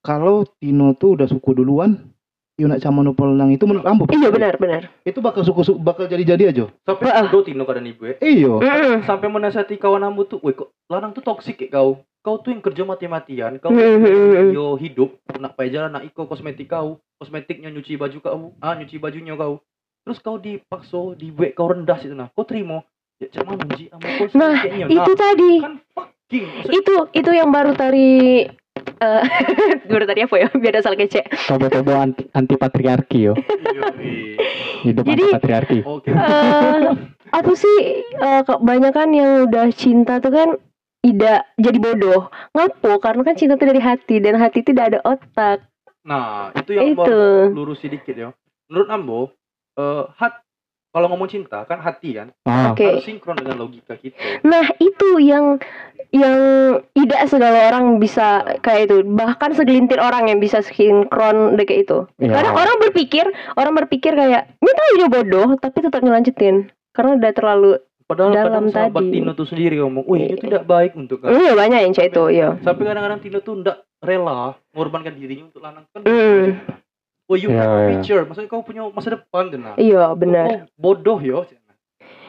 kalau 0.00 0.48
Tino 0.58 0.92
tuh 0.94 1.14
udah 1.14 1.28
suku 1.28 1.52
duluan 1.54 2.10
Yuna 2.54 2.78
sama 2.78 3.02
Nopolnang 3.02 3.50
itu 3.50 3.66
menurut 3.66 3.82
Ambo 3.84 4.06
iya 4.08 4.30
benar 4.30 4.54
benar 4.56 4.86
itu 5.02 5.18
bakal 5.18 5.42
suku, 5.42 5.66
suku 5.66 5.78
bakal 5.82 6.06
jadi-jadi 6.06 6.54
aja 6.54 6.64
Sampai 6.86 7.10
do 7.26 7.42
tino 7.42 7.66
kadang 7.66 7.82
ibu 7.84 8.06
ya. 8.08 8.14
iyo 8.22 8.62
Mm-mm. 8.62 9.02
Sampai 9.02 9.26
menasihati 9.26 9.74
kawan 9.74 10.06
ambu 10.06 10.22
tuh, 10.24 10.38
woi 10.38 10.54
kok 10.54 10.70
lanang 10.86 11.10
tuh 11.10 11.20
toksik 11.20 11.58
kayak 11.58 11.74
kau. 11.74 11.90
Kau 12.24 12.40
tuh 12.40 12.50
yang 12.50 12.64
kerja 12.64 12.82
mati-matian, 12.82 13.60
kau 13.60 13.68
yo 14.48 14.74
hidup 14.74 15.20
nak 15.36 15.54
pakai 15.54 15.68
jalan 15.68 15.92
nak 15.92 16.04
iko 16.04 16.24
kosmetik 16.24 16.66
kau, 16.66 16.96
kosmetiknya 17.14 17.68
nyuci 17.68 17.94
baju 17.94 18.16
kau, 18.18 18.56
ah 18.58 18.72
nyuci 18.72 18.96
bajunya 18.96 19.36
kau. 19.36 19.60
Terus 20.02 20.18
kau 20.18 20.36
dipaksa, 20.36 21.12
dibuat 21.14 21.52
kau 21.52 21.68
rendah 21.68 21.96
situ 21.96 22.12
nah. 22.12 22.32
Kau 22.32 22.42
terima? 22.42 22.80
Ya 23.14 23.28
cak 23.28 23.44
mana 23.44 23.68
ji 23.70 23.86
sama 23.86 24.08
kau 24.08 24.26
Nah, 24.34 24.56
sedikitnya. 24.56 24.86
itu 24.90 25.12
tadi 25.14 25.52
kan 25.60 25.74
fucking. 25.92 26.44
Maksudnya, 26.50 26.72
itu 26.74 26.94
itu 27.14 27.30
yang 27.30 27.48
baru 27.48 27.72
tadi 27.74 28.08
eh 28.94 29.22
baru 29.92 30.04
tadi 30.04 30.20
apa 30.22 30.34
ya 30.34 30.48
biar 30.50 30.74
asal 30.76 30.92
kece 30.94 31.22
Coba-coba 31.46 31.92
anti, 32.02 32.24
anti 32.32 32.54
patriarki 32.54 33.18
yo. 33.22 33.34
iya, 33.36 33.84
iya. 34.00 34.36
Hidup 34.82 35.04
Jadi- 35.04 35.12
anti 35.22 35.34
patriarki. 35.36 35.78
Oke. 35.84 36.08
eh 36.08 36.80
apa 37.30 37.52
sih 37.52 37.76
eh, 38.00 38.42
kebanyakan 38.42 39.08
yang 39.10 39.30
udah 39.44 39.68
cinta 39.70 40.18
tuh 40.18 40.32
kan 40.32 40.48
tidak 41.04 41.44
jadi 41.54 41.78
bodoh 41.78 42.20
ngapo 42.50 42.96
karena 42.96 43.20
kan 43.22 43.36
cinta 43.36 43.54
itu 43.54 43.66
dari 43.66 43.78
hati 43.78 44.16
dan 44.18 44.34
hati 44.34 44.64
itu 44.64 44.72
tidak 44.72 44.96
ada 44.96 45.00
otak 45.04 45.58
Nah, 46.02 46.52
itu 46.52 46.76
yang 46.76 46.92
itu 46.92 47.16
lurus 47.48 47.80
sedikit 47.80 48.12
ya. 48.12 48.28
Menurut 48.68 48.88
Ambo, 48.88 49.20
eh 49.74 50.04
hat 50.12 50.44
kalau 50.92 51.08
ngomong 51.08 51.26
cinta 51.26 51.64
kan 51.64 51.80
hati 51.80 52.12
kan 52.12 52.28
Ah, 52.44 52.70
Oke. 52.70 52.84
harus 52.86 53.02
sinkron 53.02 53.34
dengan 53.34 53.56
logika 53.58 53.96
kita. 53.96 54.44
nah 54.44 54.68
itu 54.76 55.16
yang 55.18 55.56
yang 56.12 56.36
tidak 56.92 57.26
segala 57.26 57.66
orang 57.66 57.98
bisa 57.98 58.44
kayak 58.60 58.86
itu 58.86 59.00
bahkan 59.02 59.50
segelintir 59.50 59.96
orang 59.96 60.28
yang 60.28 60.38
bisa 60.38 60.60
sinkron 60.60 61.56
kayak 61.58 61.88
itu 61.88 61.98
Iya. 62.20 62.36
kadang 62.36 62.54
orang 62.54 62.76
berpikir 62.78 63.24
orang 63.56 63.74
berpikir 63.74 64.12
kayak 64.12 64.54
ini 64.54 64.70
tahu 64.70 64.92
dia 64.94 65.08
bodoh 65.08 65.48
tapi 65.58 65.82
tetap 65.82 65.98
ngelanjutin 65.98 66.68
karena 66.92 67.16
udah 67.16 67.32
terlalu 67.32 67.70
Padahal 68.04 68.30
Dalam 68.30 68.46
kadang 68.46 68.66
sahabat 68.68 69.00
tadi. 69.00 69.12
Tino 69.14 69.32
tuh 69.32 69.46
sendiri 69.48 69.74
ngomong, 69.80 70.04
wih 70.04 70.28
itu 70.28 70.44
tidak 70.44 70.64
baik 70.64 70.92
untuk 70.92 71.18
kamu. 71.18 71.32
iya 71.34 71.52
banyak 71.52 71.78
yang 71.80 71.92
kayak 71.92 72.10
itu 72.12 72.24
iya 72.30 72.48
Sampai 72.60 72.84
kadang-kadang 72.84 73.20
Tino 73.20 73.38
tuh 73.40 73.54
tidak 73.58 73.76
rela 73.98 74.40
mengorbankan 74.70 75.14
dirinya 75.14 75.48
untuk 75.48 75.60
lanang 75.60 75.88
kan. 75.88 76.04
Mm. 76.04 76.60
Oh 77.24 77.34
you 77.34 77.48
Iya, 77.48 77.56
have 77.56 77.72
a 77.72 77.80
iya. 77.80 77.88
future, 77.96 78.22
maksudnya 78.22 78.48
kau 78.48 78.60
punya 78.60 78.84
masa 78.86 79.16
depan 79.16 79.48
nah. 79.54 79.72
iya 79.80 80.12
benar 80.12 80.44
Oh, 80.44 80.60
bodoh 80.76 81.16
yo. 81.16 81.48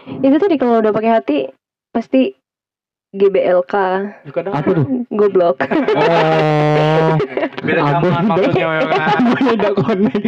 itu 0.07 0.37
tadi 0.37 0.55
kalau 0.55 0.79
udah 0.79 0.89
pakai 0.89 1.11
hati 1.11 1.37
pasti 1.89 2.31
GBLK 3.11 3.73
kadang 4.29 4.53
apa 4.53 4.69
tuh? 4.71 5.03
goblok 5.09 5.59
Oh, 5.59 7.15
beda 7.65 7.81
zaman 7.89 8.23
maksudnya 8.25 8.67
ya 8.69 8.83
kan. 8.85 9.19
beda 9.43 9.69
konek. 9.73 10.23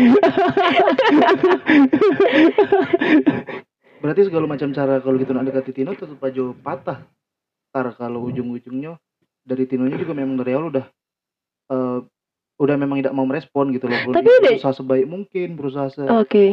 Berarti 4.07 4.31
segala 4.31 4.47
macam 4.47 4.71
cara 4.71 5.03
kalau 5.03 5.19
gitu 5.19 5.35
nak 5.35 5.51
dekati 5.51 5.75
Tino 5.75 5.91
tetap 5.91 6.23
aja 6.23 6.55
patah. 6.63 7.03
Ntar 7.75 7.91
kalau 7.99 8.31
ujung-ujungnya 8.31 8.95
dari 9.43 9.67
Tinonya 9.67 9.99
juga 9.99 10.15
memang 10.15 10.39
dari 10.39 10.55
awal 10.55 10.71
udah 10.71 10.85
eh, 11.75 11.99
udah 12.55 12.75
memang 12.79 13.03
tidak 13.03 13.11
mau 13.11 13.27
merespon 13.27 13.75
gitu 13.75 13.91
loh. 13.91 13.99
Tapi 14.15 14.31
berusaha 14.39 14.71
sebaik 14.71 15.11
mungkin, 15.11 15.59
berusaha 15.59 15.91
se, 15.91 16.07
oke 16.07 16.45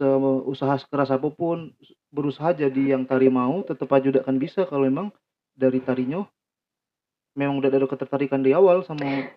se- 0.00 0.44
usaha 0.48 0.72
sekeras 0.80 1.12
apa 1.12 1.28
pun, 1.28 1.76
berusaha 2.08 2.56
jadi 2.56 2.96
yang 2.96 3.04
tari 3.04 3.28
mau, 3.28 3.60
tetap 3.60 3.92
aja 3.92 4.08
udah 4.08 4.24
akan 4.24 4.36
bisa 4.40 4.64
kalau 4.64 4.88
memang 4.88 5.12
dari 5.52 5.84
tarinya 5.84 6.24
memang 7.36 7.60
udah 7.60 7.68
ada 7.68 7.84
ketertarikan 7.92 8.40
di 8.40 8.56
awal 8.56 8.88
sama 8.88 9.28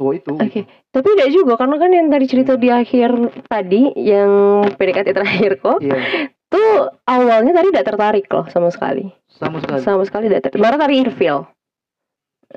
cowok 0.00 0.14
itu. 0.16 0.32
Oke. 0.40 0.48
gitu. 0.48 0.60
Tapi 0.88 1.06
tidak 1.20 1.30
juga 1.36 1.52
karena 1.60 1.76
kan 1.76 1.90
yang 1.92 2.08
tadi 2.08 2.26
cerita 2.26 2.52
di 2.56 2.68
akhir 2.72 3.10
tadi 3.44 3.82
yang 4.00 4.30
PDKT 4.72 5.08
terakhir 5.12 5.52
kok 5.60 5.78
Iya, 5.84 6.00
tuh 6.50 6.70
awalnya 7.04 7.52
tadi 7.52 7.70
tidak 7.70 7.86
tertarik 7.86 8.26
loh 8.26 8.44
sama 8.48 8.68
sekali. 8.68 9.08
sama 9.30 9.56
sekali. 9.58 9.80
Sama 9.80 10.02
sekali 10.04 10.24
tidak 10.26 10.42
tertarik. 10.44 10.60
Malah 10.60 10.78
tadi 10.78 10.94
ilfeel. 10.98 11.38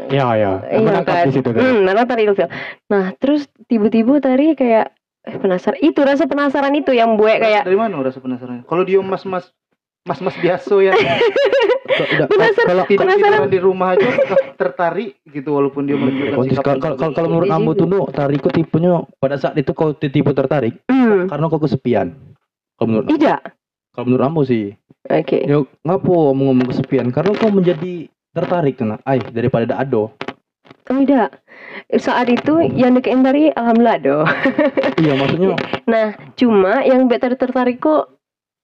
Ya 0.10 0.34
ya. 0.34 0.54
Iya 0.66 0.82
Menangkap 0.82 1.16
kan. 1.16 1.26
di 1.26 1.32
situ 1.32 1.48
tadi. 1.48 1.62
Hmm, 1.62 1.80
malah 1.84 2.04
tadi 2.04 2.22
ilfeel. 2.24 2.50
Nah, 2.88 3.14
terus 3.16 3.42
tiba-tiba 3.64 4.18
tadi 4.18 4.52
kayak 4.52 4.90
eh, 5.24 5.38
penasaran. 5.38 5.78
Itu 5.80 6.02
rasa 6.02 6.26
penasaran 6.26 6.74
itu 6.74 6.92
yang 6.92 7.14
buat 7.14 7.38
kayak 7.38 7.64
dari 7.64 7.78
mana 7.78 8.02
rasa 8.02 8.18
penasaran? 8.18 8.66
Kalau 8.66 8.82
dia 8.82 8.98
mas-mas 9.00 9.54
mas-mas 10.04 10.36
biasa 10.36 10.74
ya 10.82 10.92
Udah, 11.94 12.28
Penasaran- 12.28 12.68
kalau 12.68 12.84
tidur 12.86 13.06
Penasaran. 13.06 13.48
di 13.48 13.60
rumah 13.62 13.94
aja 13.94 14.08
tertarik 14.54 15.16
gitu 15.26 15.54
walaupun 15.54 15.86
dia 15.86 15.94
menunjukkan 15.94 16.34
kalau 16.34 16.44
sikap 16.44 16.64
kalau 16.66 16.80
kalau, 16.82 16.96
kalau, 16.98 17.14
kalau 17.14 17.28
menurut 17.30 17.48
Iya 17.48 17.56
ambo 17.56 17.72
juga. 17.72 17.80
tuh 17.80 17.88
nu 17.88 18.00
tarikku 18.10 18.50
tipenya 18.50 18.94
pada 19.16 19.36
saat 19.38 19.56
itu 19.56 19.72
kau 19.72 19.94
tipe 19.94 20.28
tertarik 20.28 20.76
Hmm. 20.86 21.30
karena 21.30 21.46
kau 21.46 21.56
kesepian. 21.58 22.18
Kalau 22.74 22.88
menurut 22.90 23.08
Tidak. 23.08 23.40
Kalau 23.94 24.06
menurut 24.10 24.26
ambo 24.26 24.42
sih. 24.42 24.74
Oke. 25.08 25.46
Yo 25.46 25.70
ngapo 25.86 26.34
mau 26.34 26.50
ngomong 26.52 26.68
kesepian 26.74 27.14
karena 27.14 27.38
kau 27.38 27.54
menjadi 27.54 28.10
tertarik 28.34 28.82
kena 28.82 28.98
ay 29.06 29.22
daripada 29.32 29.70
dak 29.70 29.80
ado. 29.88 30.10
Oh 30.90 30.98
tidak. 31.00 31.40
Saat 31.96 32.28
itu 32.34 32.60
yang 32.74 32.98
deketin 32.98 33.22
tadi 33.22 33.54
alhamdulillah 33.54 34.00
do. 34.02 34.18
iya 35.04 35.14
maksudnya 35.14 35.56
Nah, 35.86 36.08
cuma 36.34 36.82
yang 36.82 37.06
better 37.06 37.38
tertarik 37.38 37.80
kok 37.80 38.14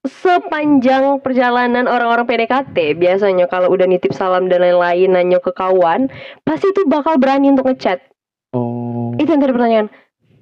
sepanjang 0.07 1.19
perjalanan 1.19 1.83
orang-orang 1.83 2.23
PDKT 2.23 2.95
biasanya 2.95 3.51
kalau 3.51 3.67
udah 3.67 3.83
nitip 3.83 4.15
salam 4.15 4.47
dan 4.47 4.63
lain-lain 4.63 5.11
nanya 5.11 5.43
ke 5.43 5.51
kawan 5.51 6.07
pasti 6.47 6.71
tuh 6.71 6.87
bakal 6.87 7.19
berani 7.19 7.51
untuk 7.51 7.67
ngechat 7.67 7.99
oh 8.55 9.11
itu 9.19 9.27
yang 9.27 9.43
tadi 9.43 9.51
pertanyaan 9.51 9.87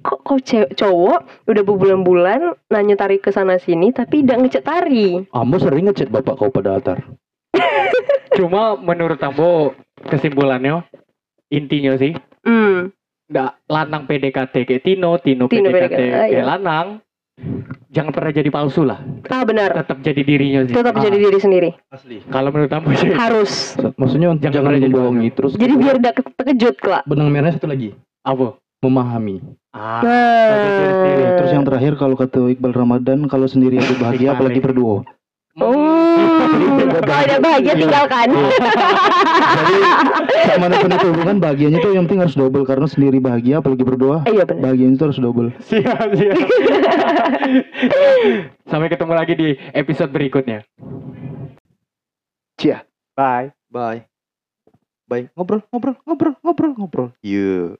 kok 0.08 0.24
kok 0.24 0.40
cowok 0.72 1.20
udah 1.44 1.62
berbulan-bulan 1.62 2.40
nanya 2.66 2.96
tarik 2.96 3.20
ke 3.20 3.28
sana 3.28 3.60
sini 3.60 3.92
tapi 3.92 4.24
tidak 4.24 4.40
ngechat 4.40 4.64
tari 4.64 5.28
ambo 5.30 5.60
sering 5.60 5.84
ngechat 5.84 6.08
bapak 6.08 6.34
kau 6.34 6.48
pada 6.48 6.74
altar. 6.74 7.04
Cuma 8.32 8.72
menurut 8.74 9.18
Ambo 9.18 9.74
kesimpulannya 10.00 10.84
intinya 11.48 11.96
sih 11.96 12.16
hmm 12.42 12.92
nggak 13.28 13.52
lanang 13.68 14.02
PDKT 14.04 14.54
kayak 14.64 14.82
Tino, 14.82 15.20
Tino, 15.20 15.44
Tino 15.46 15.68
PDKT, 15.68 15.76
PDKT, 15.84 16.00
kayak 16.00 16.28
iya. 16.32 16.44
lanang. 16.46 16.86
Jangan 17.88 18.10
pernah 18.10 18.32
jadi 18.32 18.48
palsu 18.48 18.82
lah. 18.82 18.98
ah 19.28 19.44
benar 19.44 19.70
Tetap 19.76 20.00
jadi 20.02 20.22
dirinya 20.22 20.60
sih. 20.64 20.74
tetap 20.74 20.96
Ah, 20.96 21.02
jadi 21.02 21.16
diri 21.20 21.38
sendiri 21.38 21.70
Asli. 21.88 22.18
Kalau 22.26 22.48
menurut 22.48 22.72
Ambo 22.72 22.90
sih. 22.92 23.12
harus 23.12 23.76
Maksudnya 23.94 24.32
Jangan 24.34 24.74
jangan, 24.74 24.80
membohongi 24.80 25.28
terus. 25.30 25.52
jadi 25.54 25.74
biar 25.76 25.96
tidak 25.98 26.14
ke- 26.16 26.32
terkejut 26.34 26.74
kelak 26.80 27.02
benang 27.04 27.28
merahnya 27.28 27.54
satu 27.54 27.68
lagi 27.68 27.92
Apa? 28.24 28.56
memahami. 28.78 29.42
Ah, 29.78 30.02
nah 30.02 31.38
terus 31.38 31.50
yang 31.54 31.62
terakhir 31.62 31.94
kalau 31.94 32.18
kata 32.18 32.50
Iqbal 32.50 32.74
Ramadan 32.74 33.30
kalau 33.30 33.46
sendiri 33.46 33.78
aja 33.78 33.94
bahagia 34.02 34.34
apalagi 34.34 34.58
ya. 34.58 34.64
berdua 34.66 35.06
oh 35.62 35.78
kalau 37.06 37.14
ada 37.14 37.38
bahagia 37.38 37.74
tinggalkan 37.78 38.28
jadi 39.54 39.76
sama 40.50 40.66
itu 40.74 41.06
hubungan 41.14 41.38
bahagianya 41.38 41.78
tuh 41.78 41.94
yang 41.94 42.10
penting 42.10 42.26
harus 42.26 42.34
double 42.34 42.66
karena 42.66 42.90
sendiri 42.90 43.22
bahagia 43.22 43.62
apalagi 43.62 43.86
berdua 43.86 44.26
iya 44.26 44.42
benar 44.42 44.66
bahagianya 44.66 44.98
itu 44.98 45.04
harus 45.06 45.22
double 45.22 45.54
siap, 45.62 46.10
siap. 46.10 46.38
Sampai 48.70 48.92
ketemu 48.92 49.12
lagi 49.16 49.32
di 49.32 49.56
episode 49.72 50.12
berikutnya. 50.12 50.60
Cia 52.60 52.84
Bye. 53.18 53.50
Bye. 53.66 54.06
Bye. 55.10 55.26
Ngobrol, 55.34 55.66
ngobrol, 55.74 55.96
ngobrol, 56.06 56.34
ngobrol, 56.38 56.72
ngobrol. 56.78 57.08
Yeah. 57.26 57.74